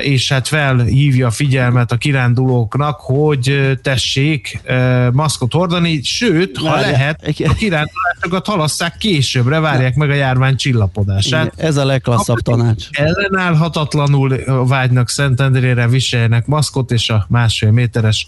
és 0.00 0.32
hát 0.32 0.48
felhívja 0.48 1.26
a 1.26 1.30
figyelmet 1.30 1.92
a 1.92 1.96
kirándulóknak, 1.96 3.00
hogy 3.00 3.50
uh, 3.50 3.72
tessék 3.82 4.60
uh, 4.68 5.12
maszkot 5.12 5.52
hordani, 5.52 6.00
sőt, 6.02 6.58
ha 6.58 6.64
Várja. 6.64 6.90
lehet, 6.90 7.20
a 7.26 7.54
kirándulásokat 7.54 8.46
halasszák 8.46 8.96
későbbre, 8.96 9.60
várják 9.60 9.94
meg 9.94 10.10
a 10.10 10.14
járvány 10.14 10.56
csillapodását. 10.56 11.52
Igen, 11.54 11.66
Ez 11.66 11.76
a 11.76 11.84
legklasszabb 11.84 12.38
tanács. 12.38 12.88
ellenállhatatlanul 12.90 14.36
vágynak 14.66 15.08
Szentendrére, 15.08 15.88
viseljenek 15.88 16.46
maszkot, 16.46 16.90
és 16.90 17.10
a 17.10 17.26
másfél 17.28 17.70
méteres 17.70 18.26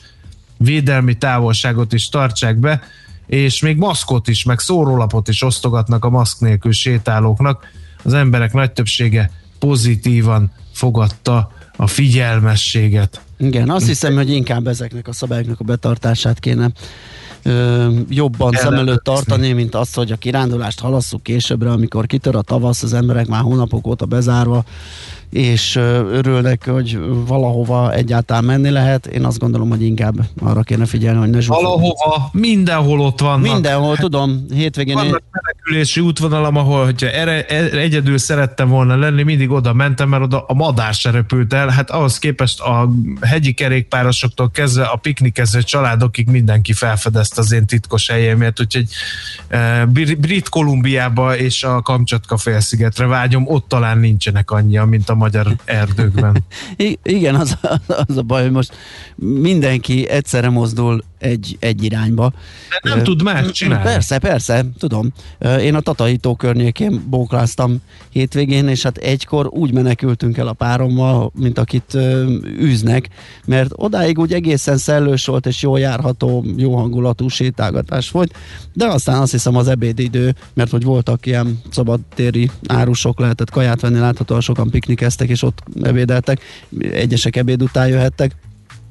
védelmi 0.57 1.15
távolságot 1.15 1.93
is 1.93 2.09
tartsák 2.09 2.57
be, 2.57 2.83
és 3.27 3.61
még 3.63 3.77
maszkot 3.77 4.29
is, 4.29 4.45
meg 4.45 4.59
szórólapot 4.59 5.29
is 5.29 5.43
osztogatnak 5.43 6.05
a 6.05 6.11
maszk 6.11 6.41
nélkül 6.41 6.73
sétálóknak. 6.73 7.65
Az 8.03 8.15
emberek 8.15 8.53
nagy 8.53 8.73
többsége 8.73 9.31
pozitívan 9.59 10.53
fogadta 10.77 11.51
a 11.77 11.87
figyelmességet. 11.87 13.21
Igen, 13.39 13.71
azt 13.71 13.87
hiszem, 13.87 14.15
hogy 14.15 14.31
inkább 14.31 14.67
ezeknek 14.67 15.09
a 15.09 15.13
szabályoknak 15.13 15.61
a 15.61 15.65
betartását 15.65 16.39
kéne 16.39 16.71
ö, 17.43 17.89
jobban 18.09 18.53
szem 18.53 18.75
előtt 18.75 19.05
tartani, 19.05 19.53
mint 19.53 19.75
azt, 19.75 19.95
hogy 19.95 20.13
a 20.13 20.17
kirándulást 20.17 20.81
halasszuk 20.81 21.23
későbbre, 21.23 21.71
amikor 21.71 22.07
kitör 22.07 22.37
a 22.37 22.43
tavasz, 22.43 22.83
az 22.83 22.93
emberek 22.93 23.27
már 23.27 23.41
hónapok 23.41 23.87
óta 23.87 24.07
bezárva, 24.07 24.65
és 25.31 25.77
örülnek, 26.11 26.69
hogy 26.69 26.99
valahova 27.27 27.93
egyáltalán 27.93 28.45
menni 28.45 28.71
lehet. 28.71 29.07
Én 29.07 29.25
azt 29.25 29.39
gondolom, 29.39 29.69
hogy 29.69 29.83
inkább 29.83 30.15
arra 30.43 30.63
kéne 30.63 30.87
figyelni, 30.87 31.19
hogy 31.19 31.31
ne 31.31 31.41
zsúfolj. 31.41 31.65
Valahova, 31.65 32.29
mindenhol 32.33 33.01
ott 33.01 33.21
vannak. 33.21 33.53
Mindenhol, 33.53 33.97
tudom, 33.97 34.45
hétvégén 34.55 34.97
én- 34.97 35.03
Vannak 35.03 35.23
menekülési 35.31 36.01
útvonalam, 36.01 36.57
ahol 36.57 36.85
hogyha 36.85 37.11
ere, 37.11 37.45
e- 37.47 37.79
egyedül 37.79 38.19
szerettem 38.19 38.69
volna 38.69 38.97
lenni, 38.97 39.23
mindig 39.23 39.51
oda 39.51 39.73
mentem, 39.73 40.09
mert 40.09 40.23
oda 40.23 40.45
a 40.47 40.55
madár 40.55 40.95
se 40.95 41.11
repült 41.11 41.53
el. 41.53 41.69
Hát 41.69 41.91
ahhoz 41.91 42.19
képest 42.19 42.61
a 42.61 42.91
hegyi 43.21 43.53
kerékpárosoktól 43.53 44.51
kezdve 44.51 44.85
a 44.85 44.97
piknikező 44.97 45.63
családokig 45.63 46.29
mindenki 46.29 46.73
felfedezte 46.73 47.41
az 47.41 47.53
én 47.53 47.67
titkos 47.67 48.09
helyémet, 48.09 48.61
úgyhogy 48.61 48.87
e, 49.49 49.85
Brit 50.19 50.49
Kolumbiába 50.49 51.37
és 51.37 51.63
a 51.63 51.83
Kamcsatka 51.83 52.37
félszigetre 52.37 53.07
vágyom, 53.07 53.47
ott 53.47 53.69
talán 53.69 53.99
nincsenek 53.99 54.51
annyian, 54.51 54.89
mint 54.89 55.09
a 55.09 55.15
magyar 55.17 55.57
erdőkben. 55.65 56.45
I- 56.77 56.99
igen, 57.03 57.35
az, 57.35 57.59
az 57.87 58.17
a 58.17 58.23
baj, 58.23 58.43
hogy 58.43 58.51
most 58.51 58.77
mindenki 59.17 60.09
egyszerre 60.09 60.49
mozdul 60.49 61.03
egy, 61.27 61.57
egy 61.61 61.85
irányba. 61.85 62.33
De 62.83 62.91
nem 62.91 62.99
Ö, 62.99 63.03
tud 63.03 63.23
más 63.23 63.51
csinálni. 63.51 63.85
Persze, 63.85 64.19
persze, 64.19 64.65
tudom. 64.79 65.13
Ö, 65.39 65.57
Én 65.57 65.75
a 65.75 65.81
Tatai-tó 65.81 66.37
környékén 66.37 67.03
bókláztam 67.09 67.77
hétvégén, 68.11 68.69
és 68.69 68.83
hát 68.83 68.97
egykor 68.97 69.47
úgy 69.51 69.73
menekültünk 69.73 70.37
el 70.37 70.47
a 70.47 70.53
párommal, 70.53 71.33
mint 71.35 71.59
akit 71.59 71.95
ö, 71.95 72.33
űznek, 72.61 73.09
mert 73.45 73.71
odáig 73.75 74.19
úgy 74.19 74.33
egészen 74.33 74.77
szellős 74.77 75.27
volt, 75.27 75.47
és 75.47 75.63
jól 75.63 75.79
járható, 75.79 76.45
jó 76.57 76.77
hangulatú 76.77 77.29
sétálgatás 77.29 78.11
volt, 78.11 78.35
de 78.73 78.87
aztán 78.87 79.21
azt 79.21 79.33
hiszem 79.33 79.57
az 79.57 79.69
ebédidő, 79.69 80.35
mert 80.55 80.71
hogy 80.71 80.85
voltak 80.85 81.27
ilyen 81.27 81.61
szabadtéri 81.71 82.51
árusok, 82.67 83.21
lehetett 83.21 83.51
kaját 83.51 83.81
venni, 83.81 83.99
láthatóan 83.99 84.41
sokan 84.41 84.71
piknikeztek, 84.71 85.29
és 85.29 85.43
ott 85.43 85.63
ebédeltek, 85.83 86.41
egyesek 86.93 87.37
ebéd 87.37 87.63
után 87.63 87.89
jöhettek, 87.89 88.37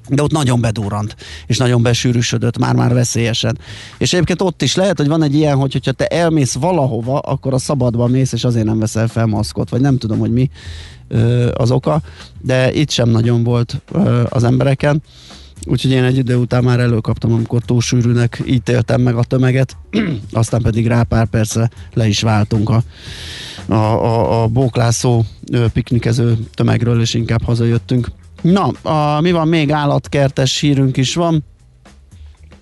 de 0.10 0.24
ott 0.24 0.32
nagyon 0.32 0.62
bedurrant, 0.62 1.16
és 1.48 1.58
nagyon 1.58 1.82
besűrűsödött, 1.82 2.58
már-már 2.58 2.94
veszélyesen. 2.94 3.58
És 3.98 4.14
egyébként 4.14 4.42
ott 4.42 4.62
is 4.62 4.76
lehet, 4.76 4.98
hogy 4.98 5.08
van 5.08 5.24
egy 5.24 5.36
ilyen, 5.36 5.58
hogy 5.58 5.72
hogyha 5.72 5.92
te 5.92 6.06
elmész 6.06 6.54
valahova, 6.54 7.20
akkor 7.20 7.54
a 7.54 7.58
szabadba 7.58 8.08
mész, 8.08 8.32
és 8.32 8.44
azért 8.44 8.66
nem 8.66 8.80
veszel 8.80 9.08
fel 9.08 9.26
maszkot, 9.26 9.70
vagy 9.70 9.82
nem 9.82 9.98
tudom, 9.98 10.20
hogy 10.20 10.32
mi 10.32 10.50
ö, 11.08 11.52
az 11.54 11.72
oka, 11.72 12.02
de 12.42 12.74
itt 12.74 12.90
sem 12.90 13.10
nagyon 13.10 13.44
volt 13.44 13.82
ö, 13.92 14.24
az 14.30 14.44
embereken. 14.44 15.02
Úgyhogy 15.68 15.92
én 15.92 16.04
egy 16.04 16.18
idő 16.18 16.36
után 16.36 16.64
már 16.64 16.80
előkaptam, 16.80 17.34
amikor 17.34 17.62
túl 17.62 17.82
sűrűnek 17.82 18.44
ítéltem 18.46 19.02
meg 19.02 19.16
a 19.16 19.24
tömeget, 19.24 19.78
aztán 20.32 20.62
pedig 20.62 20.88
rá 20.88 21.04
pár 21.04 21.26
percre 21.26 21.70
le 21.94 22.08
is 22.08 22.22
váltunk 22.22 22.70
a, 22.70 22.84
a, 23.68 23.74
a, 23.74 24.44
a 24.44 24.48
bóklászó 24.48 25.24
piknikező 25.74 26.38
tömegről, 26.54 27.02
és 27.02 27.14
inkább 27.14 27.44
hazajöttünk. 27.44 28.12
Na, 28.42 28.68
a, 28.68 29.22
mi 29.22 29.32
van 29.32 29.48
még? 29.48 29.72
Állatkertes 29.72 30.60
hírünk 30.60 30.98
is 30.98 31.16
van. 31.16 31.44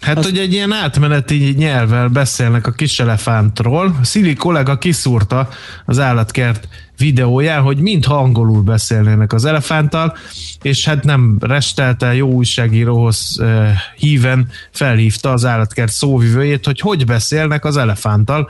Hát, 0.04 0.24
hogy 0.24 0.38
egy 0.38 0.54
ilyen 0.54 0.72
átmeneti 0.72 1.54
nyelvvel 1.58 2.08
beszélnek 2.08 2.68
a 2.68 2.72
kis 2.72 3.00
elefántról. 3.00 4.00
Szili 4.02 4.34
kollega 4.34 4.78
kiszúrta 4.78 5.50
az 5.86 6.00
állatkert 6.00 6.68
videóján, 6.98 7.62
hogy 7.62 7.78
mintha 7.78 8.16
angolul 8.16 8.62
beszélnének 8.62 9.34
az 9.34 9.46
elefánttal, 9.46 10.18
és 10.62 10.86
hát 10.86 11.04
nem 11.04 11.38
restelte, 11.40 12.14
jó 12.14 12.30
újságíróhoz 12.30 13.40
eh, 13.42 13.74
híven 13.96 14.50
felhívta 14.72 15.32
az 15.32 15.46
állatkert 15.46 15.92
szóvivőjét, 15.92 16.66
hogy 16.66 16.80
hogy 16.80 17.06
beszélnek 17.06 17.66
az 17.66 17.78
elefánttal. 17.78 18.50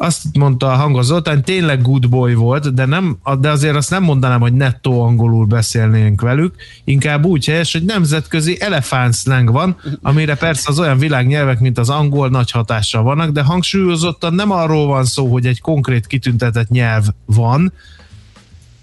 Azt 0.00 0.22
mondta 0.38 0.72
a 0.72 0.76
hangos 0.76 1.04
Zoltán, 1.04 1.42
tényleg 1.42 1.82
good 1.82 2.08
boy 2.08 2.34
volt, 2.34 2.74
de, 2.74 2.84
nem, 2.84 3.18
de 3.40 3.50
azért 3.50 3.76
azt 3.76 3.90
nem 3.90 4.02
mondanám, 4.02 4.40
hogy 4.40 4.52
nettó 4.52 5.02
angolul 5.02 5.46
beszélnénk 5.46 6.20
velük, 6.20 6.54
inkább 6.84 7.24
úgy 7.24 7.46
helyes, 7.46 7.72
hogy 7.72 7.84
nemzetközi 7.84 8.60
elefántszleng 8.60 9.52
van, 9.52 9.76
amire 10.02 10.34
persze 10.34 10.64
az 10.70 10.78
olyan 10.78 10.98
világnyelvek, 10.98 11.60
mint 11.60 11.78
az 11.78 11.90
angol 11.90 12.28
nagy 12.28 12.50
hatással 12.50 13.02
vannak, 13.02 13.30
de 13.30 13.42
hangsúlyozottan 13.42 14.34
nem 14.34 14.50
arról 14.50 14.86
van 14.86 15.04
szó, 15.04 15.32
hogy 15.32 15.46
egy 15.46 15.60
konkrét 15.60 16.06
kitüntetett 16.06 16.68
nyelv 16.68 17.04
van, 17.24 17.72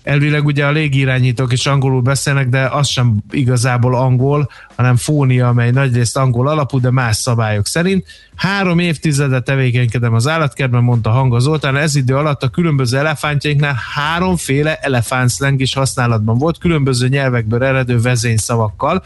elvileg 0.05 0.45
ugye 0.45 0.65
a 0.65 0.71
légirányítók 0.71 1.53
is 1.53 1.65
angolul 1.65 2.01
beszélnek, 2.01 2.49
de 2.49 2.67
az 2.67 2.87
sem 2.87 3.17
igazából 3.31 3.95
angol, 3.95 4.49
hanem 4.75 4.95
fónia, 4.95 5.47
amely 5.47 5.71
nagyrészt 5.71 6.17
angol 6.17 6.47
alapú, 6.47 6.79
de 6.79 6.91
más 6.91 7.15
szabályok 7.15 7.67
szerint. 7.67 8.05
Három 8.35 8.79
évtizede 8.79 9.41
tevékenykedem 9.41 10.13
az 10.13 10.27
állatkertben, 10.27 10.83
mondta 10.83 11.09
Hanga 11.09 11.39
Zoltán, 11.39 11.77
ez 11.77 11.95
idő 11.95 12.15
alatt 12.15 12.43
a 12.43 12.49
különböző 12.49 12.97
elefántjainknál 12.97 13.77
háromféle 13.93 14.75
elefántszleng 14.75 15.61
is 15.61 15.73
használatban 15.73 16.37
volt, 16.37 16.57
különböző 16.57 17.07
nyelvekből 17.07 17.63
eredő 17.63 17.99
vezényszavakkal. 17.99 19.03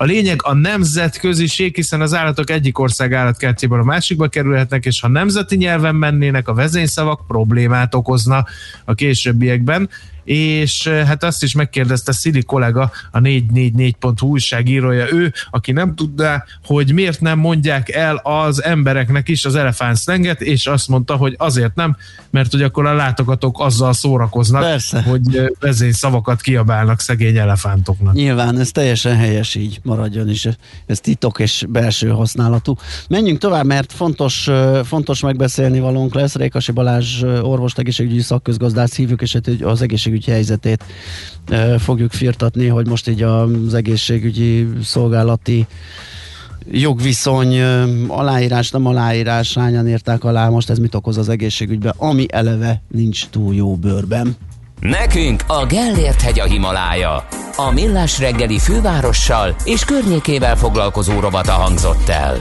A 0.00 0.04
lényeg 0.04 0.40
a 0.42 0.54
nemzetköziség, 0.54 1.74
hiszen 1.74 2.00
az 2.00 2.14
állatok 2.14 2.50
egyik 2.50 2.78
ország 2.78 3.12
állatkertjéből 3.12 3.80
a 3.80 3.84
másikba 3.84 4.28
kerülhetnek, 4.28 4.84
és 4.84 5.00
ha 5.00 5.08
nemzeti 5.08 5.56
nyelven 5.56 5.94
mennének, 5.94 6.48
a 6.48 6.54
vezényszavak 6.54 7.26
problémát 7.26 7.94
okozna 7.94 8.44
a 8.84 8.94
későbbiekben, 8.94 9.88
és 10.28 10.88
hát 10.88 11.24
azt 11.24 11.42
is 11.42 11.54
megkérdezte 11.54 12.12
Szili 12.12 12.42
kollega, 12.42 12.90
a 13.10 13.18
444.hu 13.18 14.26
újságírója, 14.26 15.12
ő, 15.12 15.32
aki 15.50 15.72
nem 15.72 15.94
tudná, 15.94 16.44
hogy 16.64 16.92
miért 16.92 17.20
nem 17.20 17.38
mondják 17.38 17.90
el 17.90 18.16
az 18.16 18.62
embereknek 18.62 19.28
is 19.28 19.44
az 19.44 19.54
elefántszlenget, 19.54 20.40
és 20.40 20.66
azt 20.66 20.88
mondta, 20.88 21.16
hogy 21.16 21.34
azért 21.38 21.74
nem, 21.74 21.96
mert 22.30 22.50
hogy 22.50 22.62
akkor 22.62 22.86
a 22.86 22.94
látogatók 22.94 23.60
azzal 23.60 23.92
szórakoznak, 23.92 24.62
Persze. 24.62 25.02
hogy 25.02 25.52
vezényszavakat 25.60 26.40
kiabálnak 26.40 27.00
szegény 27.00 27.36
elefántoknak. 27.36 28.14
Nyilván 28.14 28.58
ez 28.58 28.70
teljesen 28.70 29.16
helyes 29.16 29.54
így 29.54 29.80
maradjon 29.82 30.28
is, 30.28 30.48
ez 30.86 31.00
titok 31.00 31.38
és 31.38 31.64
belső 31.68 32.08
használatú. 32.08 32.74
Menjünk 33.08 33.38
tovább, 33.38 33.66
mert 33.66 33.92
fontos, 33.92 34.48
fontos 34.84 35.20
megbeszélni 35.20 35.80
valónk 35.80 36.14
lesz. 36.14 36.34
Rékasi 36.34 36.72
Balázs 36.72 37.22
ö, 37.22 37.40
orvost, 37.40 37.78
egészségügyi 37.78 38.20
szakközgazdász 38.20 38.96
hívjuk, 38.96 39.22
és 39.22 39.38
az 39.62 39.82
egészségügy 39.82 40.17
helyzetét 40.26 40.84
fogjuk 41.78 42.12
firtatni, 42.12 42.66
hogy 42.66 42.86
most 42.86 43.08
így 43.08 43.22
az 43.22 43.74
egészségügyi 43.74 44.68
szolgálati 44.82 45.66
jogviszony, 46.70 47.60
aláírás, 48.06 48.70
nem 48.70 48.86
aláírás, 48.86 49.54
hányan 49.54 49.88
írták 49.88 50.24
alá, 50.24 50.48
most 50.48 50.70
ez 50.70 50.78
mit 50.78 50.94
okoz 50.94 51.18
az 51.18 51.28
egészségügyben, 51.28 51.94
ami 51.96 52.26
eleve 52.30 52.82
nincs 52.88 53.26
túl 53.26 53.54
jó 53.54 53.76
bőrben. 53.76 54.36
Nekünk 54.80 55.44
a 55.46 55.66
Gellért 55.66 56.20
hegy 56.20 56.40
a 56.40 56.44
Himalája. 56.44 57.26
A 57.56 57.70
Millás 57.72 58.18
reggeli 58.18 58.58
fővárossal 58.58 59.56
és 59.64 59.84
környékével 59.84 60.56
foglalkozó 60.56 61.20
rovata 61.20 61.52
hangzott 61.52 62.08
el. 62.08 62.36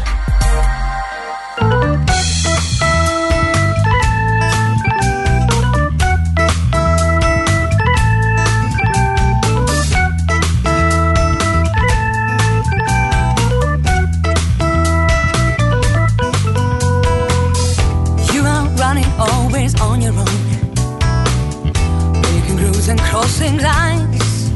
Crossing 23.27 23.57
lines. 23.57 24.49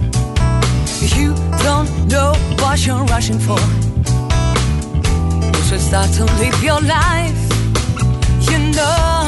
You 1.17 1.35
don't 1.61 1.89
know 2.07 2.33
what 2.59 2.85
you're 2.85 3.03
rushing 3.05 3.37
for. 3.37 3.59
You 5.55 5.63
should 5.67 5.81
start 5.81 6.09
to 6.13 6.23
live 6.39 6.63
your 6.63 6.79
life. 6.79 7.41
You 8.49 8.59
know 8.71 9.20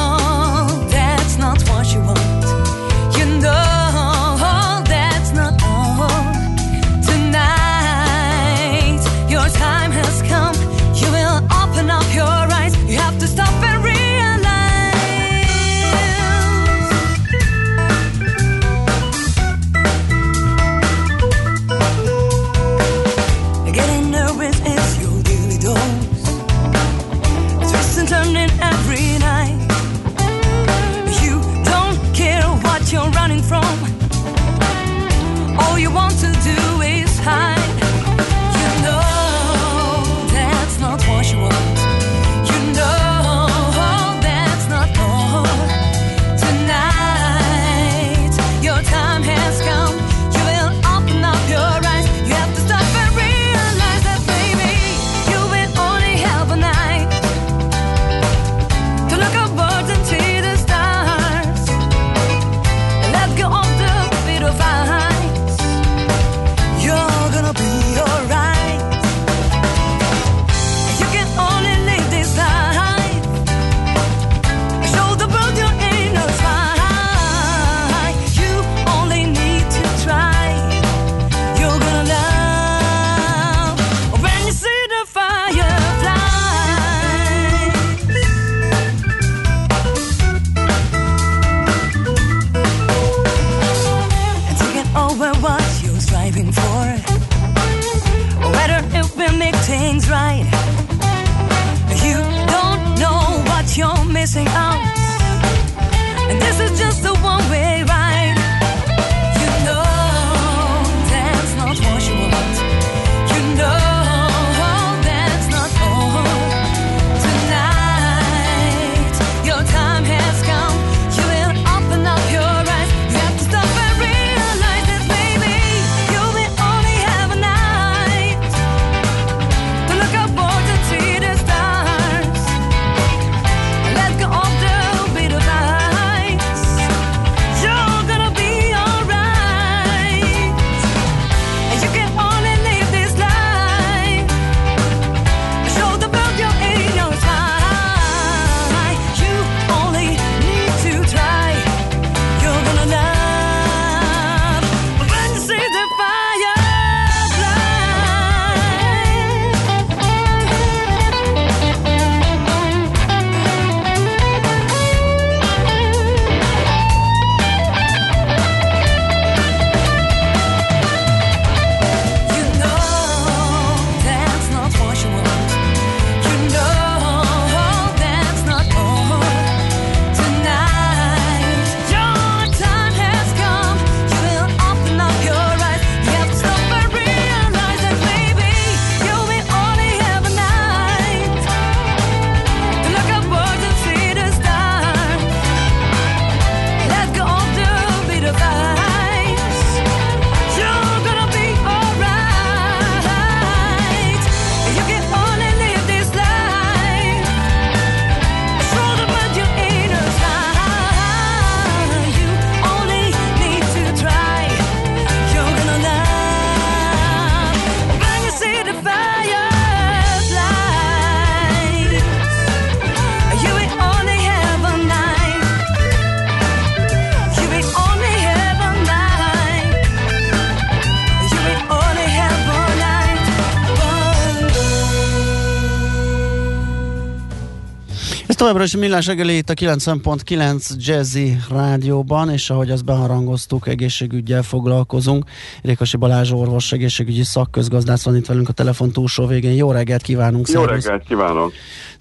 Továbbra 238.44 238.64
is 238.64 238.76
Millás 238.76 239.06
reggeli 239.06 239.38
itt 239.38 239.50
a 239.50 239.54
90.9 239.54 240.70
Jazzy 240.78 241.38
rádióban, 241.50 242.30
és 242.30 242.50
ahogy 242.50 242.72
azt 242.72 242.86
beharangoztuk, 242.86 243.68
egészségügyel 243.68 244.44
foglalkozunk. 244.44 245.26
Rékasi 245.62 245.98
Balázs 245.98 246.32
orvos, 246.32 246.72
egészségügyi 246.72 247.24
szakközgazdász 247.24 248.04
van 248.04 248.16
itt 248.16 248.26
velünk 248.26 248.50
a 248.50 248.54
telefon 248.54 248.92
túlsó 248.92 249.28
végén. 249.28 249.54
Jó 249.54 249.72
reggelt 249.72 250.02
kívánunk! 250.02 250.48
Jó 250.48 250.62
szervusz. 250.62 250.84
reggelt 250.84 251.04
kívánok! 251.08 251.54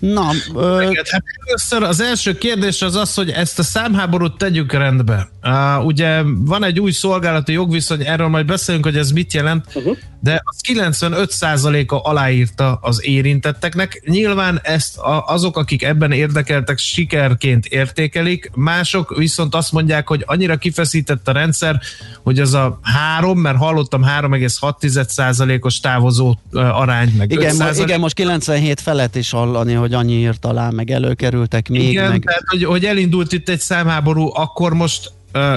Na, 0.02 0.30
ö, 0.54 0.84
Hát 1.10 1.22
először 1.46 1.82
az 1.82 2.00
első 2.00 2.38
kérdés 2.38 2.82
az 2.82 2.96
az, 2.96 3.14
hogy 3.14 3.30
ezt 3.30 3.58
a 3.58 3.62
számháborút 3.62 4.38
tegyük 4.38 4.72
rendbe. 4.72 5.28
Uh, 5.42 5.84
ugye 5.86 6.22
van 6.24 6.64
egy 6.64 6.80
új 6.80 6.90
szolgálati 6.90 7.52
jogviszony, 7.52 8.06
erről 8.06 8.28
majd 8.28 8.46
beszélünk, 8.46 8.84
hogy 8.84 8.96
ez 8.96 9.10
mit 9.10 9.32
jelent, 9.32 9.66
uh-huh. 9.74 9.96
de 10.20 10.42
az 10.44 10.56
95%-a 10.72 12.08
aláírta 12.08 12.78
az 12.80 13.04
érintetteknek. 13.04 14.02
Nyilván 14.06 14.60
ezt 14.62 14.98
a, 14.98 15.24
azok, 15.26 15.56
akik 15.56 15.82
ebben 15.82 16.12
érdekeltek, 16.48 16.78
sikerként 16.78 17.66
értékelik, 17.66 18.50
mások 18.54 19.16
viszont 19.16 19.54
azt 19.54 19.72
mondják, 19.72 20.08
hogy 20.08 20.22
annyira 20.26 20.56
kifeszített 20.56 21.28
a 21.28 21.32
rendszer, 21.32 21.80
hogy 22.22 22.38
az 22.38 22.54
a 22.54 22.78
három, 22.82 23.38
mert 23.38 23.56
hallottam 23.56 24.02
3,6%-os 24.20 25.80
távozó 25.80 26.34
arány, 26.52 27.12
meg 27.18 27.32
igen, 27.32 27.54
5%. 27.54 27.58
mo- 27.58 27.78
igen, 27.78 28.00
most 28.00 28.14
97 28.14 28.80
felett 28.80 29.16
is 29.16 29.30
hallani, 29.30 29.72
hogy 29.72 29.94
annyi 29.94 30.12
írt 30.12 30.44
alá, 30.44 30.70
meg 30.70 30.90
előkerültek 30.90 31.68
még, 31.68 31.88
Igen, 31.88 32.10
meg... 32.10 32.22
tehát 32.24 32.44
hogy, 32.46 32.64
hogy 32.64 32.84
elindult 32.84 33.32
itt 33.32 33.48
egy 33.48 33.60
számháború, 33.60 34.30
akkor 34.34 34.74
most 34.74 35.12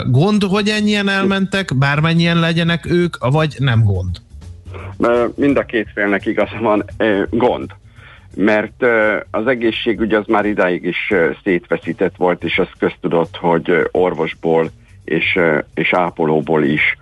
gond, 0.06 0.44
hogy 0.44 0.70
ennyien 0.70 1.10
elmentek, 1.10 1.78
bármennyien 1.78 2.40
legyenek 2.40 2.86
ők, 2.86 3.18
vagy 3.18 3.56
nem 3.58 3.84
gond? 3.84 4.22
Mert 4.98 5.38
Mind 5.38 5.58
a 5.58 5.64
két 5.64 5.88
félnek 5.94 6.26
igaza 6.26 6.58
van 6.62 6.86
gond. 7.30 7.72
Mert 8.36 8.86
az 9.32 9.48
egészségügy 9.48 10.14
az 10.14 10.26
már 10.28 10.46
idáig 10.46 10.84
is 10.84 11.14
szétfeszített 11.44 12.16
volt, 12.16 12.44
és 12.44 12.60
az 12.60 12.68
köztudott, 12.80 13.38
hogy 13.38 13.88
orvosból 13.92 14.70
és, 15.06 15.40
és 15.74 15.94
ápolóból 15.94 16.64
is 16.64 16.98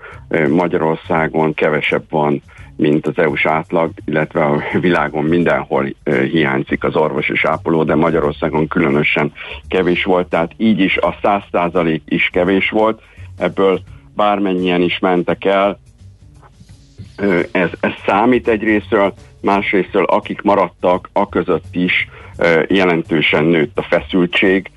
Magyarországon 0.50 1.54
kevesebb 1.54 2.04
van, 2.10 2.42
mint 2.76 3.08
az 3.08 3.18
EU-s 3.18 3.46
átlag, 3.46 3.92
illetve 4.06 4.46
a 4.46 4.62
világon 4.80 5.24
mindenhol 5.24 5.88
hiányzik 6.32 6.84
az 6.84 6.96
orvos 6.96 7.30
és 7.30 7.46
ápoló, 7.46 7.84
de 7.84 7.96
Magyarországon 7.96 8.68
különösen 8.68 9.32
kevés 9.68 10.04
volt, 10.04 10.28
tehát 10.28 10.52
így 10.58 10.80
is 10.80 10.98
a 10.98 11.16
100% 11.22 12.00
is 12.06 12.30
kevés 12.34 12.70
volt, 12.70 13.02
ebből 13.38 13.82
bármennyien 14.16 14.82
is 14.82 15.00
mentek 15.00 15.46
el, 15.46 15.80
ez, 17.52 17.70
ez 17.80 17.92
számít 18.06 18.48
egyrésztről, 18.48 19.14
másrésztről 19.44 20.04
akik 20.04 20.42
maradtak, 20.42 21.10
a 21.14 21.30
között 21.30 21.76
is 21.76 22.08
jelentősen 22.68 23.46
nőtt 23.46 23.78
a 23.78 23.82
feszültség, 23.82 24.72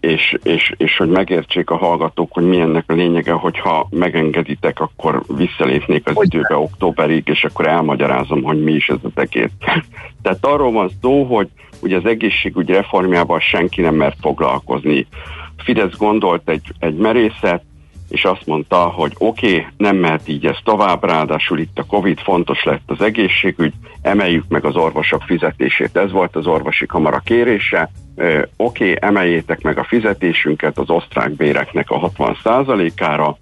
és, 0.00 0.38
és, 0.42 0.72
és 0.76 0.96
hogy 0.96 1.08
megértsék 1.08 1.70
a 1.70 1.76
hallgatók, 1.76 2.32
hogy 2.32 2.44
mi 2.44 2.60
ennek 2.60 2.84
a 2.86 2.92
lényege, 2.92 3.32
hogyha 3.32 3.88
megengeditek, 3.90 4.80
akkor 4.80 5.22
visszalépnék 5.36 6.08
az 6.08 6.16
időbe 6.20 6.56
októberig, 6.56 7.28
és 7.28 7.44
akkor 7.44 7.66
elmagyarázom, 7.66 8.42
hogy 8.42 8.62
mi 8.62 8.72
is 8.72 8.88
ez 8.88 8.98
az 9.02 9.10
egész. 9.14 9.50
Tehát 10.22 10.44
arról 10.46 10.72
van 10.72 10.90
szó, 11.00 11.24
hogy 11.24 11.48
ugye 11.82 11.96
az 11.96 12.04
egészségügy 12.04 12.68
reformjával 12.68 13.40
senki 13.40 13.80
nem 13.80 13.94
mert 13.94 14.16
foglalkozni. 14.20 15.06
Fidesz 15.56 15.96
gondolt 15.96 16.48
egy, 16.48 16.72
egy 16.78 16.96
merészet, 16.96 17.62
és 18.10 18.24
azt 18.24 18.46
mondta, 18.46 18.76
hogy 18.76 19.12
oké, 19.18 19.50
okay, 19.50 19.66
nem 19.76 19.96
mehet 19.96 20.28
így 20.28 20.46
ez 20.46 20.56
tovább, 20.64 21.04
ráadásul 21.04 21.58
itt 21.58 21.78
a 21.78 21.84
Covid 21.84 22.18
fontos 22.18 22.64
lett 22.64 22.82
az 22.86 23.00
egészségügy, 23.00 23.72
emeljük 24.02 24.44
meg 24.48 24.64
az 24.64 24.76
orvosok 24.76 25.22
fizetését. 25.22 25.96
Ez 25.96 26.10
volt 26.10 26.36
az 26.36 26.46
orvosi 26.46 26.86
kamara 26.86 27.18
kérése, 27.18 27.90
oké, 28.16 28.44
okay, 28.56 28.96
emeljétek 29.00 29.62
meg 29.62 29.78
a 29.78 29.84
fizetésünket 29.84 30.78
az 30.78 30.90
osztrák 30.90 31.30
béreknek 31.30 31.90
a 31.90 32.10
60%-ára. 32.10 33.38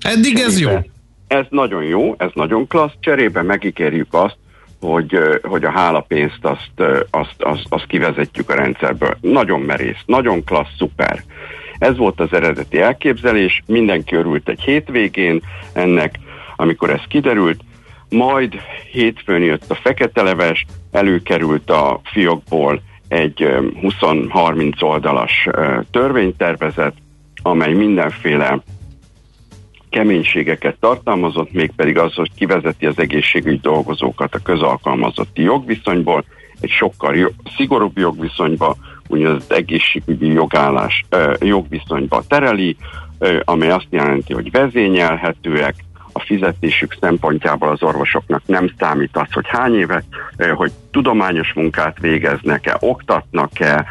Eddig 0.00 0.38
ez 0.38 0.60
jó. 0.60 0.70
Ez 1.26 1.44
nagyon 1.48 1.82
jó, 1.82 2.14
ez 2.18 2.30
nagyon 2.34 2.66
klassz, 2.66 2.94
cserébe 3.00 3.42
megígérjük 3.42 4.14
azt, 4.14 4.36
hogy, 4.80 5.18
hogy 5.42 5.64
a 5.64 5.70
hálapénzt 5.70 6.38
azt, 6.44 6.90
azt, 7.10 7.34
azt, 7.42 7.66
azt 7.68 7.86
kivezetjük 7.86 8.50
a 8.50 8.54
rendszerből. 8.54 9.16
Nagyon 9.20 9.60
merész, 9.60 10.02
nagyon 10.06 10.44
klassz, 10.44 10.76
szuper. 10.78 11.22
Ez 11.78 11.96
volt 11.96 12.20
az 12.20 12.32
eredeti 12.32 12.80
elképzelés, 12.80 13.62
mindenki 13.66 14.14
örült 14.14 14.48
egy 14.48 14.60
hétvégén 14.60 15.40
ennek, 15.72 16.18
amikor 16.56 16.90
ez 16.90 17.02
kiderült, 17.08 17.60
majd 18.08 18.54
hétfőn 18.92 19.42
jött 19.42 19.64
a 19.70 19.74
fekete 19.74 20.22
leves, 20.22 20.66
előkerült 20.90 21.70
a 21.70 22.00
fiókból 22.04 22.82
egy 23.08 23.42
ö, 23.42 23.66
20-30 23.82 24.82
oldalas 24.82 25.48
törvénytervezet, 25.90 26.94
amely 27.42 27.72
mindenféle 27.72 28.62
keménységeket 29.90 30.76
tartalmazott, 30.80 31.52
mégpedig 31.52 31.98
az, 31.98 32.14
hogy 32.14 32.30
kivezeti 32.34 32.86
az 32.86 32.98
egészségügy 32.98 33.60
dolgozókat 33.60 34.34
a 34.34 34.42
közalkalmazotti 34.42 35.42
jogviszonyból, 35.42 36.24
egy 36.60 36.70
sokkal 36.70 37.16
jó, 37.16 37.28
szigorúbb 37.56 37.98
jogviszonyba, 37.98 38.76
úgynevezett 39.08 39.52
egészségügyi 39.52 40.32
jogállás 40.32 41.04
jogviszonyba 41.40 42.22
tereli, 42.28 42.76
amely 43.44 43.70
azt 43.70 43.86
jelenti, 43.90 44.32
hogy 44.32 44.50
vezényelhetőek, 44.50 45.74
a 46.18 46.24
fizetésük 46.26 46.96
szempontjából 47.00 47.68
az 47.68 47.82
orvosoknak 47.82 48.42
nem 48.46 48.70
számít 48.78 49.16
az, 49.16 49.32
hogy 49.32 49.46
hány 49.48 49.74
évet, 49.74 50.04
ö, 50.36 50.48
hogy 50.48 50.72
tudományos 50.90 51.52
munkát 51.52 51.98
végeznek-e, 52.00 52.76
oktatnak-e, 52.80 53.84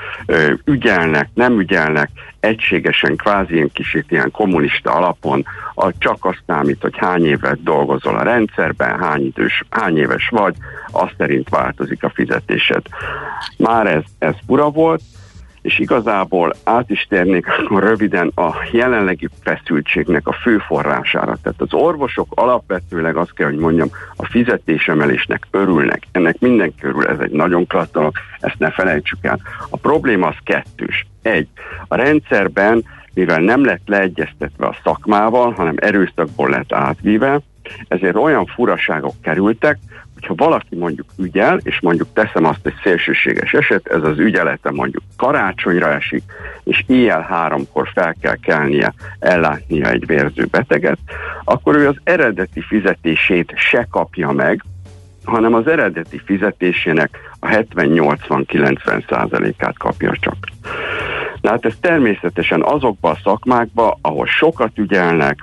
ügyelnek, 0.66 1.30
nem 1.34 1.60
ügyelnek, 1.60 2.10
egységesen, 2.40 3.16
kvázi 3.16 3.54
ilyen 3.54 3.72
kicsit 3.74 4.12
ilyen 4.12 4.32
kommunista 4.32 4.92
alapon, 4.92 5.46
a, 5.76 5.98
csak 5.98 6.26
azt 6.26 6.44
számít, 6.48 6.82
hogy 6.82 6.98
hány 6.98 7.26
évet 7.26 7.64
dolgozol 7.64 8.18
a 8.18 8.24
rendszerben, 8.24 9.00
hány, 9.00 9.26
idős, 9.26 9.64
hány 9.70 9.98
éves 9.98 10.30
vagy, 10.30 10.56
azt 10.92 11.14
szerint 11.18 11.50
változik 11.50 12.04
a 12.04 12.12
fizetésed. 12.14 12.82
Már 13.58 13.88
ez, 13.88 14.04
ez 14.20 14.36
fura 14.46 14.70
volt, 14.70 15.02
és 15.68 15.80
igazából 15.80 16.54
át 16.64 16.90
is 16.90 17.06
térnék 17.10 17.48
akkor 17.48 17.84
röviden 17.84 18.32
a 18.36 18.54
jelenlegi 18.72 19.28
feszültségnek 19.44 20.28
a 20.28 20.32
fő 20.32 20.58
forrására. 20.58 21.38
Tehát 21.42 21.62
az 21.62 21.74
orvosok 21.74 22.28
alapvetőleg 22.30 23.16
azt 23.16 23.34
kell, 23.34 23.48
hogy 23.48 23.58
mondjam, 23.58 23.88
a 24.16 24.26
fizetésemelésnek 24.26 25.48
örülnek. 25.52 26.04
Ennek 26.12 26.40
mindenki 26.40 26.86
örül, 26.86 27.08
ez 27.08 27.20
egy 27.20 27.32
nagyon 27.32 27.68
klassz 27.68 27.92
dolog, 27.92 28.14
ezt 28.40 28.60
ne 28.60 28.72
felejtsük 28.72 29.18
el. 29.22 29.40
A 29.70 29.78
probléma 29.78 30.28
az 30.28 30.36
kettős. 30.44 31.06
Egy, 31.22 31.48
a 31.88 31.96
rendszerben, 31.96 32.84
mivel 33.14 33.40
nem 33.40 33.66
lett 33.66 33.84
leegyeztetve 33.86 34.66
a 34.66 34.78
szakmával, 34.84 35.52
hanem 35.52 35.76
erőszakból 35.78 36.50
lett 36.50 36.74
átvíve, 36.74 37.40
ezért 37.88 38.16
olyan 38.16 38.46
furaságok 38.46 39.22
kerültek, 39.22 39.78
hogyha 40.20 40.46
valaki 40.46 40.76
mondjuk 40.76 41.08
ügyel, 41.18 41.60
és 41.64 41.80
mondjuk 41.82 42.08
teszem 42.14 42.46
azt 42.46 42.66
egy 42.66 42.74
szélsőséges 42.84 43.54
eset, 43.54 43.88
ez 43.88 44.04
az 44.04 44.20
ügyelete 44.20 44.72
mondjuk 44.72 45.04
karácsonyra 45.18 45.94
esik, 45.94 46.24
és 46.64 46.84
éjjel 46.88 47.22
háromkor 47.22 47.90
fel 47.94 48.16
kell 48.22 48.36
kelnie, 48.36 48.94
ellátnia 49.20 49.90
egy 49.90 50.06
vérző 50.06 50.46
beteget, 50.46 50.98
akkor 51.44 51.76
ő 51.76 51.88
az 51.88 51.96
eredeti 52.04 52.62
fizetését 52.62 53.54
se 53.56 53.88
kapja 53.92 54.32
meg, 54.32 54.64
hanem 55.24 55.54
az 55.54 55.68
eredeti 55.68 56.22
fizetésének 56.26 57.20
a 57.40 57.48
70-80-90 57.48 59.10
százalékát 59.10 59.78
kapja 59.78 60.18
csak. 60.20 60.38
Na 61.42 61.50
hát 61.50 61.66
ez 61.66 61.74
természetesen 61.82 62.64
azokban 62.64 63.12
a 63.12 63.20
szakmákban, 63.24 63.98
ahol 64.02 64.26
sokat 64.26 64.78
ügyelnek, 64.78 65.38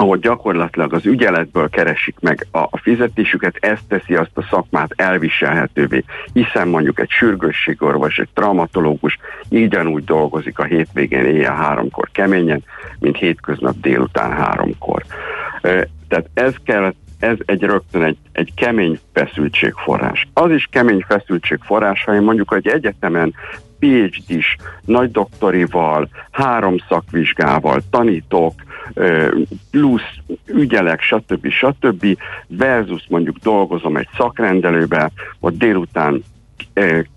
ahol 0.00 0.16
gyakorlatilag 0.16 0.92
az 0.92 1.06
ügyeletből 1.06 1.68
keresik 1.68 2.16
meg 2.20 2.46
a, 2.50 2.78
fizetésüket, 2.78 3.56
ez 3.60 3.78
teszi 3.88 4.14
azt 4.14 4.30
a 4.34 4.46
szakmát 4.50 4.92
elviselhetővé, 4.96 6.04
hiszen 6.32 6.68
mondjuk 6.68 7.00
egy 7.00 7.10
sürgősségorvos, 7.10 8.18
egy 8.18 8.28
traumatológus 8.34 9.18
ugyanúgy 9.48 10.04
dolgozik 10.04 10.58
a 10.58 10.64
hétvégén 10.64 11.24
éjjel 11.24 11.54
háromkor 11.54 12.08
keményen, 12.12 12.62
mint 12.98 13.16
hétköznap 13.16 13.74
délután 13.80 14.32
háromkor. 14.32 15.04
Tehát 16.08 16.30
ez 16.34 16.54
kell, 16.64 16.94
ez 17.18 17.36
egy 17.44 17.62
rögtön 17.62 18.02
egy, 18.02 18.18
egy 18.32 18.52
kemény 18.54 18.98
feszültségforrás. 19.12 20.28
Az 20.32 20.50
is 20.50 20.68
kemény 20.70 21.04
feszültségforrás, 21.08 22.04
ha 22.04 22.14
én 22.14 22.22
mondjuk 22.22 22.54
egy 22.56 22.68
egyetemen 22.68 23.34
PhD-s, 23.78 24.56
nagy 24.84 25.10
doktorival, 25.10 26.08
három 26.30 26.76
szakvizsgával 26.88 27.80
tanítok, 27.90 28.54
plusz 29.70 30.18
ügyelek, 30.46 31.00
stb. 31.00 31.48
stb. 31.50 32.06
versus 32.46 33.04
mondjuk 33.08 33.36
dolgozom 33.36 33.96
egy 33.96 34.08
szakrendelőbe, 34.16 35.10
ott 35.40 35.58
délután 35.58 36.22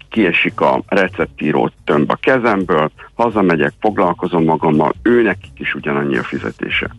kiesik 0.09 0.61
a 0.61 0.81
receptíró 0.87 1.71
tömb 1.83 2.11
a 2.11 2.15
kezemből, 2.15 2.91
hazamegyek, 3.13 3.73
foglalkozom 3.79 4.43
magammal, 4.43 4.93
őnek 5.01 5.37
is 5.57 5.75
ugyanannyi 5.75 6.17
a 6.17 6.23
fizetése. 6.23 6.95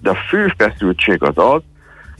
De 0.00 0.10
a 0.10 0.18
fő 0.28 0.52
feszültség 0.56 1.22
az 1.22 1.38
az, 1.38 1.62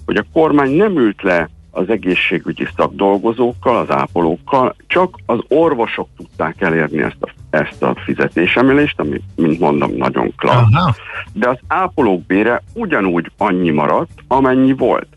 hogy 0.04 0.16
a 0.16 0.26
kormány 0.32 0.70
nem 0.70 0.98
ült 0.98 1.22
le 1.22 1.48
az 1.74 1.88
egészségügyi 1.88 2.66
szakdolgozókkal, 2.76 3.76
az 3.76 3.90
ápolókkal, 3.90 4.76
csak 4.86 5.16
az 5.26 5.38
orvosok 5.48 6.08
tudták 6.16 6.60
elérni 6.60 7.02
ezt 7.02 7.16
a, 7.20 7.28
ezt 7.50 7.82
a 7.82 7.94
fizetésemelést, 8.04 9.00
ami, 9.00 9.20
mint 9.36 9.58
mondom, 9.58 9.92
nagyon 9.96 10.32
klassz. 10.36 10.74
Aha. 10.74 10.94
De 11.32 11.48
az 11.48 11.58
ápolók 11.66 12.26
bére 12.26 12.62
ugyanúgy 12.74 13.30
annyi 13.36 13.70
maradt, 13.70 14.24
amennyi 14.28 14.72
volt. 14.72 15.08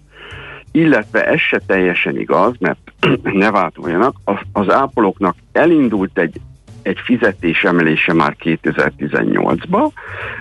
Illetve 0.72 1.26
ez 1.26 1.40
se 1.40 1.62
teljesen 1.66 2.20
igaz, 2.20 2.54
mert 2.60 2.80
ne 3.24 3.52
váltoljanak, 3.52 4.16
az, 4.24 4.38
az 4.52 4.70
ápolóknak 4.70 5.36
elindult 5.52 6.18
egy 6.18 6.42
egy 6.82 7.00
fizetés 7.04 7.64
emelése 7.64 8.14
már 8.14 8.36
2018-ba, 8.40 9.92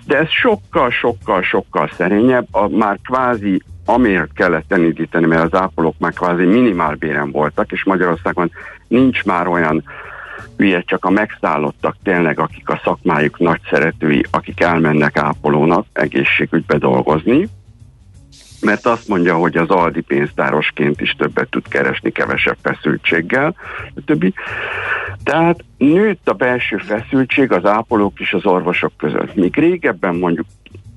de 0.07 0.19
ez 0.19 0.29
sokkal, 0.29 0.91
sokkal, 0.91 1.43
sokkal 1.43 1.91
szerényebb, 1.97 2.47
a, 2.51 2.69
már 2.69 2.99
kvázi 3.03 3.62
amiért 3.87 4.32
kellett 4.32 4.72
elindítani, 4.72 5.26
mert 5.26 5.53
az 5.53 5.61
ápolók 5.61 5.95
már 5.99 6.12
kvázi 6.12 6.45
minimálbéren 6.45 7.30
voltak, 7.30 7.72
és 7.72 7.84
Magyarországon 7.84 8.51
nincs 8.89 9.24
már 9.24 9.47
olyan 9.47 9.84
hülye, 10.57 10.82
csak 10.87 11.05
a 11.05 11.11
megszállottak 11.11 11.97
tényleg, 12.03 12.39
akik 12.39 12.68
a 12.68 12.80
szakmájuk 12.84 13.39
nagy 13.39 13.61
szeretői, 13.70 14.24
akik 14.30 14.61
elmennek 14.61 15.16
ápolónak 15.16 15.87
egészségügybe 15.93 16.78
dolgozni, 16.78 17.49
mert 18.61 18.87
azt 18.87 19.09
mondja, 19.09 19.34
hogy 19.34 19.57
az 19.57 19.70
Aldi 19.70 20.01
pénztárosként 20.01 21.01
is 21.01 21.14
többet 21.18 21.49
tud 21.49 21.68
keresni 21.68 22.11
kevesebb 22.11 22.57
feszültséggel, 22.62 23.55
a 23.95 24.01
többi. 24.05 24.34
Tehát 25.22 25.64
nőtt 25.78 26.28
a 26.28 26.32
belső 26.32 26.76
feszültség 26.76 27.53
az 27.53 27.64
ápolók 27.64 28.20
és 28.20 28.32
az 28.32 28.47
orvosok 28.47 28.93
között. 28.97 29.34
Míg 29.34 29.57
régebben 29.57 30.14
mondjuk 30.14 30.47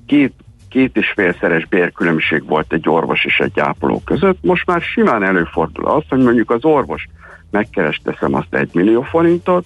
két 0.06 0.32
két 0.70 0.96
és 0.96 1.12
félszeres 1.14 1.66
bérkülönbség 1.66 2.46
volt 2.46 2.72
egy 2.72 2.88
orvos 2.88 3.24
és 3.24 3.38
egy 3.38 3.60
ápoló 3.60 4.02
között, 4.04 4.38
most 4.42 4.66
már 4.66 4.80
simán 4.80 5.22
előfordul 5.22 5.86
az, 5.86 6.02
hogy 6.08 6.22
mondjuk 6.22 6.50
az 6.50 6.64
orvos 6.64 7.06
megkeres 7.50 8.00
teszem 8.04 8.34
azt 8.34 8.54
egy 8.54 8.70
millió 8.72 9.02
forintot, 9.02 9.64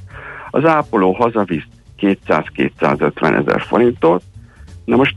az 0.50 0.64
ápoló 0.64 1.12
hazavisz 1.12 1.64
200-250 2.00 3.38
ezer 3.38 3.60
forintot, 3.60 4.22
na 4.84 4.96
most 4.96 5.16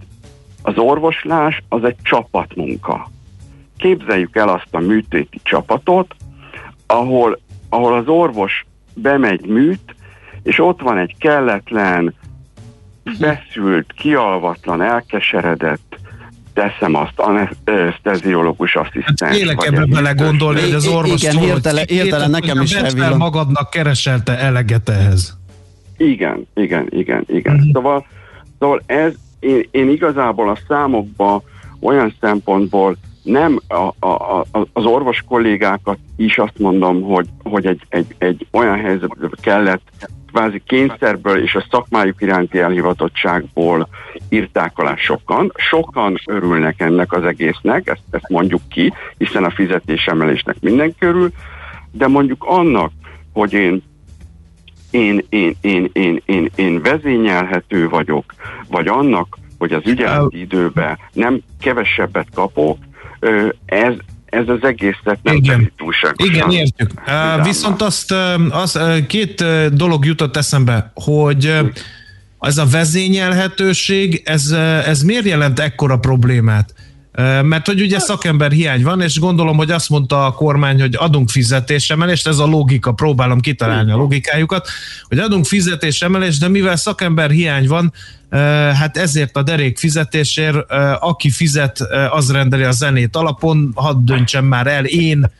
az 0.61 0.77
orvoslás 0.77 1.63
az 1.69 1.83
egy 1.83 1.97
csapatmunka. 2.01 3.09
Képzeljük 3.77 4.35
el 4.35 4.49
azt 4.49 4.67
a 4.71 4.79
műtéti 4.79 5.39
csapatot, 5.43 6.15
ahol, 6.87 7.39
ahol 7.69 7.93
az 7.93 8.07
orvos 8.07 8.65
bemegy 8.93 9.45
műt, 9.45 9.95
és 10.43 10.59
ott 10.59 10.81
van 10.81 10.97
egy 10.97 11.15
kelletlen, 11.17 12.13
feszült, 13.19 13.93
kialvatlan, 13.97 14.81
elkeseredett, 14.81 15.99
teszem 16.53 16.95
azt, 16.95 17.13
anesteziológus 17.15 18.75
asszisztens. 18.75 19.31
Hát 19.31 19.35
Élek 19.35 19.55
vagy 19.55 19.73
ebbe 19.73 19.85
belegondolni, 19.85 20.61
hogy 20.61 20.73
az 20.73 20.87
orvos 20.87 21.23
igen, 21.23 21.37
hirtelen 21.37 21.85
évet, 21.87 22.27
nekem 22.27 22.61
is 22.61 22.73
elvillant. 22.73 23.17
magadnak 23.17 23.69
kereselte 23.69 24.37
eleget 24.37 24.89
ehhez. 24.89 25.37
Igen, 25.97 26.47
igen, 26.53 26.87
igen, 26.89 27.23
igen. 27.27 27.55
Mhm. 27.55 27.71
Szóval, 27.73 28.05
szóval 28.59 28.81
ez, 28.85 29.13
én, 29.39 29.67
én 29.71 29.89
igazából 29.89 30.49
a 30.49 30.57
számokba 30.67 31.43
olyan 31.79 32.15
szempontból 32.19 32.97
nem 33.23 33.59
a, 33.67 34.07
a, 34.07 34.39
a, 34.39 34.45
az 34.73 34.85
orvos 34.85 35.23
kollégákat 35.27 35.97
is 36.15 36.37
azt 36.37 36.59
mondom, 36.59 37.01
hogy, 37.01 37.27
hogy 37.43 37.65
egy, 37.65 37.81
egy, 37.89 38.15
egy 38.17 38.47
olyan 38.51 38.79
helyzetbe 38.79 39.29
kellett 39.41 40.09
kvázi 40.31 40.61
kényszerből 40.65 41.41
és 41.43 41.55
a 41.55 41.65
szakmájuk 41.69 42.21
iránti 42.21 42.59
elhivatottságból 42.59 43.87
írták 44.29 44.71
alá 44.75 44.95
sokan. 44.95 45.51
Sokan 45.55 46.21
örülnek 46.25 46.81
ennek 46.81 47.13
az 47.13 47.23
egésznek, 47.23 47.87
ezt, 47.87 48.01
ezt 48.11 48.29
mondjuk 48.29 48.61
ki, 48.69 48.93
hiszen 49.17 49.43
a 49.43 49.51
fizetésemelésnek 49.51 50.55
mindenki 50.59 51.05
örül, 51.05 51.31
de 51.91 52.07
mondjuk 52.07 52.43
annak, 52.43 52.91
hogy 53.33 53.53
én 53.53 53.83
én, 54.91 55.25
én, 55.29 55.55
én, 55.61 55.89
én, 55.93 56.21
én, 56.25 56.49
én 56.55 56.81
vezényelhető 56.81 57.89
vagyok, 57.89 58.33
vagy 58.69 58.87
annak, 58.87 59.37
hogy 59.57 59.73
az 59.73 59.81
ügyeleti 59.85 60.39
időben 60.39 60.97
nem 61.13 61.39
kevesebbet 61.59 62.27
kapok, 62.33 62.77
ez, 63.65 63.93
ez 64.29 64.47
az 64.47 64.63
egészet 64.63 65.19
nem 65.21 65.35
Igen. 65.35 65.71
túlságosan. 65.77 66.33
Igen, 66.33 66.51
értjük. 66.51 66.89
Vidámmá. 67.05 67.43
viszont 67.43 67.81
azt, 67.81 68.13
az, 68.49 68.79
két 69.07 69.43
dolog 69.73 70.05
jutott 70.05 70.37
eszembe, 70.37 70.91
hogy 70.93 71.59
ez 72.39 72.57
a 72.57 72.65
vezényelhetőség, 72.65 74.21
ez, 74.25 74.51
ez 74.85 75.01
miért 75.01 75.25
jelent 75.25 75.59
ekkora 75.59 75.97
problémát? 75.97 76.73
Mert 77.41 77.65
hogy 77.65 77.81
ugye 77.81 77.99
szakember 77.99 78.51
hiány 78.51 78.83
van, 78.83 79.01
és 79.01 79.19
gondolom, 79.19 79.57
hogy 79.57 79.71
azt 79.71 79.89
mondta 79.89 80.25
a 80.25 80.31
kormány, 80.31 80.79
hogy 80.79 80.95
adunk 80.97 81.29
fizetésemelést, 81.29 82.27
ez 82.27 82.37
a 82.37 82.45
logika, 82.45 82.91
próbálom 82.91 83.39
kitalálni 83.39 83.91
a 83.91 83.95
logikájukat, 83.95 84.67
hogy 85.07 85.19
adunk 85.19 85.45
fizetésemelést, 85.45 86.39
de 86.39 86.47
mivel 86.47 86.75
szakember 86.75 87.29
hiány 87.29 87.67
van, 87.67 87.93
hát 88.73 88.97
ezért 88.97 89.37
a 89.37 89.43
derék 89.43 89.77
fizetésért, 89.77 90.71
aki 90.99 91.29
fizet, 91.29 91.79
az 92.09 92.31
rendeli 92.31 92.63
a 92.63 92.71
zenét 92.71 93.15
alapon, 93.15 93.71
hadd 93.75 93.97
döntsem 93.99 94.45
már 94.45 94.67
el 94.67 94.85
én 94.85 95.31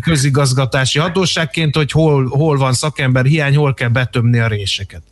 közigazgatási 0.00 0.98
hatóságként, 0.98 1.76
hogy 1.76 1.90
hol, 1.90 2.26
hol 2.26 2.56
van 2.56 2.72
szakember 2.72 3.24
hiány, 3.24 3.56
hol 3.56 3.74
kell 3.74 3.88
betömni 3.88 4.38
a 4.38 4.46
réseket. 4.46 5.02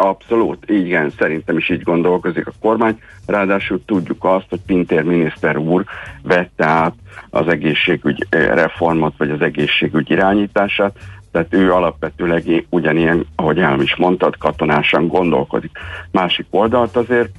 Abszolút, 0.00 0.70
igen, 0.70 1.12
szerintem 1.18 1.56
is 1.56 1.70
így 1.70 1.82
gondolkozik 1.82 2.46
a 2.46 2.52
kormány. 2.60 3.00
Ráadásul 3.26 3.84
tudjuk 3.84 4.24
azt, 4.24 4.46
hogy 4.48 4.60
Pintér 4.66 5.02
miniszter 5.02 5.56
úr 5.56 5.84
vette 6.22 6.66
át 6.66 6.94
az 7.30 7.48
egészségügy 7.48 8.26
eh, 8.28 8.48
reformot, 8.54 9.14
vagy 9.16 9.30
az 9.30 9.40
egészségügy 9.40 10.10
irányítását, 10.10 10.96
tehát 11.32 11.54
ő 11.54 11.72
alapvetőleg 11.72 12.66
ugyanilyen, 12.68 13.26
ahogy 13.36 13.58
el 13.58 13.80
is 13.80 13.96
mondtad, 13.96 14.38
katonásan 14.38 15.08
gondolkodik. 15.08 15.70
Másik 16.10 16.46
oldalt 16.50 16.96
azért 16.96 17.30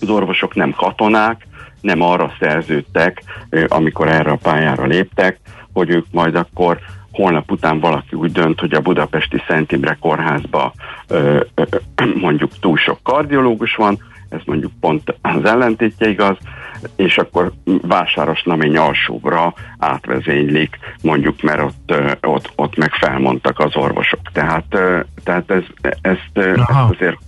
az 0.00 0.08
orvosok 0.08 0.54
nem 0.54 0.70
katonák, 0.70 1.46
nem 1.80 2.00
arra 2.02 2.32
szerződtek, 2.38 3.22
ö, 3.50 3.64
amikor 3.68 4.08
erre 4.08 4.30
a 4.30 4.38
pályára 4.42 4.84
léptek, 4.84 5.40
hogy 5.72 5.90
ők 5.90 6.06
majd 6.10 6.34
akkor 6.34 6.78
holnap 7.16 7.50
után 7.50 7.80
valaki 7.80 8.16
úgy 8.16 8.32
dönt, 8.32 8.60
hogy 8.60 8.74
a 8.74 8.80
budapesti 8.80 9.42
Szent 9.48 9.72
Imre 9.72 9.96
kórházba 10.00 10.72
ö, 11.08 11.40
ö, 11.54 11.64
mondjuk 12.14 12.58
túl 12.60 12.76
sok 12.76 12.98
kardiológus 13.02 13.74
van, 13.74 13.98
ez 14.28 14.40
mondjuk 14.44 14.72
pont 14.80 15.14
az 15.22 15.44
ellentétje 15.44 16.08
igaz, 16.08 16.36
és 16.96 17.18
akkor 17.18 17.52
Vásáros 17.64 18.42
Namény 18.42 18.76
alsóbra 18.76 19.54
átvezénylik, 19.78 20.78
mondjuk, 21.02 21.42
mert 21.42 21.62
ott, 21.62 21.94
ott, 22.20 22.52
ott 22.56 22.76
meg 22.76 22.92
felmondtak 22.92 23.58
az 23.58 23.76
orvosok. 23.76 24.20
Tehát, 24.32 24.64
tehát 25.24 25.50
ez, 25.50 25.62
ezt, 25.80 26.30
ezt 26.32 26.70
azért 26.90 27.18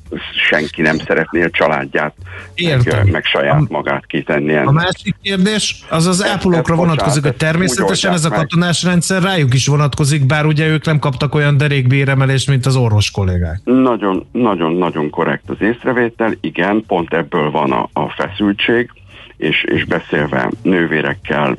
senki 0.48 0.82
nem 0.82 0.98
szeretné 0.98 1.42
a 1.42 1.50
családját, 1.50 2.14
meg, 2.16 2.46
Értem. 2.54 3.06
meg 3.06 3.24
saját 3.24 3.68
magát 3.68 4.06
kitenni. 4.06 4.54
A 4.54 4.58
ennek. 4.58 4.72
másik 4.72 5.16
kérdés 5.22 5.84
az 5.88 6.06
az 6.06 6.24
ápolókra 6.24 6.74
vonatkozik, 6.74 7.22
hogy 7.22 7.36
természetesen 7.36 8.12
ez 8.12 8.24
a 8.24 8.28
oldják 8.28 8.40
meg. 8.40 8.48
katonás 8.48 8.82
rendszer 8.82 9.22
rájuk 9.22 9.54
is 9.54 9.66
vonatkozik, 9.66 10.26
bár 10.26 10.46
ugye 10.46 10.66
ők 10.66 10.84
nem 10.84 10.98
kaptak 10.98 11.34
olyan 11.34 11.56
derékbéremelést, 11.56 12.48
mint 12.48 12.66
az 12.66 12.76
orvos 12.76 13.10
kollégák. 13.10 13.60
Nagyon, 13.64 14.26
nagyon, 14.32 14.72
nagyon 14.72 15.10
korrekt 15.10 15.50
az 15.50 15.60
észrevétel, 15.60 16.32
igen, 16.40 16.84
pont 16.86 17.14
ebből 17.14 17.50
van 17.50 17.72
a, 17.72 17.88
a 17.92 18.08
feszültség, 18.08 18.90
és, 19.36 19.64
és 19.64 19.84
beszélve 19.84 20.50
nővérekkel, 20.62 21.56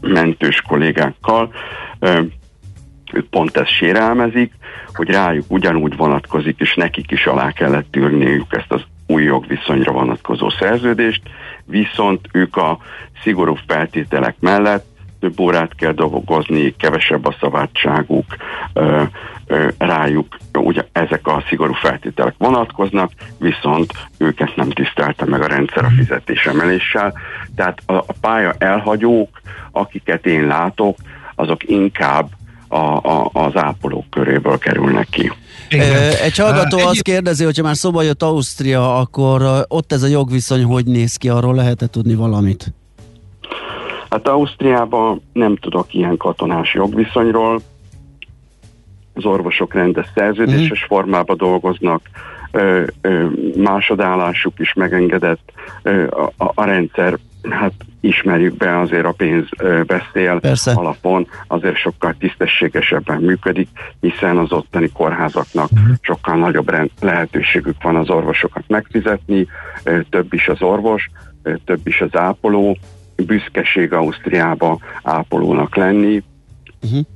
mentős 0.00 0.62
kollégákkal, 0.68 1.52
ők 3.12 3.28
pont 3.28 3.56
ezt 3.56 3.76
sérelmezik, 3.76 4.52
hogy 4.94 5.10
rájuk 5.10 5.44
ugyanúgy 5.48 5.96
vonatkozik, 5.96 6.58
és 6.58 6.74
nekik 6.74 7.10
is 7.10 7.26
alá 7.26 7.52
kellett 7.52 7.96
írniuk 7.96 8.56
ezt 8.56 8.72
az 8.72 8.82
új 9.06 9.22
jogviszonyra 9.22 9.92
vonatkozó 9.92 10.50
szerződést, 10.50 11.22
viszont 11.64 12.28
ők 12.32 12.56
a 12.56 12.78
szigorú 13.22 13.56
feltételek 13.66 14.34
mellett 14.40 14.86
több 15.20 15.40
órát 15.40 15.74
kell 15.74 15.92
dolgozni, 15.92 16.74
kevesebb 16.76 17.26
a 17.26 17.36
szabadságuk, 17.40 18.24
ö, 18.72 19.02
ö, 19.46 19.68
rájuk 19.78 20.36
ugye 20.52 20.86
ezek 20.92 21.26
a 21.26 21.44
szigorú 21.48 21.72
feltételek 21.72 22.34
vonatkoznak, 22.38 23.12
viszont 23.38 23.92
őket 24.18 24.56
nem 24.56 24.70
tisztelte 24.70 25.24
meg 25.24 25.42
a 25.42 25.46
rendszer 25.46 25.84
a 25.84 25.90
fizetésemeléssel. 25.96 27.14
Tehát 27.56 27.82
a, 27.86 27.92
a 27.92 28.14
pálya 28.20 28.54
elhagyók, 28.58 29.40
akiket 29.70 30.26
én 30.26 30.46
látok, 30.46 30.96
azok 31.34 31.68
inkább 31.68 32.28
a, 32.68 32.76
a, 32.76 33.30
az 33.32 33.56
ápolók 33.56 34.10
köréből 34.10 34.58
kerülnek 34.58 35.08
ki. 35.10 35.32
Ö, 35.70 35.76
Egy 36.22 36.36
hallgató 36.36 36.78
azt 36.78 37.02
kérdezi, 37.02 37.44
hogyha 37.44 37.62
már 37.62 37.76
szóba 37.76 38.02
jött 38.02 38.22
Ausztria, 38.22 38.96
akkor 38.98 39.64
ott 39.68 39.92
ez 39.92 40.02
a 40.02 40.06
jogviszony 40.06 40.64
hogy 40.64 40.84
néz 40.84 41.16
ki, 41.16 41.28
arról 41.28 41.54
lehet 41.54 41.88
tudni 41.90 42.14
valamit? 42.14 42.72
Hát 44.10 44.28
Ausztriában 44.28 45.22
nem 45.32 45.56
tudok 45.56 45.94
ilyen 45.94 46.16
katonás 46.16 46.74
jogviszonyról, 46.74 47.60
az 49.14 49.24
orvosok 49.24 49.74
rendes 49.74 50.06
szerződéses 50.14 50.80
Mhm. 50.80 50.88
formában 50.88 51.36
dolgoznak, 51.36 52.00
ö, 52.50 52.82
ö, 53.00 53.26
másodállásuk 53.56 54.52
is 54.58 54.72
megengedett, 54.72 55.52
ö, 55.82 56.06
a, 56.06 56.32
a, 56.44 56.52
a 56.54 56.64
rendszer 56.64 57.18
hát 57.50 57.72
ismerjük 58.00 58.56
be, 58.56 58.78
azért 58.78 59.04
a 59.04 59.12
pénz 59.12 59.44
beszél 59.86 60.40
Persze. 60.40 60.72
alapon, 60.72 61.26
azért 61.46 61.76
sokkal 61.76 62.14
tisztességesebben 62.18 63.20
működik, 63.20 63.68
hiszen 64.00 64.36
az 64.36 64.52
ottani 64.52 64.88
kórházaknak 64.92 65.68
sokkal 66.00 66.36
nagyobb 66.36 66.70
rend, 66.70 66.90
lehetőségük 67.00 67.82
van 67.82 67.96
az 67.96 68.10
orvosokat 68.10 68.64
megfizetni, 68.66 69.46
több 70.10 70.32
is 70.34 70.48
az 70.48 70.62
orvos, 70.62 71.10
több 71.64 71.86
is 71.86 72.00
az 72.00 72.16
ápoló, 72.16 72.76
büszkeség 73.26 73.92
Ausztriába 73.92 74.78
ápolónak 75.02 75.76
lenni, 75.76 76.22
Uh-huh. 76.82 77.06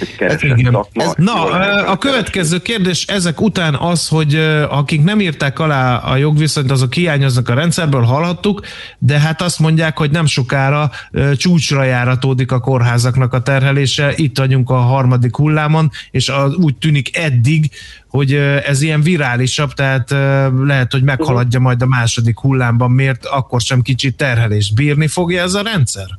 Egy 0.00 0.16
keresett 0.16 0.48
Hát 0.48 0.58
Igen. 0.58 0.72
szakma. 0.72 1.02
Ez, 1.02 1.12
na, 1.16 1.42
a 1.86 1.96
következő 1.96 2.58
kérdés 2.58 3.04
ezek 3.06 3.40
után 3.40 3.74
az, 3.74 4.08
hogy 4.08 4.34
akik 4.68 5.02
nem 5.02 5.20
írták 5.20 5.58
alá 5.58 5.96
a 5.96 6.16
jogviszonyt, 6.16 6.70
azok 6.70 6.94
hiányoznak 6.94 7.48
a 7.48 7.54
rendszerből, 7.54 8.02
hallhattuk, 8.02 8.60
de 8.98 9.18
hát 9.18 9.42
azt 9.42 9.58
mondják, 9.58 9.98
hogy 9.98 10.10
nem 10.10 10.26
sokára 10.26 10.90
csúcsra 11.36 11.84
járatódik 11.84 12.52
a 12.52 12.60
kórházaknak 12.60 13.32
a 13.32 13.42
terhelése, 13.42 14.12
itt 14.16 14.38
vagyunk 14.38 14.70
a 14.70 14.76
harmadik 14.76 15.36
hullámon, 15.36 15.90
és 16.10 16.28
az, 16.28 16.54
úgy 16.54 16.76
tűnik 16.76 17.16
eddig, 17.16 17.70
hogy 18.08 18.34
ez 18.66 18.82
ilyen 18.82 19.02
virálisabb, 19.02 19.72
tehát 19.72 20.10
lehet, 20.64 20.92
hogy 20.92 21.02
meghaladja 21.02 21.60
majd 21.60 21.82
a 21.82 21.86
második 21.86 22.38
hullámban, 22.38 22.90
miért 22.90 23.24
akkor 23.26 23.60
sem 23.60 23.82
kicsit 23.82 24.16
terhelés. 24.16 24.72
Bírni 24.72 25.06
fogja 25.06 25.42
ez 25.42 25.54
a 25.54 25.62
rendszer? 25.62 26.18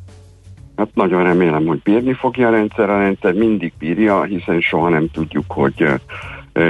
Hát 0.82 0.96
nagyon 0.96 1.24
remélem, 1.24 1.66
hogy 1.66 1.82
bírni 1.84 2.14
fogja 2.14 2.48
a 2.48 2.52
rendszer. 2.52 2.90
A 2.90 2.98
rendszer 2.98 3.34
mindig 3.34 3.74
bírja, 3.80 4.24
hiszen 4.24 4.62
soha 4.62 4.90
nem 4.90 5.12
tudjuk, 5.12 5.44
hogy 5.48 5.86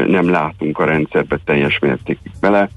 nem 0.07 0.29
látunk 0.29 0.79
a 0.79 0.85
rendszerbe 0.85 1.39
teljes 1.45 1.79
mértékig 1.79 2.31
bele. 2.39 2.69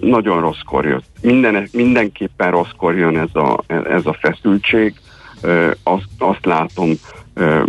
Nagyon 0.00 0.40
rosszkor 0.40 0.84
jött. 0.84 1.04
Minden, 1.20 1.68
mindenképpen 1.72 2.50
rosszkor 2.50 2.96
jön 2.96 3.18
ez 3.18 3.34
a, 3.34 3.62
ez 3.66 4.06
a 4.06 4.16
feszültség. 4.20 4.94
Azt, 5.82 6.08
azt 6.18 6.44
látom 6.44 6.90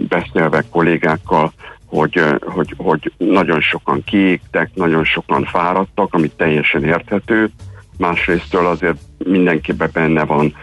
beszélve 0.07 0.63
kollégákkal, 0.71 1.53
hogy, 1.85 2.19
hogy, 2.41 2.73
hogy 2.77 3.11
nagyon 3.17 3.61
sokan 3.61 4.03
kiégtek, 4.03 4.69
nagyon 4.73 5.03
sokan 5.03 5.43
fáradtak, 5.43 6.13
ami 6.13 6.29
teljesen 6.29 6.83
érthető. 6.83 7.49
Másrésztől 7.97 8.65
azért 8.65 8.97
mindenkiben 9.17 9.89
benne 9.93 10.23
van 10.25 10.53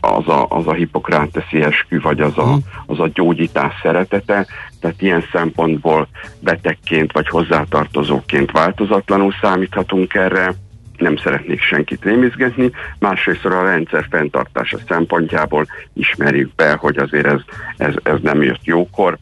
az 0.00 0.28
a, 0.28 0.46
az 0.48 0.66
a 0.66 0.72
hipokráteszi 0.72 1.62
eskü, 1.62 2.00
vagy 2.00 2.20
az 2.20 2.38
a, 2.38 2.58
az 2.86 3.00
a 3.00 3.10
gyógyítás 3.14 3.74
szeretete, 3.82 4.46
tehát 4.80 5.02
ilyen 5.02 5.24
szempontból 5.32 6.08
betegként 6.40 7.12
vagy 7.12 7.28
hozzátartozóként 7.28 8.50
változatlanul 8.50 9.34
számíthatunk 9.40 10.14
erre, 10.14 10.54
nem 10.96 11.16
szeretnék 11.16 11.60
senkit 11.60 12.04
rémizgetni, 12.04 12.70
másrészt 12.98 13.44
a 13.44 13.62
rendszer 13.62 14.06
fenntartása 14.10 14.78
szempontjából 14.88 15.66
ismerjük 15.92 16.54
be, 16.54 16.72
hogy 16.72 16.96
azért 16.96 17.26
ez, 17.26 17.40
ez, 17.76 17.94
ez 18.02 18.18
nem 18.22 18.42
jött 18.42 18.64
jókor, 18.64 19.18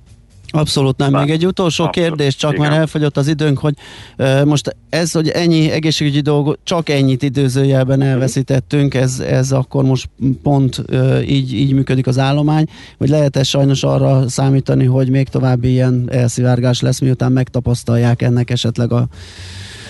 Abszolút 0.52 0.96
nem. 0.96 1.12
Még 1.12 1.30
egy 1.30 1.46
utolsó 1.46 1.84
Abszolút, 1.84 2.08
kérdés, 2.08 2.36
csak 2.36 2.52
igen. 2.52 2.68
már 2.68 2.78
elfogyott 2.78 3.16
az 3.16 3.28
időnk, 3.28 3.58
hogy 3.58 3.74
uh, 4.18 4.44
most 4.44 4.76
ez, 4.88 5.12
hogy 5.12 5.28
ennyi 5.28 5.70
egészségügyi 5.70 6.20
dolgot, 6.20 6.58
csak 6.64 6.88
ennyit 6.88 7.22
időzőjelben 7.22 8.02
elveszítettünk, 8.02 8.94
ez, 8.94 9.18
ez 9.18 9.52
akkor 9.52 9.84
most 9.84 10.08
pont 10.42 10.82
uh, 10.88 11.30
így, 11.30 11.52
így 11.52 11.72
működik 11.72 12.06
az 12.06 12.18
állomány, 12.18 12.66
vagy 12.98 13.08
lehet 13.08 13.36
ez 13.36 13.46
sajnos 13.46 13.82
arra 13.82 14.28
számítani, 14.28 14.84
hogy 14.84 15.10
még 15.10 15.28
további 15.28 15.68
ilyen 15.68 16.08
elszivárgás 16.12 16.80
lesz, 16.80 17.00
miután 17.00 17.32
megtapasztalják 17.32 18.22
ennek 18.22 18.50
esetleg 18.50 18.92
a, 18.92 19.08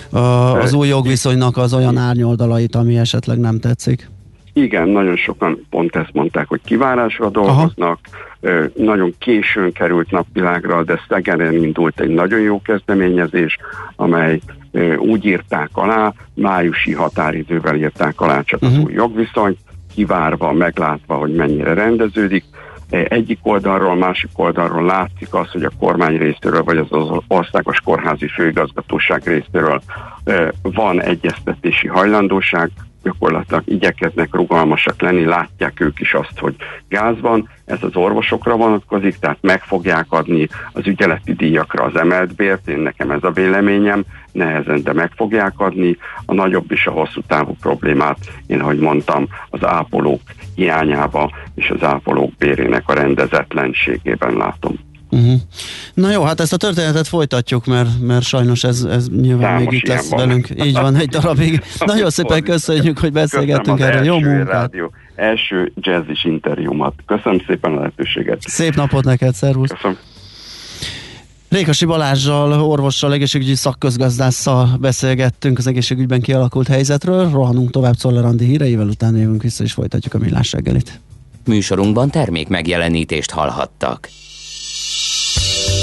a, 0.09 0.61
az 0.61 0.73
új 0.73 0.87
jogviszonynak 0.87 1.57
az 1.57 1.73
olyan 1.73 1.97
árnyoldalait, 1.97 2.75
ami 2.75 2.97
esetleg 2.97 3.39
nem 3.39 3.59
tetszik? 3.59 4.10
Igen, 4.53 4.87
nagyon 4.87 5.15
sokan 5.15 5.67
pont 5.69 5.95
ezt 5.95 6.13
mondták, 6.13 6.47
hogy 6.47 6.61
kivárásra 6.65 7.29
dolgoznak, 7.29 7.99
ö, 8.39 8.65
nagyon 8.75 9.13
későn 9.19 9.71
került 9.71 10.11
napvilágra, 10.11 10.83
de 10.83 10.99
Szegeden 11.07 11.53
indult 11.53 11.99
egy 11.99 12.09
nagyon 12.09 12.39
jó 12.39 12.61
kezdeményezés, 12.61 13.57
amely 13.95 14.39
úgy 14.97 15.25
írták 15.25 15.69
alá, 15.73 16.13
májusi 16.33 16.93
határidővel 16.93 17.75
írták 17.75 18.21
alá 18.21 18.41
csak 18.41 18.61
az 18.61 18.77
új 18.77 18.93
jogviszonyt, 18.93 19.57
kivárva, 19.95 20.53
meglátva, 20.53 21.15
hogy 21.15 21.33
mennyire 21.33 21.73
rendeződik. 21.73 22.43
E, 22.89 23.05
Egyik 23.09 23.39
oldalról, 23.41 23.95
másik 23.95 24.29
oldalról 24.35 24.85
látszik 24.85 25.33
az, 25.33 25.51
hogy 25.51 25.63
a 25.63 25.71
kormány 25.79 26.17
részéről, 26.17 26.63
vagy 26.63 26.77
az 26.77 26.87
az 26.89 27.07
országos 27.27 27.79
kórházi 27.79 28.27
főigazgatóság 28.27 29.21
részéről 29.23 29.81
van 30.61 31.01
egyeztetési 31.01 31.87
hajlandóság, 31.87 32.69
gyakorlatilag 33.03 33.63
igyekeznek 33.65 34.35
rugalmasak 34.35 35.01
lenni, 35.01 35.25
látják 35.25 35.79
ők 35.79 35.99
is 35.99 36.13
azt, 36.13 36.39
hogy 36.39 36.55
gáz 36.87 37.19
van, 37.21 37.49
ez 37.65 37.83
az 37.83 37.95
orvosokra 37.95 38.55
vonatkozik, 38.55 39.17
tehát 39.19 39.37
meg 39.41 39.63
fogják 39.63 40.05
adni 40.09 40.47
az 40.71 40.87
ügyeleti 40.87 41.33
díjakra 41.33 41.83
az 41.83 41.95
emelt 41.95 42.35
bért, 42.35 42.67
én 42.67 42.79
nekem 42.79 43.11
ez 43.11 43.23
a 43.23 43.31
véleményem, 43.31 44.03
nehezen, 44.31 44.83
de 44.83 44.93
meg 44.93 45.11
fogják 45.15 45.59
adni. 45.59 45.97
A 46.25 46.33
nagyobb 46.33 46.71
és 46.71 46.87
a 46.87 46.91
hosszú 46.91 47.21
távú 47.27 47.55
problémát, 47.61 48.17
én 48.47 48.59
ahogy 48.59 48.79
mondtam, 48.79 49.27
az 49.49 49.65
ápolók 49.65 50.21
hiányába 50.55 51.31
és 51.55 51.69
az 51.69 51.83
ápolók 51.83 52.31
bérének 52.37 52.83
a 52.85 52.93
rendezetlenségében 52.93 54.33
látom. 54.37 54.90
Uh-huh. 55.11 55.39
Na 55.93 56.11
jó, 56.11 56.23
hát 56.23 56.39
ezt 56.39 56.53
a 56.53 56.57
történetet 56.57 57.07
folytatjuk, 57.07 57.65
mert, 57.65 57.89
mert 58.01 58.25
sajnos 58.25 58.63
ez, 58.63 58.83
ez 58.83 59.07
nyilván 59.09 59.57
Számos 59.57 59.71
még 59.71 59.73
itt 59.73 59.87
lesz 59.87 60.09
van. 60.09 60.27
velünk. 60.27 60.47
Így 60.63 60.73
van, 60.73 60.95
egy 60.95 61.09
darabig. 61.09 61.63
Nagyon 61.85 62.09
szépen 62.09 62.43
köszönjük, 62.43 62.99
hogy 62.99 63.11
beszélgettünk 63.11 63.79
erről. 63.79 64.03
Jó 64.03 64.19
munkát! 64.19 64.47
Rádió, 64.47 64.91
első 65.15 65.71
jazzis 65.75 66.23
interjúmat. 66.23 66.93
Köszönöm 67.05 67.41
szépen 67.47 67.71
a 67.71 67.75
lehetőséget. 67.75 68.41
Szép 68.41 68.75
napot 68.75 69.03
neked, 69.03 69.33
szervusz! 69.33 69.69
Köszönöm. 69.69 69.97
Rékasi 71.49 71.85
Balázsjal, 71.85 72.61
orvossal, 72.61 73.13
egészségügyi 73.13 73.55
szakközgazdásszal 73.55 74.77
beszélgettünk 74.79 75.57
az 75.57 75.67
egészségügyben 75.67 76.21
kialakult 76.21 76.67
helyzetről. 76.67 77.29
Rohanunk 77.29 77.71
tovább 77.71 77.95
Czoller 77.95 78.25
híreivel, 78.39 78.87
utána 78.87 79.17
jövünk 79.17 79.41
vissza 79.41 79.63
és 79.63 79.73
folytatjuk 79.73 80.13
a 80.13 80.17
millás 80.17 80.51
reggelit. 80.51 80.99
Műsorunkban 81.45 82.09
termék 82.09 82.47
megjelenítést 82.47 83.31
hallhattak. 83.31 84.09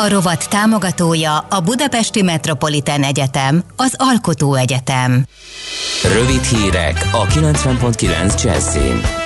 A 0.00 0.08
rovat 0.08 0.48
támogatója 0.48 1.38
a 1.38 1.60
Budapesti 1.60 2.22
Metropolitán 2.22 3.02
Egyetem, 3.02 3.62
az 3.76 3.94
Alkotó 3.96 4.54
Egyetem. 4.54 5.24
Rövid 6.12 6.42
hírek 6.42 7.08
a 7.12 7.26
90.9 7.26 8.42
Jazzin. 8.42 9.17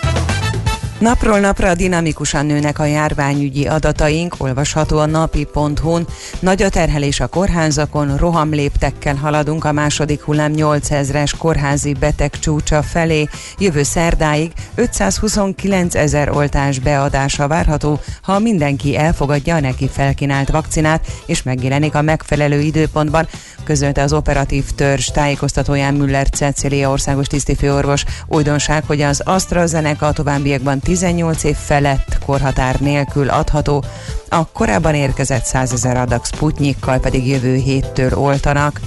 Napról 1.03 1.41
napra 1.41 1.75
dinamikusan 1.75 2.47
nőnek 2.47 2.79
a 2.79 2.85
járványügyi 2.85 3.67
adataink, 3.67 4.35
olvasható 4.39 4.99
a 4.99 5.07
napi.hu-n. 5.07 6.07
Nagy 6.41 6.63
a 6.63 6.69
terhelés 6.69 7.21
a 7.21 7.27
kórházakon, 7.27 8.17
rohamléptekkel 8.17 9.15
haladunk 9.15 9.65
a 9.65 9.73
második 9.73 10.23
hullám 10.23 10.53
8000-es 10.57 11.33
kórházi 11.39 11.93
beteg 11.93 12.39
csúcsa 12.39 12.83
felé. 12.83 13.29
Jövő 13.59 13.83
szerdáig 13.83 14.53
529 14.75 15.95
ezer 15.95 16.31
oltás 16.31 16.79
beadása 16.79 17.49
várható, 17.49 18.01
ha 18.23 18.39
mindenki 18.39 18.97
elfogadja 18.97 19.55
a 19.55 19.61
neki 19.61 19.89
felkínált 19.89 20.51
vakcinát, 20.51 21.07
és 21.27 21.43
megjelenik 21.43 21.95
a 21.95 22.03
megfelelő 22.03 22.61
időpontban, 22.61 23.29
közölte 23.65 24.03
az 24.03 24.13
operatív 24.13 24.71
törzs 24.71 25.07
tájékoztatóján 25.07 25.95
Müller 25.95 26.29
Cecilia 26.29 26.91
országos 26.91 27.27
tisztifőorvos. 27.27 28.05
Újdonság, 28.27 28.85
hogy 28.87 29.01
az 29.01 29.21
AstraZeneca 29.25 30.07
a 30.07 30.13
továbbiakban 30.13 30.81
18 30.93 31.45
év 31.45 31.57
felett 31.57 32.19
korhatár 32.27 32.81
nélkül 32.81 33.29
adható, 33.29 33.85
a 34.29 34.47
korábban 34.47 34.95
érkezett 34.95 35.45
100 35.45 35.73
ezer 35.73 35.97
adag 35.97 36.25
Sputnikkal 36.25 36.99
pedig 36.99 37.29
jövő 37.29 37.55
héttől 37.55 38.15
oltanak. 38.15 38.81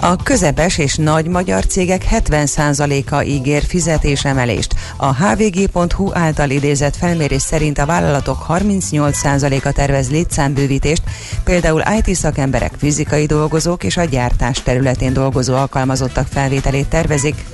A 0.00 0.16
közepes 0.16 0.78
és 0.78 0.96
nagy 0.96 1.26
magyar 1.26 1.66
cégek 1.66 2.06
70%-a 2.10 3.22
ígér 3.22 3.62
fizetésemelést. 3.62 4.74
A 4.96 5.14
hvg.hu 5.14 6.10
által 6.12 6.50
idézett 6.50 6.96
felmérés 6.96 7.42
szerint 7.42 7.78
a 7.78 7.86
vállalatok 7.86 8.46
38%-a 8.48 9.72
tervez 9.72 10.10
létszámbővítést, 10.10 11.02
például 11.44 11.82
IT 11.98 12.14
szakemberek, 12.14 12.72
fizikai 12.78 13.26
dolgozók 13.26 13.84
és 13.84 13.96
a 13.96 14.04
gyártás 14.04 14.62
területén 14.62 15.12
dolgozó 15.12 15.54
alkalmazottak 15.54 16.26
felvételét 16.26 16.88
tervezik. 16.88 17.44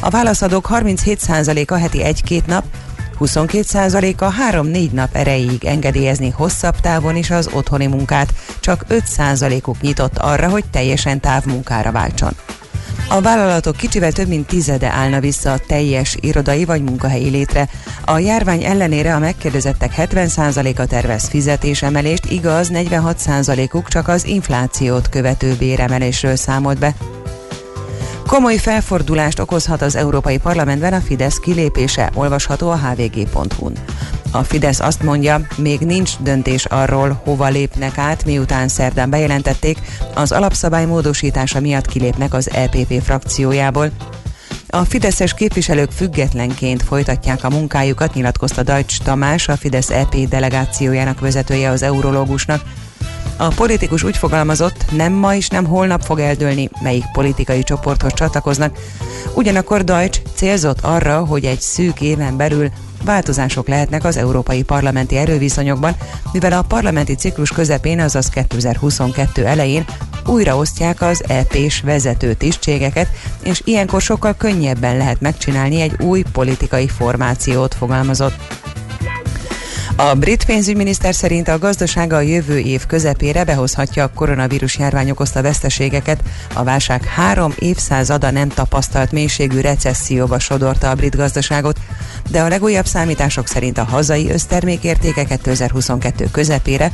A 0.00 0.10
válaszadók 0.10 0.68
37%-a 0.72 1.74
heti 1.74 2.02
egy-két 2.02 2.46
nap, 2.46 2.64
22%-a 3.20 4.32
3-4 4.52 4.90
nap 4.90 5.16
erejéig 5.16 5.64
engedélyezni 5.64 6.30
hosszabb 6.30 6.80
távon 6.80 7.16
is 7.16 7.30
az 7.30 7.50
otthoni 7.52 7.86
munkát, 7.86 8.34
csak 8.60 8.84
5%-uk 8.88 9.80
nyitott 9.80 10.18
arra, 10.18 10.48
hogy 10.48 10.64
teljesen 10.70 11.20
távmunkára 11.20 11.92
váltson. 11.92 12.32
A 13.10 13.20
vállalatok 13.20 13.76
kicsivel 13.76 14.12
több 14.12 14.28
mint 14.28 14.46
tizede 14.46 14.88
állna 14.88 15.20
vissza 15.20 15.52
a 15.52 15.58
teljes 15.66 16.16
irodai 16.20 16.64
vagy 16.64 16.82
munkahelyi 16.82 17.30
létre. 17.30 17.68
A 18.04 18.18
járvány 18.18 18.64
ellenére 18.64 19.14
a 19.14 19.18
megkérdezettek 19.18 19.94
70%-a 19.96 20.86
tervez 20.86 21.28
fizetésemelést, 21.28 22.30
igaz 22.30 22.70
46%-uk 22.72 23.88
csak 23.88 24.08
az 24.08 24.26
inflációt 24.26 25.08
követő 25.08 25.54
béremelésről 25.58 26.36
számolt 26.36 26.78
be. 26.78 26.94
Komoly 28.28 28.56
felfordulást 28.56 29.38
okozhat 29.38 29.82
az 29.82 29.96
Európai 29.96 30.38
Parlamentben 30.38 30.92
a 30.92 31.00
Fidesz 31.00 31.38
kilépése, 31.38 32.10
olvasható 32.14 32.70
a 32.70 32.76
hvg.hu-n. 32.76 33.72
A 34.30 34.42
Fidesz 34.42 34.80
azt 34.80 35.02
mondja, 35.02 35.40
még 35.56 35.80
nincs 35.80 36.18
döntés 36.18 36.64
arról, 36.64 37.20
hova 37.24 37.48
lépnek 37.48 37.98
át, 37.98 38.24
miután 38.24 38.68
szerdán 38.68 39.10
bejelentették, 39.10 39.78
az 40.14 40.32
alapszabály 40.32 40.86
módosítása 40.86 41.60
miatt 41.60 41.86
kilépnek 41.86 42.34
az 42.34 42.50
EPP 42.50 43.02
frakciójából. 43.02 43.90
A 44.68 44.84
fideszes 44.84 45.34
képviselők 45.34 45.90
függetlenként 45.90 46.82
folytatják 46.82 47.44
a 47.44 47.50
munkájukat, 47.50 48.14
nyilatkozta 48.14 48.62
Dajcs 48.62 48.98
Tamás, 48.98 49.48
a 49.48 49.56
Fidesz 49.56 49.90
EP 49.90 50.16
delegációjának 50.16 51.20
vezetője 51.20 51.70
az 51.70 51.82
eurológusnak. 51.82 52.62
A 53.36 53.48
politikus 53.48 54.02
úgy 54.02 54.16
fogalmazott, 54.16 54.84
nem 54.90 55.12
ma 55.12 55.34
és 55.34 55.48
nem 55.48 55.64
holnap 55.64 56.02
fog 56.02 56.18
eldőlni, 56.18 56.70
melyik 56.82 57.04
politikai 57.12 57.62
csoporthoz 57.62 58.12
csatlakoznak. 58.14 58.78
Ugyanakkor 59.34 59.84
Deutsch 59.84 60.22
célzott 60.34 60.80
arra, 60.80 61.24
hogy 61.24 61.44
egy 61.44 61.60
szűk 61.60 62.00
éven 62.00 62.36
belül 62.36 62.70
változások 63.04 63.68
lehetnek 63.68 64.04
az 64.04 64.16
európai 64.16 64.62
parlamenti 64.62 65.16
erőviszonyokban, 65.16 65.96
mivel 66.32 66.52
a 66.52 66.62
parlamenti 66.62 67.14
ciklus 67.14 67.50
közepén, 67.50 68.00
azaz 68.00 68.28
2022 68.28 69.46
elején 69.46 69.84
újraosztják 70.26 71.02
az 71.02 71.22
EP-s 71.26 71.80
vezető 71.80 72.34
tisztségeket, 72.34 73.08
és 73.42 73.62
ilyenkor 73.64 74.00
sokkal 74.00 74.34
könnyebben 74.36 74.96
lehet 74.96 75.20
megcsinálni 75.20 75.80
egy 75.80 75.96
új 76.00 76.22
politikai 76.32 76.88
formációt, 76.88 77.74
fogalmazott. 77.74 78.34
A 80.00 80.14
brit 80.14 80.44
pénzügyminiszter 80.44 81.14
szerint 81.14 81.48
a 81.48 81.58
gazdasága 81.58 82.16
a 82.16 82.20
jövő 82.20 82.58
év 82.58 82.86
közepére 82.86 83.44
behozhatja 83.44 84.04
a 84.04 84.10
koronavírus 84.14 84.78
járvány 84.78 85.10
okozta 85.10 85.42
veszteségeket. 85.42 86.22
A 86.54 86.62
válság 86.62 87.04
három 87.04 87.54
évszázada 87.58 88.30
nem 88.30 88.48
tapasztalt 88.48 89.12
mélységű 89.12 89.60
recesszióba 89.60 90.38
sodorta 90.38 90.90
a 90.90 90.94
brit 90.94 91.16
gazdaságot, 91.16 91.80
de 92.30 92.42
a 92.42 92.48
legújabb 92.48 92.86
számítások 92.86 93.46
szerint 93.46 93.78
a 93.78 93.84
hazai 93.84 94.30
össztermékértéke 94.30 95.24
2022 95.24 96.28
közepére 96.32 96.92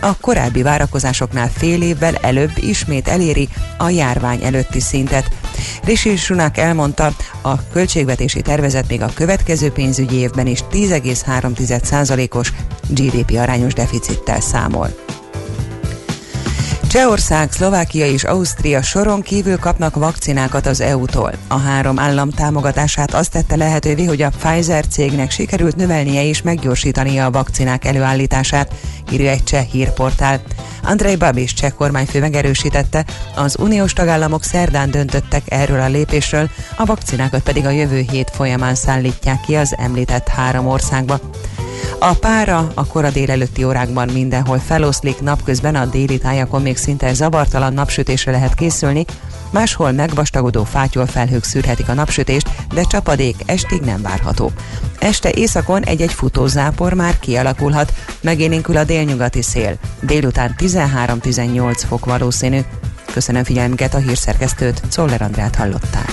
a 0.00 0.16
korábbi 0.20 0.62
várakozásoknál 0.62 1.48
fél 1.48 1.82
évvel 1.82 2.14
előbb 2.14 2.52
ismét 2.56 3.08
eléri 3.08 3.48
a 3.78 3.88
járvány 3.88 4.44
előtti 4.44 4.80
szintet. 4.80 5.30
Rishi 5.84 6.16
Sunak 6.16 6.58
elmondta, 6.58 7.12
a 7.42 7.68
költségvetési 7.72 8.42
tervezet 8.42 8.88
még 8.88 9.02
a 9.02 9.10
következő 9.14 9.70
pénzügyi 9.70 10.16
évben 10.16 10.46
is 10.46 10.60
10,3%-os 10.72 12.52
GDP 12.88 13.36
arányos 13.38 13.72
deficittel 13.74 14.40
számol. 14.40 14.88
Csehország, 16.94 17.52
Szlovákia 17.52 18.06
és 18.06 18.24
Ausztria 18.24 18.82
soron 18.82 19.22
kívül 19.22 19.58
kapnak 19.58 19.94
vakcinákat 19.94 20.66
az 20.66 20.80
EU-tól. 20.80 21.32
A 21.48 21.58
három 21.58 21.98
állam 21.98 22.30
támogatását 22.30 23.14
azt 23.14 23.30
tette 23.30 23.56
lehetővé, 23.56 24.04
hogy 24.04 24.22
a 24.22 24.30
Pfizer 24.38 24.86
cégnek 24.86 25.30
sikerült 25.30 25.76
növelnie 25.76 26.24
és 26.24 26.42
meggyorsítania 26.42 27.24
a 27.24 27.30
vakcinák 27.30 27.84
előállítását, 27.84 28.74
írja 29.12 29.30
egy 29.30 29.42
cseh 29.42 29.64
hírportál. 29.64 30.42
Andrei 30.82 31.16
Babis 31.16 31.52
cseh 31.52 31.70
kormányfő 31.70 32.20
megerősítette, 32.20 33.04
az 33.36 33.56
uniós 33.58 33.92
tagállamok 33.92 34.44
szerdán 34.44 34.90
döntöttek 34.90 35.42
erről 35.48 35.80
a 35.80 35.88
lépésről, 35.88 36.50
a 36.76 36.84
vakcinákat 36.84 37.42
pedig 37.42 37.66
a 37.66 37.70
jövő 37.70 38.04
hét 38.10 38.30
folyamán 38.34 38.74
szállítják 38.74 39.40
ki 39.40 39.54
az 39.56 39.74
említett 39.78 40.28
három 40.28 40.66
országba. 40.66 41.20
A 41.98 42.14
pára 42.14 42.72
a 42.74 42.86
kora 42.86 43.10
délelőtti 43.10 43.64
órákban 43.64 44.08
mindenhol 44.12 44.58
feloszlik, 44.58 45.20
napközben 45.20 45.74
a 45.74 45.86
déli 45.86 46.18
tájakon 46.18 46.62
még 46.62 46.76
szinte 46.76 47.14
zavartalan 47.14 47.72
napsütésre 47.72 48.32
lehet 48.32 48.54
készülni, 48.54 49.04
máshol 49.50 49.92
megvastagodó 49.92 50.64
fátyol 50.64 51.06
felhők 51.06 51.44
szűrhetik 51.44 51.88
a 51.88 51.94
napsütést, 51.94 52.50
de 52.74 52.82
csapadék 52.82 53.36
estig 53.46 53.80
nem 53.80 54.02
várható. 54.02 54.50
Este 54.98 55.30
északon 55.30 55.82
egy-egy 55.82 56.12
futózápor 56.12 56.92
már 56.92 57.18
kialakulhat, 57.18 57.92
megélénkül 58.20 58.76
a 58.76 58.84
délnyugati 58.84 59.42
szél. 59.42 59.76
Délután 60.00 60.54
13-18 60.58 61.82
fok 61.88 62.04
valószínű. 62.04 62.60
Köszönöm 63.12 63.44
figyelmüket 63.44 63.94
a 63.94 63.98
hírszerkesztőt, 63.98 64.82
Czoller 64.88 65.22
Andrát 65.22 65.54
hallották. 65.54 66.12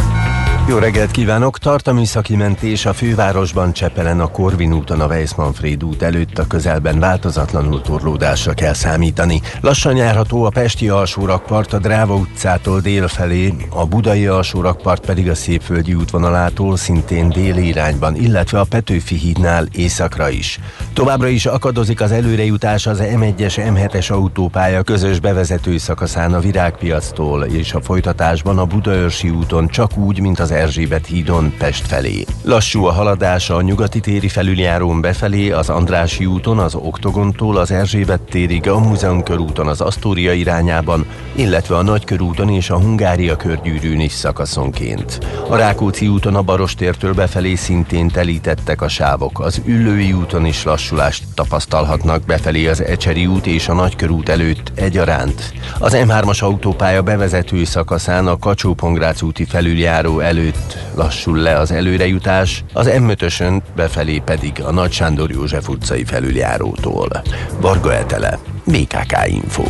jó 0.67 0.77
reggelt 0.77 1.11
kívánok! 1.11 1.57
Tart 1.57 1.87
a 1.87 1.93
műszaki 1.93 2.35
mentés 2.35 2.85
a 2.85 2.93
fővárosban 2.93 3.73
Csepelen 3.73 4.19
a 4.19 4.27
Korvin 4.27 4.73
úton 4.73 5.01
a 5.01 5.05
Weissmanfréd 5.05 5.83
út 5.83 6.01
előtt 6.01 6.37
a 6.37 6.47
közelben 6.47 6.99
változatlanul 6.99 7.81
torlódásra 7.81 8.53
kell 8.53 8.73
számítani. 8.73 9.41
Lassan 9.61 9.95
járható 9.95 10.43
a 10.43 10.49
Pesti 10.49 10.89
alsórakpart 10.89 11.73
a 11.73 11.79
Dráva 11.79 12.15
utcától 12.15 12.79
dél 12.79 13.07
felé, 13.07 13.53
a 13.69 13.85
Budai 13.85 14.27
alsórakpart 14.27 15.05
pedig 15.05 15.29
a 15.29 15.35
Szépföldi 15.35 15.93
útvonalától 15.93 16.77
szintén 16.77 17.29
déli 17.29 17.67
irányban, 17.67 18.15
illetve 18.15 18.59
a 18.59 18.65
Petőfi 18.69 19.15
hídnál 19.15 19.67
északra 19.71 20.29
is. 20.29 20.59
Továbbra 20.93 21.27
is 21.27 21.45
akadozik 21.45 22.01
az 22.01 22.11
előrejutás 22.11 22.87
az 22.87 23.01
M1-es 23.01 23.73
M7-es 23.73 24.11
autópálya 24.11 24.83
közös 24.83 25.19
bevezető 25.19 25.77
szakaszán 25.77 26.33
a 26.33 26.39
Virágpiactól 26.39 27.43
és 27.43 27.73
a 27.73 27.81
folytatásban 27.81 28.57
a 28.57 28.65
Budaörsi 28.65 29.29
úton 29.29 29.67
csak 29.67 29.97
úgy, 29.97 30.19
mint 30.19 30.39
az 30.39 30.50
Erzsébet 30.51 31.07
hídon 31.07 31.53
Pest 31.57 31.87
felé. 31.87 32.25
Lassú 32.43 32.85
a 32.85 32.91
haladása 32.91 33.55
a 33.55 33.61
nyugati 33.61 33.99
téri 33.99 34.27
felüljárón 34.27 35.01
befelé, 35.01 35.51
az 35.51 35.69
Andrási 35.69 36.25
úton, 36.25 36.59
az 36.59 36.75
Oktogontól 36.75 37.57
az 37.57 37.71
Erzsébet 37.71 38.21
térig, 38.21 38.69
a 38.69 38.79
Múzeum 38.79 39.23
körúton 39.23 39.67
az 39.67 39.81
Asztória 39.81 40.33
irányában, 40.33 41.05
illetve 41.35 41.75
a 41.77 41.81
Nagykörúton 41.81 42.49
és 42.49 42.69
a 42.69 42.79
Hungária 42.79 43.35
körgyűrűn 43.35 43.99
is 43.99 44.11
szakaszonként. 44.11 45.19
A 45.49 45.55
Rákóczi 45.55 46.07
úton 46.07 46.35
a 46.35 46.41
Barostértől 46.41 47.13
befelé 47.13 47.55
szintén 47.55 48.07
telítettek 48.07 48.81
a 48.81 48.87
sávok, 48.87 49.39
az 49.39 49.61
Üllői 49.65 50.13
úton 50.13 50.45
is 50.45 50.63
lassulást 50.63 51.23
tapasztalhatnak 51.33 52.25
befelé 52.25 52.67
az 52.67 52.83
Ecseri 52.83 53.25
út 53.25 53.45
és 53.45 53.67
a 53.67 53.73
Nagykörút 53.73 54.29
előtt 54.29 54.71
egyaránt. 54.75 55.53
Az 55.79 55.93
M3-as 55.95 56.43
autópálya 56.43 57.01
bevezető 57.01 57.63
szakaszán 57.63 58.27
a 58.27 58.39
kacsó 58.39 58.75
úti 59.21 59.45
felüljáró 59.45 60.19
előtt 60.19 60.39
előtt 60.41 60.77
lassul 60.95 61.37
le 61.37 61.57
az 61.57 61.71
előrejutás, 61.71 62.63
az 62.73 62.89
M5-ösön 62.91 63.61
befelé 63.75 64.21
pedig 64.25 64.51
a 64.63 64.71
Nagy 64.71 64.91
Sándor 64.91 65.31
József 65.31 65.69
utcai 65.69 66.03
felüljárótól. 66.03 67.21
Varga 67.59 67.93
Etele, 67.93 68.39
BKK 68.63 69.27
Info. 69.27 69.63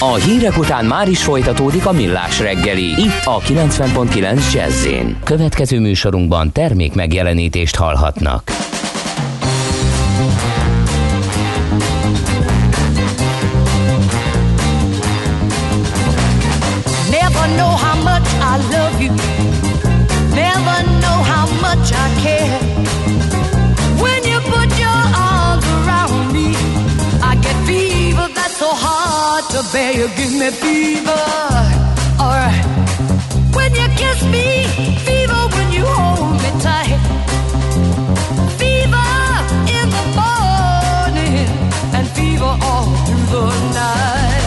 A 0.00 0.14
hírek 0.14 0.58
után 0.58 0.84
már 0.84 1.08
is 1.08 1.22
folytatódik 1.22 1.86
a 1.86 1.92
millás 1.92 2.40
reggeli, 2.40 2.84
itt 2.84 3.24
a 3.24 3.38
90.9 3.40 4.52
jazz 4.52 4.86
Következő 5.24 5.80
műsorunkban 5.80 6.52
termék 6.52 6.94
megjelenítést 6.94 7.76
hallhatnak. 7.76 8.67
You 29.98 30.06
give 30.10 30.32
me 30.32 30.48
fever. 30.50 31.24
Alright. 32.20 32.64
When 33.52 33.74
you 33.74 33.88
kiss 33.98 34.22
me, 34.30 34.62
fever 35.06 35.42
when 35.54 35.72
you 35.72 35.84
hold 35.84 36.34
me 36.40 36.50
tight. 36.62 37.00
Fever 38.60 39.10
in 39.76 39.86
the 39.96 40.04
morning 40.20 41.48
and 41.96 42.06
fever 42.14 42.52
all 42.68 42.86
through 43.06 43.26
the 43.34 43.46
night. 43.74 44.46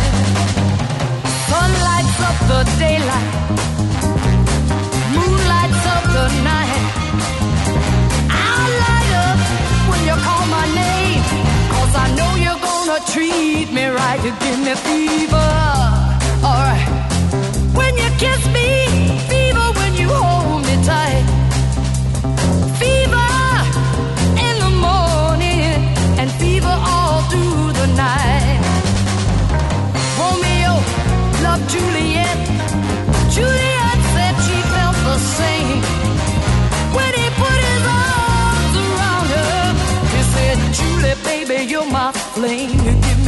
Sun 1.50 1.72
lights 1.88 2.20
up 2.30 2.38
the 2.52 2.62
daylight. 2.80 3.30
Moon 5.14 5.40
lights 5.54 5.84
up 5.96 6.04
the 6.16 6.28
night. 6.48 6.84
I 8.32 8.56
light 8.84 9.12
up 9.28 9.40
when 9.90 10.02
you 10.08 10.16
call 10.28 10.46
my 10.48 10.66
name. 10.82 11.24
Cause 11.74 11.94
I 12.04 12.08
know 12.16 12.32
you're 12.40 12.62
gonna 12.70 13.00
treat 13.12 13.68
me 13.74 13.88
right. 13.88 14.24
You 14.24 14.32
give 14.40 14.60
me 14.60 14.76
fever. 14.76 15.31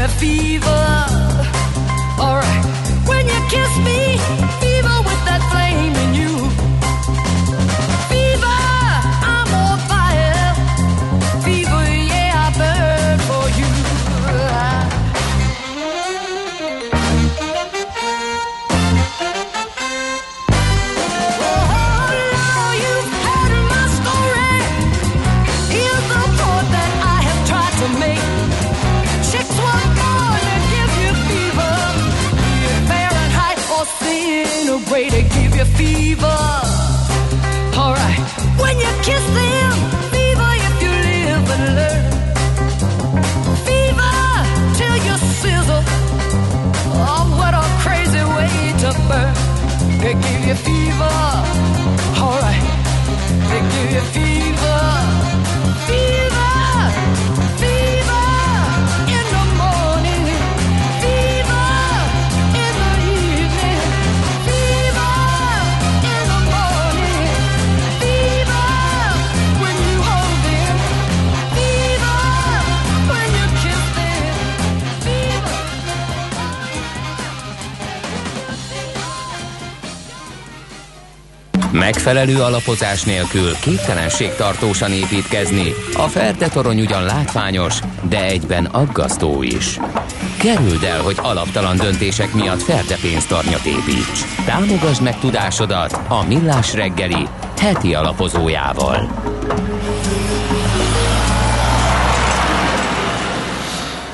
Me 0.03 0.09
fever. 0.09 0.83
Alright, 2.19 2.65
when 3.07 3.25
you 3.25 3.39
kiss 3.49 3.71
me, 3.87 4.42
fever. 35.77 36.39
Alright, 37.75 38.19
when 38.59 38.79
you 38.79 38.91
kiss 39.03 39.25
them, 39.35 39.42
Megfelelő 81.93 82.41
alapozás 82.41 83.03
nélkül 83.03 83.55
képtelenség 83.61 84.33
tartósan 84.33 84.91
építkezni. 84.91 85.73
A 85.93 86.07
Ferde 86.07 86.47
torony 86.47 86.79
ugyan 86.81 87.03
látványos, 87.03 87.79
de 88.09 88.25
egyben 88.25 88.65
aggasztó 88.65 89.43
is. 89.43 89.79
Kerüld 90.37 90.83
el, 90.83 91.01
hogy 91.01 91.15
alaptalan 91.21 91.77
döntések 91.77 92.33
miatt 92.33 92.61
Ferde 92.61 92.97
pénztarnyat 93.01 93.65
építs. 93.65 94.45
Támogasd 94.45 95.01
meg 95.01 95.19
tudásodat 95.19 95.99
a 96.07 96.25
Millás 96.27 96.73
reggeli 96.73 97.27
heti 97.57 97.93
alapozójával. 97.93 99.07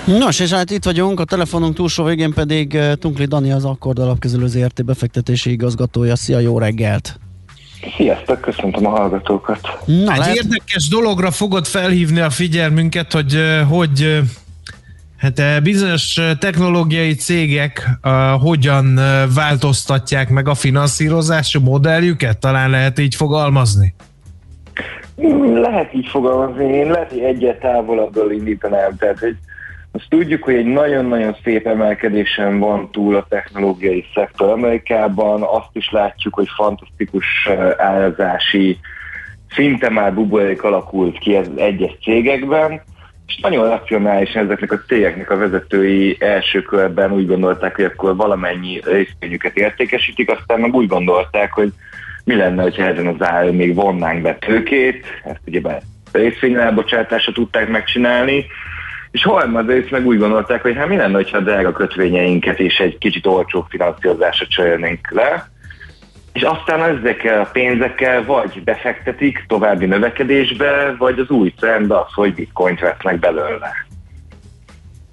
Nos, 0.05 0.39
és 0.39 0.51
hát 0.51 0.71
itt 0.71 0.83
vagyunk, 0.83 1.19
a 1.19 1.23
telefonunk 1.25 1.75
túlsó 1.75 2.03
végén 2.03 2.33
pedig 2.33 2.75
eh, 2.75 2.95
Tunkli 2.95 3.25
Dani 3.25 3.51
az 3.51 3.65
Akkord 3.65 3.99
Alapkezelő 3.99 4.47
ZRT 4.47 4.85
befektetési 4.85 5.51
igazgatója. 5.51 6.15
Szia, 6.15 6.39
jó 6.39 6.59
reggelt! 6.59 7.19
Sziasztok, 7.97 8.41
köszöntöm 8.41 8.85
a 8.85 8.89
hallgatókat. 8.89 9.59
Na, 9.85 10.11
Egy 10.11 10.17
lehet- 10.17 10.35
érdekes 10.35 10.87
dologra 10.87 11.31
fogod 11.31 11.65
felhívni 11.65 12.19
a 12.19 12.29
figyelmünket, 12.29 13.13
hogy 13.13 13.37
hogy 13.69 14.19
hát 15.17 15.63
bizonyos 15.63 16.19
technológiai 16.39 17.13
cégek 17.15 17.89
hogyan 18.41 18.99
változtatják 19.35 20.29
meg 20.29 20.47
a 20.47 20.53
finanszírozási 20.53 21.59
modelljüket, 21.59 22.37
talán 22.37 22.69
lehet 22.69 22.99
így 22.99 23.15
fogalmazni. 23.15 23.93
Lehet 25.61 25.93
így 25.93 26.07
fogalmazni, 26.07 26.63
én 26.73 26.91
lehet, 26.91 27.09
hogy 27.09 27.19
egyet 27.19 27.59
távolabbról 27.59 28.31
indítanám, 28.31 28.95
tehát 28.97 29.19
hogy 29.19 29.35
azt 29.91 30.09
tudjuk, 30.09 30.43
hogy 30.43 30.53
egy 30.53 30.65
nagyon-nagyon 30.65 31.35
szép 31.43 31.67
emelkedésen 31.67 32.59
van 32.59 32.91
túl 32.91 33.15
a 33.15 33.25
technológiai 33.29 34.05
szektor 34.13 34.49
Amerikában, 34.49 35.41
azt 35.41 35.69
is 35.73 35.91
látjuk, 35.91 36.33
hogy 36.33 36.47
fantasztikus 36.55 37.25
eh, 37.45 37.73
árazási 37.77 38.79
szinte 39.49 39.89
már 39.89 40.13
buborék 40.13 40.63
alakult 40.63 41.17
ki 41.17 41.35
az 41.35 41.51
egyes 41.55 41.97
cégekben, 42.01 42.81
és 43.27 43.39
nagyon 43.41 43.69
racionálisan 43.69 44.43
ezeknek 44.43 44.71
a 44.71 44.81
cégeknek 44.87 45.31
a 45.31 45.37
vezetői 45.37 46.17
első 46.19 46.61
körben 46.61 47.11
úgy 47.11 47.27
gondolták, 47.27 47.75
hogy 47.75 47.85
akkor 47.85 48.15
valamennyi 48.15 48.79
részvényüket 48.83 49.57
értékesítik, 49.57 50.31
aztán 50.31 50.59
meg 50.59 50.73
úgy 50.73 50.87
gondolták, 50.87 51.53
hogy 51.53 51.71
mi 52.23 52.35
lenne, 52.35 52.61
hogyha 52.61 52.83
ezen 52.83 53.07
az 53.07 53.27
áron 53.27 53.55
még 53.55 53.75
vonnánk 53.75 54.21
be 54.21 54.35
tőkét, 54.35 55.05
ezt 55.23 55.41
ugye 55.45 55.59
be 55.59 55.81
részvényelbocsátásra 56.11 57.31
tudták 57.31 57.69
megcsinálni, 57.69 58.45
és 59.11 59.23
harmadrészt 59.23 59.91
meg 59.91 60.05
úgy 60.05 60.17
gondolták, 60.17 60.61
hogy 60.61 60.75
hát 60.75 60.87
mi 60.87 60.95
lenne, 60.95 61.15
hogyha 61.15 61.37
a 61.37 61.41
drága 61.41 61.71
kötvényeinket 61.71 62.59
és 62.59 62.77
egy 62.77 62.97
kicsit 62.97 63.25
olcsóbb 63.25 63.65
finanszírozásra 63.69 64.47
cserélnénk 64.47 65.11
le, 65.11 65.49
és 66.33 66.41
aztán 66.41 66.97
ezekkel 66.97 67.41
a 67.41 67.49
pénzekkel 67.51 68.25
vagy 68.25 68.63
befektetik 68.63 69.45
további 69.47 69.85
növekedésbe, 69.85 70.95
vagy 70.97 71.19
az 71.19 71.29
új 71.29 71.53
trend 71.59 71.91
az, 71.91 72.13
hogy 72.13 72.33
bitcoint 72.33 72.79
vesznek 72.79 73.19
belőle. 73.19 73.87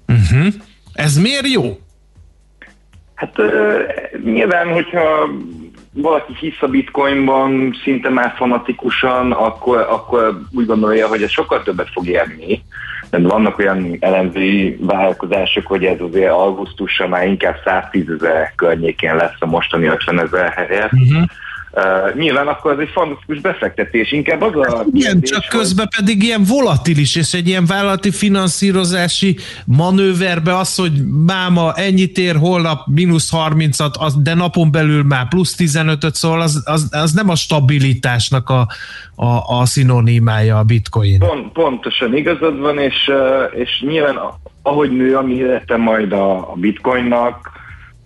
Uh-huh. 0.07 0.53
Ez 0.93 1.17
miért 1.17 1.47
jó? 1.47 1.79
Hát 3.15 3.39
ö, 3.39 3.81
nyilván, 4.23 4.67
hogyha 4.67 5.29
valaki 5.93 6.33
hisz 6.39 6.61
a 6.61 6.67
bitcoinban 6.67 7.77
szinte 7.83 8.09
már 8.09 8.33
fanatikusan, 8.35 9.31
akkor, 9.31 9.77
akkor 9.77 10.41
úgy 10.51 10.65
gondolja, 10.65 11.07
hogy 11.07 11.23
ez 11.23 11.31
sokkal 11.31 11.63
többet 11.63 11.89
fog 11.89 12.07
érni. 12.07 12.63
De 13.09 13.19
vannak 13.19 13.57
olyan 13.57 13.97
elemzői 13.99 14.77
vállalkozások, 14.81 15.67
hogy 15.67 15.85
ez 15.85 15.99
azért 15.99 16.31
augusztusra 16.31 17.07
már 17.07 17.27
inkább 17.27 17.55
110 17.65 18.09
ezer 18.09 18.53
környékén 18.55 19.15
lesz 19.15 19.35
a 19.39 19.45
mostani 19.45 19.85
50 19.85 20.19
ezer 20.19 20.49
helyett. 20.49 20.93
Uh-huh. 20.93 21.23
Uh, 21.77 22.15
nyilván 22.15 22.47
akkor 22.47 22.71
ez 22.71 22.77
egy 22.79 22.89
fantasztikus 22.89 23.39
befektetés. 23.39 24.11
Inkább 24.11 24.41
az 24.41 24.55
a 24.55 24.85
Igen, 24.93 25.21
csak 25.21 25.45
közben 25.49 25.87
pedig 25.97 26.23
ilyen 26.23 26.43
volatilis, 26.43 27.15
és 27.15 27.33
egy 27.33 27.47
ilyen 27.47 27.65
vállalati 27.65 28.11
finanszírozási 28.11 29.37
manőverbe 29.65 30.57
az, 30.57 30.75
hogy 30.75 30.91
máma 31.25 31.73
ennyit 31.73 32.17
ér, 32.17 32.35
holnap 32.35 32.87
mínusz 32.87 33.31
30-at, 33.33 33.99
az, 33.99 34.21
de 34.21 34.33
napon 34.33 34.71
belül 34.71 35.03
már 35.03 35.27
plusz 35.27 35.55
15-öt, 35.57 36.15
szóval 36.15 36.41
az, 36.41 36.63
az, 36.65 36.87
az 36.91 37.11
nem 37.11 37.29
a 37.29 37.35
stabilitásnak 37.35 38.49
a, 38.49 38.67
a, 39.15 39.59
a 39.59 39.65
szinonimája 39.65 40.57
a 40.57 40.63
bitcoin. 40.63 41.19
Pont, 41.19 41.51
pontosan 41.51 42.15
igazad 42.15 42.59
van, 42.59 42.79
és, 42.79 43.11
és 43.51 43.83
nyilván 43.87 44.19
ahogy 44.61 44.91
nő 44.91 45.15
a 45.15 45.21
mérete 45.21 45.77
majd 45.77 46.11
a, 46.11 46.51
a 46.51 46.53
bitcoinnak, 46.55 47.56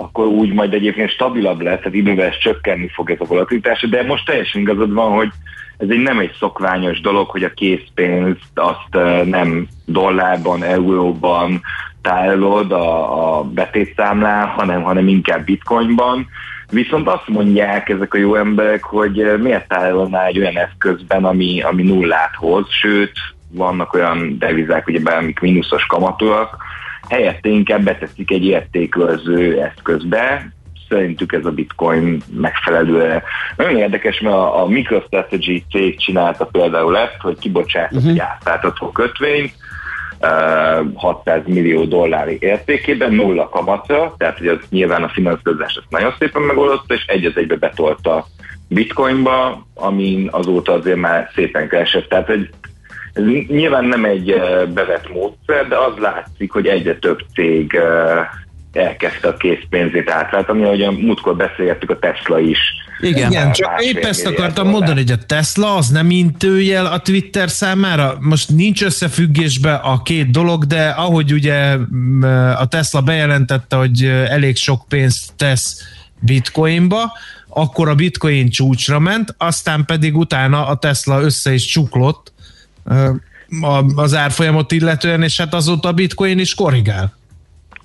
akkor 0.01 0.25
úgy 0.25 0.53
majd 0.53 0.73
egyébként 0.73 1.09
stabilabb 1.09 1.61
lesz, 1.61 1.77
tehát 1.77 1.93
idővel 1.93 2.25
ez 2.25 2.37
csökkenni 2.37 2.89
fog 2.93 3.09
ez 3.11 3.17
a 3.19 3.25
volatilitás, 3.25 3.81
de 3.89 4.03
most 4.03 4.25
teljesen 4.25 4.61
igazad 4.61 4.93
van, 4.93 5.11
hogy 5.11 5.29
ez 5.77 5.89
egy 5.89 6.01
nem 6.01 6.19
egy 6.19 6.35
szokványos 6.39 7.01
dolog, 7.01 7.29
hogy 7.29 7.43
a 7.43 7.53
készpénzt 7.53 8.51
azt 8.53 9.25
nem 9.25 9.67
dollárban, 9.85 10.63
euróban 10.63 11.61
tárolod 12.01 12.71
a, 12.71 13.37
a 13.37 13.43
betétszámlán, 13.43 14.47
hanem, 14.47 14.81
hanem 14.81 15.07
inkább 15.07 15.45
bitcoinban. 15.45 16.27
Viszont 16.71 17.07
azt 17.07 17.27
mondják 17.27 17.89
ezek 17.89 18.13
a 18.13 18.17
jó 18.17 18.35
emberek, 18.35 18.83
hogy 18.83 19.39
miért 19.39 19.67
tárolnál 19.67 20.25
egy 20.25 20.39
olyan 20.39 20.57
eszközben, 20.57 21.25
ami, 21.25 21.61
ami 21.61 21.83
nullát 21.83 22.35
hoz, 22.35 22.65
sőt, 22.69 23.11
vannak 23.51 23.93
olyan 23.93 24.37
devizák, 24.37 24.87
ugye 24.87 25.11
amik 25.11 25.39
mínuszos 25.39 25.85
kamatúak, 25.85 26.57
helyette 27.11 27.49
inkább 27.49 27.83
beteszik 27.83 28.31
egy 28.31 28.45
értékőrző 28.45 29.61
eszközbe, 29.61 30.53
szerintük 30.89 31.33
ez 31.33 31.45
a 31.45 31.51
bitcoin 31.51 32.21
megfelelő. 32.33 33.21
Nagyon 33.55 33.77
érdekes, 33.77 34.19
mert 34.19 34.35
a, 34.35 34.61
a 34.61 34.67
MicroStrategy 34.67 35.63
cég 35.71 35.97
csinálta 35.99 36.45
például 36.45 36.97
ezt, 36.97 37.17
hogy 37.19 37.37
kibocsátott 37.39 37.97
uh-huh. 37.97 38.11
egy 38.11 38.19
átlátható 38.19 38.91
kötvényt, 38.91 39.53
uh, 40.19 40.93
600 40.95 41.41
millió 41.45 41.83
dollári 41.83 42.37
értékében, 42.39 43.13
nulla 43.13 43.49
kamatra, 43.49 44.15
tehát 44.17 44.37
hogy 44.37 44.47
az 44.47 44.59
nyilván 44.69 45.03
a 45.03 45.09
finanszírozás 45.09 45.75
ezt 45.75 45.89
nagyon 45.89 46.13
szépen 46.19 46.41
megoldotta, 46.41 46.93
és 46.93 47.05
egy 47.05 47.25
az 47.25 47.37
egybe 47.37 47.55
betolta 47.55 48.25
bitcoinba, 48.67 49.67
amin 49.73 50.29
azóta 50.31 50.73
azért 50.73 50.97
már 50.97 51.29
szépen 51.35 51.67
keresett. 51.67 52.09
Tehát 52.09 52.29
egy, 52.29 52.49
ez 53.13 53.23
nyilván 53.47 53.85
nem 53.85 54.05
egy 54.05 54.31
eh, 54.31 54.65
bevett 54.65 55.13
módszer, 55.13 55.67
de 55.67 55.75
az 55.75 55.93
látszik, 55.97 56.51
hogy 56.51 56.67
egyre 56.67 56.95
több 56.95 57.19
cég 57.33 57.73
eh, 57.73 58.27
elkezdte 58.73 59.27
a 59.27 59.37
készpénzét 59.37 60.09
átváltani, 60.09 60.63
ahogy 60.63 60.81
a 60.81 60.91
múltkor 60.91 61.35
beszélgettük, 61.35 61.89
a 61.89 61.99
Tesla 61.99 62.39
is. 62.39 62.59
Igen, 63.01 63.31
Már 63.31 63.51
csak 63.51 63.83
épp 63.83 64.03
ezt 64.03 64.25
akartam 64.25 64.67
mondani, 64.67 64.99
hogy 64.99 65.11
a 65.11 65.25
Tesla 65.25 65.75
az 65.75 65.89
nem 65.89 66.09
intőjel 66.09 66.85
a 66.85 66.99
Twitter 66.99 67.49
számára. 67.49 68.17
Most 68.19 68.49
nincs 68.49 68.83
összefüggésbe 68.83 69.73
a 69.73 70.01
két 70.01 70.31
dolog, 70.31 70.65
de 70.65 70.87
ahogy 70.87 71.33
ugye 71.33 71.75
m, 71.77 72.23
a 72.57 72.65
Tesla 72.65 73.01
bejelentette, 73.01 73.75
hogy 73.75 74.03
elég 74.29 74.57
sok 74.57 74.85
pénzt 74.87 75.33
tesz 75.37 75.81
bitcoinba, 76.19 77.11
akkor 77.47 77.89
a 77.89 77.95
bitcoin 77.95 78.49
csúcsra 78.49 78.99
ment, 78.99 79.35
aztán 79.37 79.85
pedig 79.85 80.17
utána 80.17 80.67
a 80.67 80.75
Tesla 80.75 81.21
össze 81.21 81.53
is 81.53 81.65
csuklott 81.65 82.31
az 83.95 84.15
árfolyamot 84.15 84.71
illetően, 84.71 85.23
és 85.23 85.37
hát 85.37 85.53
azóta 85.53 85.87
a 85.87 85.93
bitcoin 85.93 86.39
is 86.39 86.55
korrigál. 86.55 87.19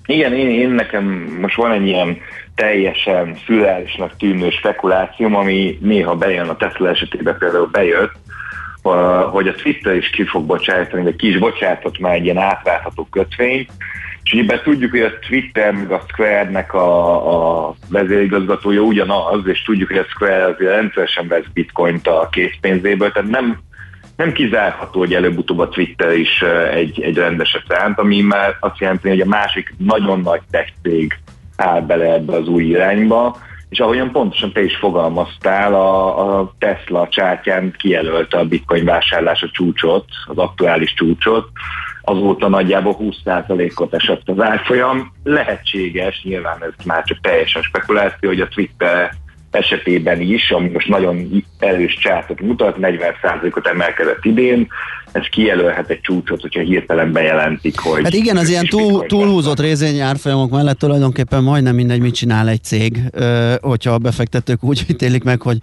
Igen, 0.05 0.33
én, 0.33 0.49
én 0.49 0.69
nekem 0.69 1.03
most 1.41 1.55
van 1.55 1.71
egy 1.71 1.87
ilyen 1.87 2.17
teljesen 2.55 3.37
szürreálisnak 3.45 4.17
tűnő 4.17 4.49
spekulációm, 4.49 5.35
ami 5.35 5.77
néha 5.81 6.15
bejön 6.15 6.47
a 6.47 6.55
Tesla 6.55 6.89
esetében 6.89 7.37
például 7.37 7.69
bejött, 7.71 8.13
hogy 9.31 9.47
a 9.47 9.53
Twitter 9.53 9.95
is 9.95 10.09
ki 10.09 10.23
fog 10.23 10.45
bocsájtani, 10.45 11.03
vagy 11.03 11.15
ki 11.15 11.27
is 11.27 11.37
bocsájtott 11.37 11.99
már 11.99 12.13
egy 12.13 12.23
ilyen 12.23 12.37
átváltható 12.37 13.07
kötvényt, 13.11 13.71
és 14.23 14.33
ugye 14.33 14.61
tudjuk, 14.61 14.91
hogy 14.91 15.01
a 15.01 15.19
Twitter 15.27 15.71
meg 15.71 15.91
a 15.91 16.03
Square-nek 16.07 16.73
a, 16.73 17.67
a 17.67 17.75
vezérigazgatója 17.89 18.81
ugyanaz, 18.81 19.47
és 19.47 19.63
tudjuk, 19.63 19.87
hogy 19.87 19.97
a 19.97 20.05
Square 20.09 20.45
azért 20.45 20.71
rendszeresen 20.71 21.27
vesz 21.27 21.45
bitcoint 21.53 22.07
a 22.07 22.27
készpénzéből, 22.31 23.11
tehát 23.11 23.29
nem, 23.29 23.59
nem 24.17 24.31
kizárható, 24.31 24.99
hogy 24.99 25.13
előbb-utóbb 25.13 25.59
a 25.59 25.69
Twitter 25.69 26.11
is 26.11 26.41
egy, 26.71 27.01
egy 27.01 27.15
rendeset 27.15 27.63
ránt, 27.67 27.99
ami 27.99 28.21
már 28.21 28.57
azt 28.59 28.79
jelenti, 28.79 29.09
hogy 29.09 29.19
a 29.19 29.25
másik 29.25 29.73
nagyon 29.77 30.19
nagy 30.19 30.41
tech 30.51 30.71
cég 30.81 31.19
áll 31.55 31.81
bele 31.81 32.13
ebbe 32.13 32.35
az 32.35 32.47
új 32.47 32.63
irányba, 32.63 33.37
és 33.69 33.79
ahogyan 33.79 34.11
pontosan 34.11 34.51
te 34.51 34.63
is 34.63 34.75
fogalmaztál, 34.75 35.73
a, 35.73 36.39
a 36.39 36.53
Tesla 36.59 37.07
csártyán 37.11 37.73
kijelölte 37.77 38.37
a 38.37 38.45
bitcoin 38.45 38.85
vásárlása 38.85 39.49
csúcsot, 39.51 40.05
az 40.25 40.37
aktuális 40.37 40.93
csúcsot, 40.93 41.49
azóta 42.01 42.47
nagyjából 42.47 42.97
20%-ot 42.99 43.93
esett 43.93 44.29
az 44.29 44.39
árfolyam. 44.39 45.13
Lehetséges, 45.23 46.21
nyilván 46.23 46.63
ez 46.63 46.85
már 46.85 47.03
csak 47.03 47.19
teljesen 47.21 47.61
spekuláció, 47.61 48.29
hogy 48.29 48.41
a 48.41 48.47
Twitter 48.47 49.11
esetében 49.57 50.21
is, 50.21 50.51
ami 50.51 50.69
most 50.69 50.87
nagyon 50.87 51.43
erős 51.59 51.97
csártot 51.97 52.41
mutat, 52.41 52.77
40%-ot 52.81 53.67
emelkedett 53.67 54.25
idén, 54.25 54.67
ez 55.11 55.25
kijelölhet 55.31 55.89
egy 55.89 56.01
csúcsot, 56.01 56.41
hogyha 56.41 56.61
hirtelen 56.61 57.11
bejelentik, 57.11 57.79
hogy... 57.79 58.03
Hát 58.03 58.13
igen, 58.13 58.37
az 58.37 58.49
ilyen 58.49 58.65
túl, 58.65 59.05
túlhúzott 59.05 59.59
részvény 59.59 59.99
árfolyamok 59.99 60.51
mellett 60.51 60.79
tulajdonképpen 60.79 61.43
majdnem 61.43 61.75
mindegy, 61.75 61.99
mit 61.99 62.15
csinál 62.15 62.47
egy 62.47 62.63
cég, 62.63 63.01
hogyha 63.61 63.91
a 63.91 63.97
befektetők 63.97 64.63
úgy 64.63 64.85
ítélik 64.89 65.23
meg, 65.23 65.41
hogy 65.41 65.57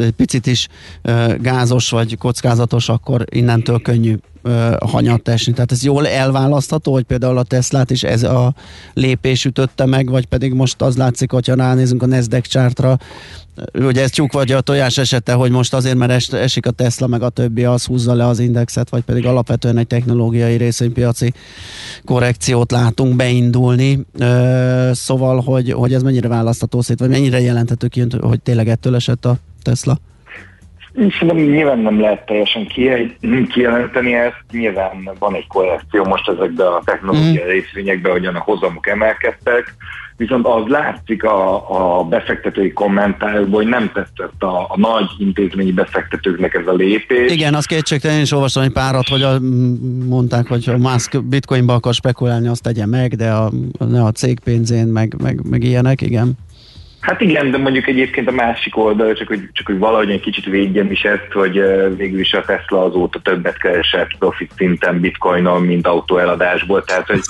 egy 0.00 0.10
picit 0.16 0.46
is 0.46 0.66
gázos 1.38 1.90
vagy 1.90 2.18
kockázatos, 2.18 2.88
akkor 2.88 3.24
innentől 3.30 3.80
könnyű 3.82 4.14
hanyat 4.80 5.28
esni. 5.28 5.52
Tehát 5.52 5.72
ez 5.72 5.82
jól 5.82 6.06
elválasztható, 6.06 6.92
hogy 6.92 7.04
például 7.04 7.38
a 7.38 7.42
Teslát 7.42 7.90
is 7.90 8.02
ez 8.02 8.22
a 8.22 8.54
lépés 8.94 9.44
ütötte 9.44 9.86
meg, 9.86 10.10
vagy 10.10 10.26
pedig 10.26 10.52
most 10.52 10.82
az 10.82 10.96
látszik, 10.96 11.30
hogyha 11.30 11.54
ránézünk 11.54 12.02
a 12.02 12.06
Nasdaq 12.06 12.48
chartra, 12.48 12.98
ugye 13.74 14.02
ez 14.02 14.10
csuk 14.10 14.32
vagy 14.32 14.52
a 14.52 14.60
tojás 14.60 14.98
esete, 14.98 15.32
hogy 15.32 15.50
most 15.50 15.74
azért, 15.74 15.96
mert 15.96 16.10
es, 16.10 16.28
esik 16.28 16.66
a 16.66 16.70
Tesla, 16.70 17.06
meg 17.06 17.22
a 17.22 17.28
többi, 17.28 17.64
az 17.64 17.84
húzza 17.84 18.14
le 18.14 18.26
az 18.26 18.38
indexet, 18.38 18.88
vagy 18.88 19.02
pedig 19.02 19.26
alapvetően 19.26 19.78
egy 19.78 19.86
technológiai 19.86 20.56
részvénypiaci 20.56 21.32
korrekciót 22.04 22.70
látunk 22.70 23.16
beindulni. 23.16 24.06
Szóval, 24.92 25.40
hogy, 25.40 25.72
hogy 25.72 25.94
ez 25.94 26.02
mennyire 26.02 26.28
választható 26.28 26.80
szét, 26.80 26.98
vagy 26.98 27.08
mennyire 27.08 27.40
jelenthető 27.40 27.86
ki, 27.86 28.06
hogy 28.20 28.40
tényleg 28.40 28.68
ettől 28.68 28.94
esett 28.94 29.24
a 29.24 29.36
Tesla? 29.62 29.98
Szerintem 30.98 31.36
nyilván 31.36 31.78
nem 31.78 32.00
lehet 32.00 32.26
teljesen 32.26 32.66
ki- 32.66 33.16
kijelenteni 33.52 34.14
ezt, 34.14 34.44
nyilván 34.50 35.10
van 35.18 35.34
egy 35.34 35.46
korrekció 35.46 36.04
most 36.04 36.28
ezekben 36.28 36.66
a 36.66 36.82
technológiai 36.84 37.44
mm. 37.44 37.48
részvényekben, 37.48 38.12
hogyan 38.12 38.34
a 38.34 38.40
hozamok 38.40 38.86
emelkedtek, 38.86 39.74
viszont 40.18 40.46
az 40.46 40.66
látszik 40.66 41.24
a, 41.24 41.98
a 41.98 42.04
befektetői 42.04 42.72
kommentárokból, 42.72 43.62
hogy 43.62 43.70
nem 43.70 43.90
tetszett 43.92 44.42
a, 44.42 44.60
a 44.60 44.74
nagy 44.76 45.08
intézményi 45.18 45.72
befektetőknek 45.72 46.54
ez 46.54 46.66
a 46.66 46.72
lépés. 46.72 47.32
Igen, 47.32 47.54
az 47.54 47.64
kétségtelen, 47.64 48.16
én 48.16 48.22
is 48.22 48.32
olvastam 48.32 48.62
egy 48.62 48.72
párat, 48.72 49.08
hogy 49.08 49.22
a, 49.22 49.38
mondták, 50.08 50.46
hogy 50.46 50.64
ha 50.64 50.76
Musk 50.76 51.24
bitcoinba 51.24 51.74
akar 51.74 51.94
spekulálni, 51.94 52.48
azt 52.48 52.62
tegye 52.62 52.86
meg, 52.86 53.14
de 53.14 53.30
a, 53.30 53.50
ne 53.78 54.04
a 54.04 54.10
cég 54.10 54.40
pénzén, 54.40 54.86
meg, 54.86 55.14
meg, 55.22 55.40
meg 55.50 55.64
ilyenek, 55.64 56.00
igen. 56.00 56.38
Hát 57.00 57.20
igen, 57.20 57.50
de 57.50 57.58
mondjuk 57.58 57.86
egyébként 57.86 58.28
a 58.28 58.32
másik 58.32 58.76
oldal, 58.76 59.14
csak 59.14 59.28
hogy, 59.28 59.48
csak 59.52 59.66
hogy 59.66 59.78
valahogy 59.78 60.10
egy 60.10 60.20
kicsit 60.20 60.44
védjem 60.44 60.90
is 60.90 61.02
ezt, 61.02 61.32
hogy 61.32 61.60
végül 61.96 62.20
is 62.20 62.32
a 62.32 62.44
Tesla 62.44 62.84
azóta 62.84 63.20
többet 63.20 63.58
keresett 63.58 64.16
profit 64.18 64.50
szinten 64.56 65.00
bitcoinon, 65.00 65.62
mint 65.62 65.86
autóeladásból, 65.86 66.84
tehát 66.84 67.06
hogy 67.06 67.20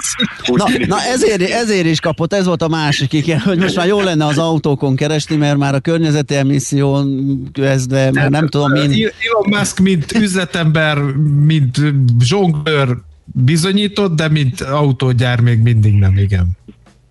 úgy 0.47 0.59
Na, 0.59 0.65
tűnik, 0.65 0.87
na 0.87 0.97
ezért, 1.13 1.41
ezért 1.41 1.87
is 1.87 2.01
kapott, 2.01 2.33
ez 2.33 2.47
volt 2.47 2.63
a 2.63 2.69
másik, 2.69 3.13
igen, 3.13 3.39
hogy 3.39 3.59
most 3.59 3.77
már 3.77 3.87
jó 3.87 4.01
lenne 4.01 4.25
az 4.25 4.39
autókon 4.39 4.97
keresni, 4.97 5.37
mert 5.37 5.57
már 5.57 5.75
a 5.75 5.81
környezeti 5.81 6.35
emisszió 6.35 7.05
kezdve, 7.53 8.11
már 8.13 8.31
nem 8.31 8.49
tudom, 8.49 8.71
mind... 8.71 8.93
Elon 8.93 9.59
Musk, 9.59 9.79
mint 9.79 10.13
üzletember, 10.13 10.99
mint 11.47 11.77
zsonglőr 12.21 12.89
bizonyított, 13.25 14.17
de 14.17 14.29
mint 14.29 14.61
autógyár 14.61 15.41
még 15.41 15.59
mindig 15.59 15.95
nem, 15.95 16.17
igen. 16.17 16.58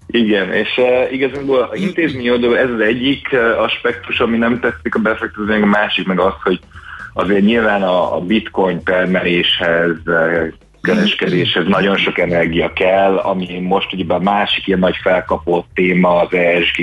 Igen, 0.08 0.54
és 0.54 0.78
uh, 0.78 1.14
igazából 1.14 1.62
a 1.62 1.76
intézmény 1.76 2.30
oldalon 2.30 2.58
ez 2.58 2.70
az 2.70 2.80
egyik 2.80 3.28
uh, 3.32 3.62
aspektus, 3.62 4.20
ami 4.20 4.38
nem 4.38 4.60
tetszik 4.60 4.96
a 4.96 5.00
befektetőnek, 5.00 5.64
a 5.64 5.66
másik 5.66 6.08
meg 6.08 6.20
az, 6.20 6.34
hogy 6.44 6.60
azért 7.14 7.46
nyilván 7.46 7.84
a, 7.84 8.16
a 8.16 8.20
bitcoin 8.20 8.84
permeléshez, 8.84 9.98
uh, 10.06 10.48
kereskedéshez 10.82 11.68
nagyon 11.68 11.98
sok 11.98 12.20
energia 12.20 12.74
kell, 12.74 13.18
ami 13.18 13.60
most 13.60 13.94
ugye 13.94 14.14
a 14.14 14.20
másik 14.20 14.68
ilyen 14.68 14.80
nagy 14.80 14.98
felkapott 15.02 15.68
téma 15.74 16.20
az 16.20 16.34
ESG 16.34 16.82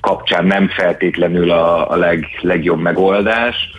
kapcsán 0.00 0.46
nem 0.46 0.68
feltétlenül 0.68 1.50
a, 1.50 1.90
a 1.90 1.96
leg, 1.96 2.26
legjobb 2.40 2.80
megoldás. 2.80 3.70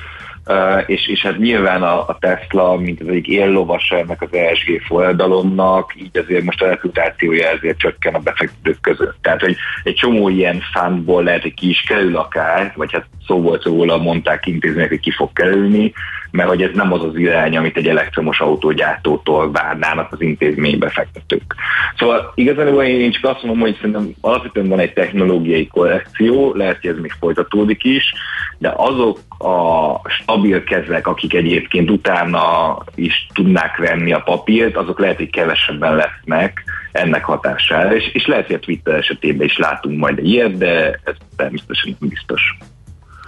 És, 0.86 1.08
és 1.08 1.22
hát 1.22 1.38
nyilván 1.38 1.84
a, 1.84 2.08
a 2.08 2.18
Tesla, 2.20 2.78
mint 2.78 3.02
az 3.02 3.08
egyik 3.08 3.28
éllovasa 3.28 3.98
ennek 3.98 4.22
az 4.22 4.34
ESG 4.34 4.82
forradalomnak, 4.82 5.94
így 5.96 6.18
azért 6.18 6.44
most 6.44 6.62
a 6.62 6.68
reputációja 6.68 7.48
ezért 7.48 7.78
csökken 7.78 8.14
a 8.14 8.20
befektetők 8.20 8.82
között. 8.82 9.18
Tehát, 9.22 9.42
hogy 9.42 9.56
egy 9.84 9.94
csomó 9.94 10.30
ilyen 10.30 10.62
fundból 10.74 11.24
lehet, 11.24 11.42
hogy 11.42 11.54
ki 11.54 11.70
is 11.70 11.82
kerül 11.82 12.18
akár, 12.18 12.74
vagy 12.76 12.92
hát 12.92 13.06
szó 13.28 13.42
volt 13.42 13.64
róla, 13.64 13.98
mondták 13.98 14.46
intézmények, 14.46 14.90
hogy 14.90 15.00
ki 15.00 15.12
fog 15.12 15.34
kerülni, 15.34 15.94
mert 16.32 16.50
hogy 16.50 16.62
ez 16.62 16.72
nem 16.74 16.94
az 16.94 17.04
az 17.04 17.16
irány, 17.16 17.58
amit 17.58 17.78
egy 17.78 17.88
elektromos 17.88 18.40
autógyártótól 18.40 19.52
várnának 19.52 20.12
az 20.12 20.22
intézmény 20.22 20.78
befektetők. 20.78 21.56
Szóval 21.98 22.32
igazából 22.36 22.84
én 22.84 23.12
csak 23.12 23.24
azt 23.24 23.44
mondom, 23.44 23.62
hogy 23.62 23.76
szerintem 23.76 24.12
alapvetően 24.22 24.68
van 24.68 24.80
egy 24.80 24.94
technológiai 24.94 25.68
korrekció, 25.68 26.54
lehet, 26.56 26.78
hogy 26.82 26.90
ez 26.90 26.98
még 27.02 27.14
folytatódik 27.20 27.84
is, 27.84 28.14
de 28.58 28.74
azok 28.76 29.20
a 29.38 30.10
stabil 30.10 30.64
kezek, 30.64 31.08
akik 31.08 31.34
egyébként 31.34 31.90
utána 31.90 32.78
is 32.96 33.28
tudnák 33.34 33.78
venni 33.78 34.14
a 34.14 34.22
papírt, 34.22 34.78
azok 34.78 35.00
lehet, 35.00 35.18
hogy 35.18 35.30
kevesebben 35.30 35.96
lesznek 35.96 36.64
ennek 36.92 37.24
hatására, 37.24 37.96
és, 37.96 38.14
és 38.14 38.26
lehet, 38.26 38.46
hogy 38.46 38.56
a 38.56 38.60
Twitter 38.60 38.96
esetében 38.96 39.46
is 39.46 39.58
látunk 39.58 40.00
majd 40.00 40.26
ilyet, 40.26 40.58
de 40.58 41.00
ez 41.04 41.16
természetesen 41.36 41.96
nem 42.00 42.10
biztos. 42.10 42.58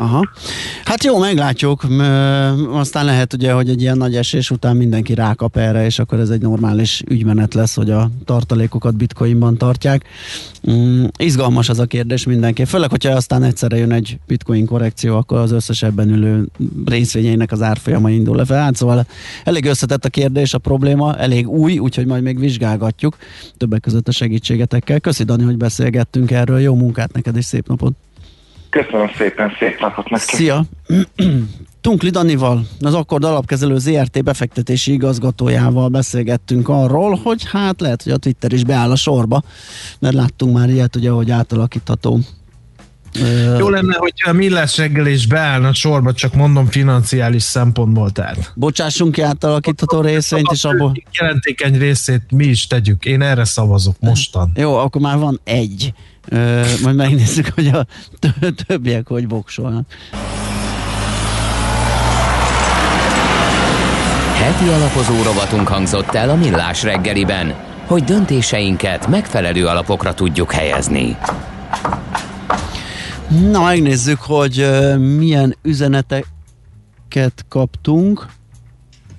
Aha. 0.02 0.30
Hát 0.84 1.03
jó, 1.03 1.18
meglátjuk. 1.18 1.84
Aztán 2.72 3.06
lehet 3.06 3.34
ugye, 3.34 3.52
hogy 3.52 3.69
egy 3.69 3.82
ilyen 3.82 3.98
nagy 3.98 4.15
esés 4.15 4.52
után 4.52 4.76
mindenki 4.76 5.14
rákap 5.14 5.57
erre, 5.57 5.86
és 5.86 5.99
akkor 5.99 6.19
ez 6.19 6.30
egy 6.30 6.41
normális 6.41 7.03
ügymenet 7.10 7.53
lesz, 7.53 7.76
hogy 7.76 7.90
a 7.90 8.10
tartalékokat 8.26 8.95
bitcoinban 8.95 9.57
tartják. 9.57 10.06
Mm, 10.72 11.06
izgalmas 11.18 11.69
az 11.69 11.80
a 11.80 11.86
kérdés 11.86 12.26
mindenki. 12.26 12.65
Főleg, 12.65 12.90
hogyha 12.90 13.15
aztán 13.15 13.44
egyszerre 13.44 13.78
jön 13.78 13.91
egy 13.91 14.19
bitcoin 14.28 14.65
korrekció, 14.65 15.18
akkor 15.18 15.38
az 15.38 15.52
összes 15.52 15.84
ebben 15.84 16.10
ülő 16.10 16.48
részvényeinek 16.86 17.52
az 17.52 17.61
árfolyama 17.61 18.10
indul 18.10 18.36
le 18.36 18.45
fel. 18.45 18.61
Hát 18.61 18.76
szóval 18.76 19.06
elég 19.44 19.65
összetett 19.65 20.06
a 20.06 20.10
kérdés, 20.10 20.53
a 20.53 20.57
probléma, 20.57 21.15
elég 21.15 21.49
új, 21.49 21.78
úgyhogy 21.78 22.06
majd 22.06 22.23
még 22.23 22.40
vizsgálgatjuk 22.40 23.18
többek 23.57 23.82
között 23.82 24.07
a 24.07 24.11
segítségetekkel. 24.11 24.99
Köszi 24.99 25.23
Dani, 25.23 25.44
hogy 25.44 25.57
beszélgettünk 25.57 26.32
erről. 26.32 26.60
Jó 26.60 26.76
munkát 26.76 27.14
neked 27.14 27.36
és 27.36 27.45
szép 27.45 27.68
napot! 27.68 27.94
Köszönöm 28.72 29.10
szépen, 29.18 29.52
szép 29.60 29.80
napot 29.80 30.10
nektek! 30.10 30.35
Szia! 30.35 30.64
Tunkli 31.81 32.10
Danival, 32.10 32.65
az 32.80 32.93
Akkord 32.93 33.23
Alapkezelő 33.23 33.77
ZRT 33.77 34.23
befektetési 34.23 34.91
igazgatójával 34.91 35.89
beszélgettünk 35.89 36.69
arról, 36.69 37.19
hogy 37.23 37.43
hát 37.52 37.81
lehet, 37.81 38.03
hogy 38.03 38.11
a 38.11 38.18
Twitter 38.18 38.52
is 38.53 38.64
beáll 38.64 38.91
a 38.91 38.95
sorba, 38.95 39.41
mert 39.99 40.15
láttunk 40.15 40.57
már 40.57 40.69
ilyet, 40.69 40.95
ugye, 40.95 41.10
hogy 41.10 41.31
átalakítható 41.31 42.19
Jó 43.57 43.69
lenne, 43.69 43.95
hogyha 43.98 44.30
a 44.30 44.34
millás 44.34 44.77
reggel 44.77 45.07
is 45.07 45.27
beállna 45.27 45.73
sorba, 45.73 46.14
csak 46.14 46.34
mondom 46.34 46.65
financiális 46.65 47.43
szempontból. 47.43 48.10
Tehát. 48.10 48.52
Bocsássunk 48.56 49.11
ki 49.11 49.22
átalakítható 49.22 50.02
részvényt, 50.02 50.52
és 50.52 50.64
abból... 50.64 50.93
Jelentékeny 51.19 51.77
részét 51.77 52.22
mi 52.30 52.45
is 52.45 52.68
tegyük. 52.68 53.06
Én 53.06 53.22
erre 53.22 53.43
szavazok 53.43 53.95
mostan. 53.99 54.52
Jó, 54.56 54.76
akkor 54.76 55.02
már 55.02 55.18
van 55.18 55.39
egy. 55.43 55.93
Ö, 56.30 56.61
majd 56.84 56.95
megnézzük, 56.95 57.48
hogy 57.56 57.68
a 57.68 57.85
tö- 58.19 58.65
többiek 58.65 59.07
hogy 59.07 59.27
voksolnak. 59.27 59.85
Heti 64.35 64.68
alapozó 64.68 65.23
rovatunk 65.23 65.68
hangzott 65.68 66.14
el 66.14 66.30
a 66.30 66.35
Millás 66.35 66.84
reggeliben, 66.84 67.53
hogy 67.85 68.03
döntéseinket 68.03 69.07
megfelelő 69.07 69.65
alapokra 69.65 70.14
tudjuk 70.14 70.52
helyezni. 70.52 71.18
Na, 73.52 73.64
megnézzük, 73.64 74.19
hogy 74.19 74.60
ö, 74.60 74.98
milyen 74.98 75.56
üzeneteket 75.61 77.45
kaptunk. 77.49 78.26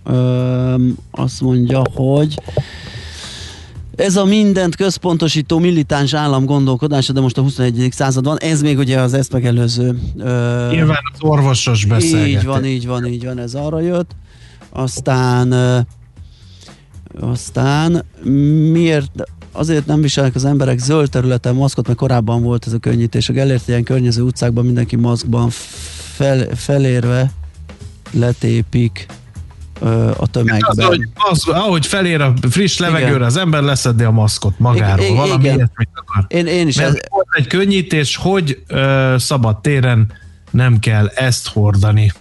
Ö, 0.05 0.74
azt 1.11 1.41
mondja, 1.41 1.83
hogy 1.95 2.35
ez 3.97 4.16
a 4.16 4.24
mindent 4.24 4.77
központosító 4.77 5.59
militáns 5.59 6.14
állam 6.14 6.44
gondolkodása, 6.44 7.12
de 7.12 7.20
most 7.20 7.39
a 7.39 7.43
21. 7.43 7.89
században, 7.90 8.39
ez 8.39 8.62
még 8.62 8.78
ugye 8.78 9.01
az 9.01 9.14
ezt 9.14 9.32
megelőző... 9.32 9.98
Ö, 10.19 10.69
Nyilván 10.70 11.01
az 11.12 11.19
orvosos 11.20 11.85
beszélgetés. 11.85 12.35
Így 12.35 12.44
van, 12.44 12.64
így 12.64 12.86
van, 12.86 13.06
így 13.06 13.24
van, 13.24 13.39
ez 13.39 13.55
arra 13.55 13.81
jött. 13.81 14.10
Aztán 14.70 15.52
ö, 15.52 15.78
aztán 17.20 18.05
miért 18.73 19.10
azért 19.52 19.86
nem 19.86 20.01
viselnek 20.01 20.35
az 20.35 20.44
emberek 20.44 20.78
zöld 20.78 21.10
területen 21.10 21.55
maszkot, 21.55 21.86
mert 21.86 21.98
korábban 21.98 22.43
volt 22.43 22.66
ez 22.66 22.73
a 22.73 22.78
könnyítés. 22.78 23.28
A 23.28 23.32
Gellért 23.32 23.69
ilyen 23.69 23.82
környező 23.82 24.23
utcákban 24.23 24.64
mindenki 24.64 24.97
maszkban 24.97 25.48
fel, 26.14 26.47
felérve 26.55 27.32
letépik 28.10 29.06
a 30.17 30.27
tömegben. 30.27 30.61
Az, 30.63 30.85
hogy, 30.85 31.09
az, 31.15 31.49
ahogy 31.49 31.87
felér 31.87 32.21
a 32.21 32.33
friss 32.51 32.79
levegőre, 32.79 33.11
Igen. 33.11 33.23
az 33.23 33.37
ember 33.37 33.63
leszedni 33.63 34.05
a 34.05 34.11
maszkot 34.11 34.59
magáról. 34.59 35.05
Igen, 35.05 35.17
Valami 35.17 35.45
igen. 35.45 35.55
ilyesmit 35.57 35.89
akar. 35.95 36.25
Én, 36.29 36.47
én 36.47 36.69
is 36.69 36.77
Mert 36.77 36.89
ez, 36.89 37.01
volt 37.09 37.27
egy 37.31 37.47
könnyítés, 37.47 38.17
hogy 38.17 38.63
ö, 38.67 39.15
szabad 39.19 39.61
téren 39.61 40.13
nem 40.51 40.79
kell 40.79 41.07
ezt 41.07 41.49
hordani. 41.49 42.13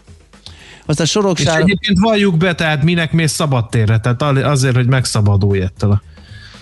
aztán 0.85 1.05
És 1.05 1.11
Soroksár... 1.11 1.59
egyébként 1.59 1.99
valljuk 1.99 2.37
be, 2.37 2.55
tehát 2.55 2.83
minek 2.83 3.11
mész 3.11 3.31
szabad 3.31 3.69
térre? 3.69 3.99
Tehát 3.99 4.21
azért, 4.21 4.75
hogy 4.75 4.87
megszabadulj 4.87 5.61
ettől 5.61 5.91
a, 5.91 6.01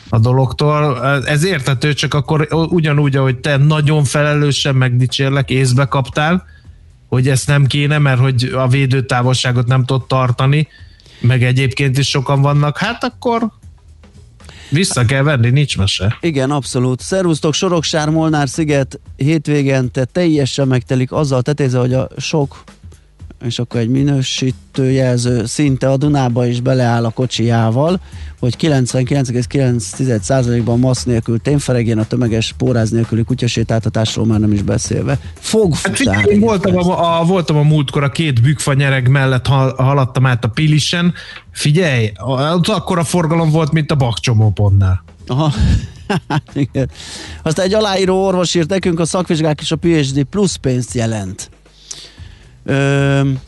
a 0.09 0.19
dologtól. 0.19 1.05
Ez 1.25 1.43
értető, 1.43 1.93
csak 1.93 2.13
akkor 2.13 2.47
ugyanúgy, 2.51 3.15
ahogy 3.15 3.37
te 3.37 3.57
nagyon 3.57 4.03
felelősen 4.03 4.75
megdicsérlek, 4.75 5.49
észbe 5.49 5.85
kaptál, 5.85 6.45
hogy 7.07 7.27
ezt 7.27 7.47
nem 7.47 7.65
kéne, 7.65 7.97
mert 7.97 8.19
hogy 8.19 8.51
a 8.55 8.67
védőtávolságot 8.67 9.67
nem 9.67 9.85
tud 9.85 10.05
tartani, 10.07 10.67
meg 11.19 11.43
egyébként 11.43 11.97
is 11.97 12.09
sokan 12.09 12.41
vannak, 12.41 12.77
hát 12.77 13.03
akkor 13.03 13.51
vissza 14.69 15.05
kell 15.05 15.23
venni, 15.23 15.49
nincs 15.49 15.77
mese. 15.77 16.17
Igen, 16.21 16.51
abszolút. 16.51 17.01
Szervusztok, 17.01 17.53
Soroksár, 17.53 18.09
Molnár 18.09 18.49
sziget 18.49 18.99
hétvégente 19.15 20.05
teljesen 20.05 20.67
megtelik 20.67 21.11
azzal 21.11 21.41
tetéze, 21.41 21.79
hogy 21.79 21.93
a 21.93 22.07
sok 22.17 22.63
és 23.45 23.59
akkor 23.59 23.79
egy 23.79 23.89
minősítő 23.89 24.91
jelző 24.91 25.45
szinte 25.45 25.89
a 25.89 25.97
Dunába 25.97 26.45
is 26.45 26.61
beleáll 26.61 27.05
a 27.05 27.09
kocsijával, 27.09 27.99
hogy 28.39 28.55
99,9%-ban 28.59 30.79
masz 30.79 31.03
nélkül 31.03 31.39
tényferegjen 31.39 31.97
a 31.97 32.03
tömeges 32.03 32.53
póráz 32.57 32.89
nélküli 32.89 33.23
kutyasétáltatásról 33.23 34.25
már 34.25 34.39
nem 34.39 34.51
is 34.51 34.61
beszélve. 34.61 35.11
Hát 35.11 35.21
Fogfutár. 35.39 35.95
figyelj, 35.95 36.25
én 36.25 36.39
voltam 36.39 36.77
a, 36.77 37.19
a, 37.19 37.25
voltam 37.25 37.57
a 37.57 37.63
múltkor 37.63 38.03
a 38.03 38.09
két 38.09 38.41
bükfa 38.41 38.73
nyereg 38.73 39.07
mellett 39.07 39.47
hal, 39.47 39.73
haladtam 39.77 40.25
át 40.25 40.43
a 40.43 40.47
Pilisen. 40.47 41.13
Figyelj, 41.51 42.11
ott 42.25 42.67
akkora 42.67 43.03
forgalom 43.03 43.51
volt, 43.51 43.71
mint 43.71 43.91
a 43.91 43.95
bakcsomópontnál. 43.95 45.03
Aha. 45.27 45.53
Hát 46.27 46.43
Igen. 46.53 46.89
Aztán 47.41 47.65
egy 47.65 47.73
aláíró 47.73 48.25
orvos 48.25 48.55
írt 48.55 48.69
nekünk, 48.69 48.99
a 48.99 49.05
szakvizsgák 49.05 49.61
és 49.61 49.71
a 49.71 49.75
PhD 49.75 50.23
plusz 50.23 50.55
pénzt 50.55 50.93
jelent. 50.93 51.49
Öm, 52.63 53.39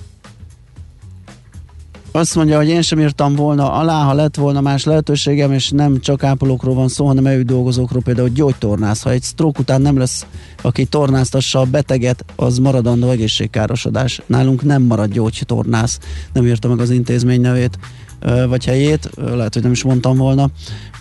azt 2.14 2.36
mondja, 2.36 2.58
hogy 2.58 2.68
én 2.68 2.82
sem 2.82 3.00
írtam 3.00 3.36
volna 3.36 3.72
alá, 3.72 4.04
ha 4.04 4.14
lett 4.14 4.36
volna 4.36 4.62
más 4.62 4.84
lehetőségem, 4.84 5.52
és 5.52 5.70
nem 5.70 6.00
csak 6.00 6.24
ápolókról 6.24 6.74
van 6.76 6.88
szó, 6.88 7.06
hanem 7.06 7.26
EU 7.26 7.44
dolgozókról, 7.44 8.02
például 8.02 8.30
gyógytornász. 8.30 9.04
Ha 9.04 9.12
egy 9.12 9.24
stroke 9.24 9.60
után 9.60 9.82
nem 9.82 9.98
lesz, 9.98 10.26
aki 10.62 10.86
tornáztassa 10.86 11.60
a 11.60 11.66
beteget, 11.66 12.26
az 12.36 12.58
maradandó 12.58 13.10
egészségkárosodás. 13.10 14.22
Nálunk 14.26 14.64
nem 14.64 14.82
marad 14.82 15.12
gyógytornász, 15.12 16.00
nem 16.34 16.46
írta 16.46 16.68
meg 16.68 16.80
az 16.80 16.90
intézmény 16.90 17.42
nevét 17.42 17.80
ö, 18.20 18.48
vagy 18.48 18.66
helyét, 18.66 19.10
ö, 19.16 19.36
lehet, 19.36 19.54
hogy 19.54 19.64
nem 19.64 19.72
is 19.72 19.84
mondtam 19.84 20.18
volna. 20.18 20.50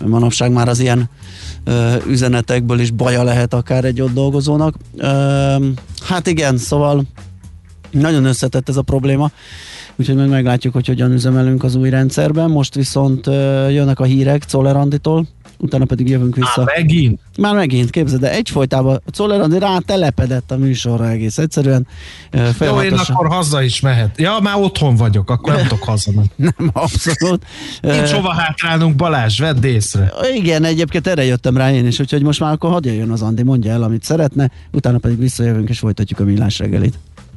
Manapság 0.05 0.51
már 0.51 0.67
az 0.67 0.79
ilyen 0.79 1.09
ö, 1.63 1.95
üzenetekből 2.07 2.79
is 2.79 2.91
baja 2.91 3.23
lehet 3.23 3.53
akár 3.53 3.85
egy 3.85 4.01
ott 4.01 4.13
dolgozónak. 4.13 4.75
Ö, 4.97 5.55
hát 6.01 6.27
igen, 6.27 6.57
szóval 6.57 7.03
nagyon 7.91 8.25
összetett 8.25 8.69
ez 8.69 8.77
a 8.77 8.81
probléma, 8.81 9.31
úgyhogy 9.95 10.15
meg 10.15 10.29
meglátjuk, 10.29 10.73
hogy 10.73 10.87
hogyan 10.87 11.11
üzemelünk 11.11 11.63
az 11.63 11.75
új 11.75 11.89
rendszerben. 11.89 12.49
Most 12.49 12.75
viszont 12.75 13.25
jönnek 13.69 13.99
a 13.99 14.03
hírek 14.03 14.43
Czoller 14.43 14.75
Anditól, 14.75 15.27
utána 15.61 15.85
pedig 15.85 16.09
jövünk 16.09 16.35
vissza. 16.35 16.63
Már 16.63 16.77
megint? 16.77 17.19
Már 17.37 17.55
megint, 17.55 17.89
képzeld, 17.89 18.21
de 18.21 18.31
egyfolytában 18.31 19.01
Czoller 19.11 19.41
Andi 19.41 19.59
rá 19.59 19.77
telepedett 19.77 20.51
a 20.51 20.57
műsorra 20.57 21.09
egész 21.09 21.37
egyszerűen. 21.37 21.87
Jó, 22.59 22.81
én 22.81 22.93
akkor 22.93 23.27
haza 23.27 23.61
is 23.61 23.79
mehet. 23.79 24.17
Ja, 24.19 24.39
már 24.43 24.55
otthon 24.57 24.95
vagyok, 24.95 25.29
akkor 25.29 25.53
nem 25.53 25.67
tudok 25.67 25.83
hazamenni. 25.83 26.29
Nem, 26.57 26.69
abszolút. 26.73 27.45
Nincs 27.81 28.09
hova 28.09 28.33
hátrálnunk, 28.33 28.95
Balázs, 28.95 29.39
vedd 29.39 29.65
észre. 29.65 30.13
Igen, 30.35 30.63
egyébként 30.63 31.07
erre 31.07 31.23
jöttem 31.23 31.57
rá 31.57 31.71
én 31.71 31.87
is, 31.87 31.99
úgyhogy 31.99 32.23
most 32.23 32.39
már 32.39 32.51
akkor 32.53 32.71
hadd 32.71 32.85
jöjjön 32.85 33.11
az 33.11 33.21
Andi, 33.21 33.43
mondja 33.43 33.71
el, 33.71 33.83
amit 33.83 34.03
szeretne, 34.03 34.51
utána 34.71 34.97
pedig 34.97 35.19
visszajövünk 35.19 35.69
és 35.69 35.79
folytatjuk 35.79 36.19
a 36.19 36.23
millás 36.23 36.59
reggelit. 36.59 36.99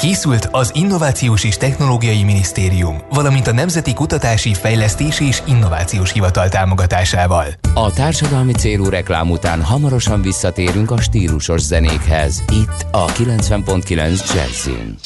Készült 0.00 0.48
az 0.50 0.70
Innovációs 0.74 1.44
és 1.44 1.56
Technológiai 1.56 2.22
Minisztérium, 2.22 2.96
valamint 3.10 3.46
a 3.46 3.52
Nemzeti 3.52 3.94
Kutatási, 3.94 4.54
Fejlesztési 4.54 5.24
és 5.24 5.42
Innovációs 5.46 6.12
Hivatal 6.12 6.48
támogatásával. 6.48 7.46
A 7.74 7.92
társadalmi 7.92 8.52
célú 8.52 8.88
reklám 8.88 9.30
után 9.30 9.62
hamarosan 9.62 10.22
visszatérünk 10.22 10.90
a 10.90 11.00
stílusos 11.00 11.60
zenékhez. 11.60 12.44
Itt 12.52 12.86
a 12.90 13.04
90.9 13.06 14.34
Jazzin. 14.34 14.96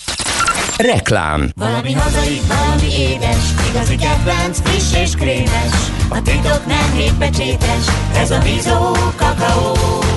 Reklám. 0.77 1.51
Valami 1.57 1.93
hazai, 1.93 2.41
valami 2.49 2.93
édes, 2.99 3.45
igazi 3.71 3.97
kedvenc, 3.97 4.61
friss 4.61 4.95
és 5.03 5.15
krémes. 5.15 5.73
A 6.09 6.23
titok 6.23 6.67
nem 6.67 6.93
hétpecsétes, 6.97 7.87
ez 8.17 8.31
a 8.31 8.39
Bizó 8.39 8.93
kakaó. 9.17 10.14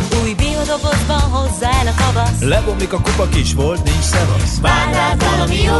Új 0.78 0.84
biodobozban 0.84 1.20
hozzá 1.32 1.70
el 1.80 1.88
a 1.88 1.94
kavasz. 2.04 2.42
Lebomlik 2.42 2.94
a 2.94 3.02
kupa 3.02 3.28
kis 3.30 3.54
volt, 3.54 3.84
nincs 3.84 4.04
szevasz. 4.04 4.60
Vár 4.62 4.94
rád 4.94 5.24
valami 5.30 5.62
jó, 5.64 5.74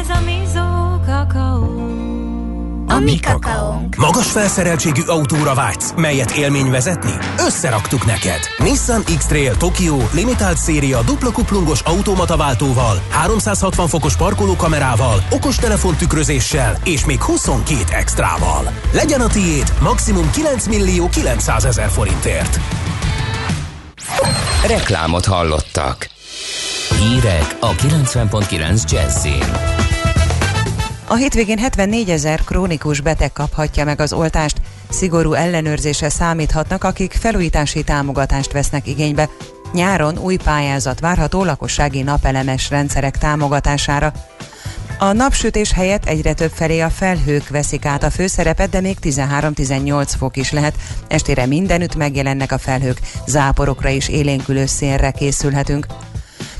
Ez 0.00 0.08
a 0.08 0.20
Mizó 0.24 1.00
kakaó. 1.06 1.78
a 2.88 2.98
mi 2.98 3.20
kakaónk. 3.20 3.96
Magas 3.96 4.30
felszereltségű 4.30 5.02
autóra 5.06 5.54
vágysz, 5.54 5.92
melyet 5.96 6.30
élmény 6.30 6.70
vezetni? 6.70 7.12
Összeraktuk 7.46 8.06
neked! 8.06 8.40
Nissan 8.58 9.02
X-Trail 9.18 9.56
Tokyo 9.56 9.96
limitált 10.12 10.56
széria 10.56 11.02
dupla 11.02 11.30
kuplungos 11.30 11.80
automataváltóval, 11.80 13.00
360 13.10 13.88
fokos 13.88 14.16
parkolókamerával, 14.16 15.22
okos 15.30 15.56
telefontükrözéssel 15.56 16.76
és 16.84 17.04
még 17.04 17.22
22 17.22 17.82
extrával. 17.92 18.72
Legyen 18.92 19.20
a 19.20 19.26
tiéd 19.26 19.72
maximum 19.80 20.30
9 20.30 20.66
millió 20.66 21.08
900 21.08 21.64
ezer 21.64 21.88
forintért. 21.88 22.60
Reklámot 24.66 25.24
hallottak. 25.24 26.08
Hírek 26.98 27.56
a 27.60 27.70
90.9 27.70 28.90
Jazzin. 28.90 29.44
A 31.06 31.14
hétvégén 31.14 31.58
74 31.58 32.10
ezer 32.10 32.44
krónikus 32.44 33.00
beteg 33.00 33.32
kaphatja 33.32 33.84
meg 33.84 34.00
az 34.00 34.12
oltást. 34.12 34.60
Szigorú 34.88 35.32
ellenőrzésre 35.32 36.08
számíthatnak, 36.08 36.84
akik 36.84 37.12
felújítási 37.12 37.82
támogatást 37.82 38.52
vesznek 38.52 38.86
igénybe. 38.86 39.28
Nyáron 39.72 40.18
új 40.18 40.36
pályázat 40.36 41.00
várható 41.00 41.44
lakossági 41.44 42.02
napelemes 42.02 42.70
rendszerek 42.70 43.18
támogatására. 43.18 44.12
A 45.02 45.12
napsütés 45.12 45.72
helyett 45.72 46.04
egyre 46.04 46.32
több 46.32 46.50
felé 46.50 46.80
a 46.80 46.90
felhők 46.90 47.48
veszik 47.48 47.84
át 47.84 48.02
a 48.02 48.10
főszerepet, 48.10 48.70
de 48.70 48.80
még 48.80 48.96
13-18 49.02 50.12
fok 50.18 50.36
is 50.36 50.52
lehet. 50.52 50.74
Estére 51.08 51.46
mindenütt 51.46 51.94
megjelennek 51.94 52.52
a 52.52 52.58
felhők, 52.58 53.00
záporokra 53.26 53.88
is 53.88 54.08
élénkülő 54.08 54.66
szélre 54.66 55.10
készülhetünk. 55.10 55.86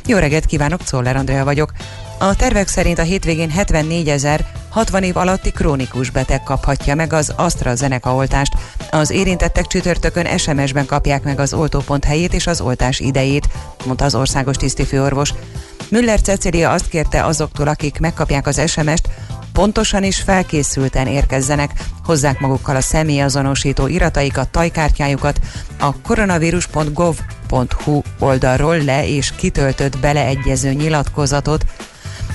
Jó 0.07 0.19
reggelt 0.19 0.47
kívánok, 0.47 0.83
Czoller 0.83 1.17
Andrea 1.17 1.45
vagyok. 1.45 1.73
A 2.23 2.37
tervek 2.37 2.69
szerint 2.69 2.99
a 2.99 3.03
hétvégén 3.03 3.51
74 3.51 4.09
ezer 4.09 4.47
60 4.69 5.03
év 5.03 5.17
alatti 5.17 5.51
krónikus 5.51 6.11
beteg 6.11 6.43
kaphatja 6.43 6.95
meg 6.95 7.13
az 7.13 7.33
AstraZeneca 7.37 8.15
oltást. 8.15 8.53
Az 8.91 9.11
érintettek 9.11 9.67
csütörtökön 9.67 10.39
SMS-ben 10.39 10.87
kapják 10.87 11.23
meg 11.23 11.41
az 11.41 11.53
oltópont 11.53 12.05
helyét 12.05 12.35
és 12.35 12.47
az 12.47 12.61
oltás 12.61 13.01
idejét, 13.01 13.49
mondta 13.85 14.05
az 14.05 14.15
országos 14.15 14.57
tisztifőorvos. 14.57 15.35
Müller 15.89 16.21
Cecilia 16.21 16.71
azt 16.71 16.89
kérte 16.89 17.25
azoktól, 17.25 17.69
akik 17.69 17.99
megkapják 17.99 18.47
az 18.47 18.71
SMS-t, 18.71 19.09
pontosan 19.53 20.03
és 20.03 20.21
felkészülten 20.21 21.07
érkezzenek, 21.07 21.71
hozzák 22.05 22.41
magukkal 22.41 22.77
a 22.77 22.81
személyazonosító 22.81 23.87
irataikat, 23.87 24.49
tajkártyájukat, 24.49 25.41
a 25.79 26.01
koronavírus.gov.hu 26.01 28.03
oldalról 28.19 28.77
le 28.77 29.09
és 29.09 29.33
kitöltött 29.37 29.99
beleegyező 29.99 30.73
nyilatkozatot, 30.73 31.65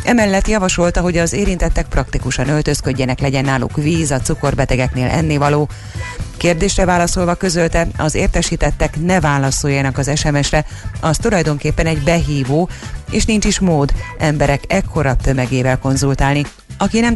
Emellett 0.06 0.48
javasolta, 0.48 1.02
hogy 1.02 1.18
az 1.18 1.34
érintettek 1.34 1.88
praktikusan 1.88 2.50
öltözködjenek, 2.50 3.20
legyen 3.20 3.46
náluk 3.46 3.76
víz, 3.76 4.12
a 4.12 4.20
cukorbetegeknél 4.20 5.08
ennivaló. 5.08 5.70
Kérdésre 6.38 6.86
válaszolva 6.86 7.34
közölte, 7.34 7.88
az 7.98 8.16
értesítettek 8.16 9.02
ne 9.02 9.20
válaszoljanak 9.20 9.98
az 9.98 10.12
SMS-re, 10.16 10.66
az 11.00 11.18
tulajdonképpen 11.18 11.86
egy 11.86 12.04
behívó, 12.04 12.70
és 13.12 13.26
nincs 13.26 13.46
is 13.46 13.60
mód 13.60 13.92
emberek 14.18 14.64
ekkora 14.68 15.16
tömegével 15.16 15.78
konzultálni. 15.78 16.46
Aki 16.78 17.00
nem 17.00 17.14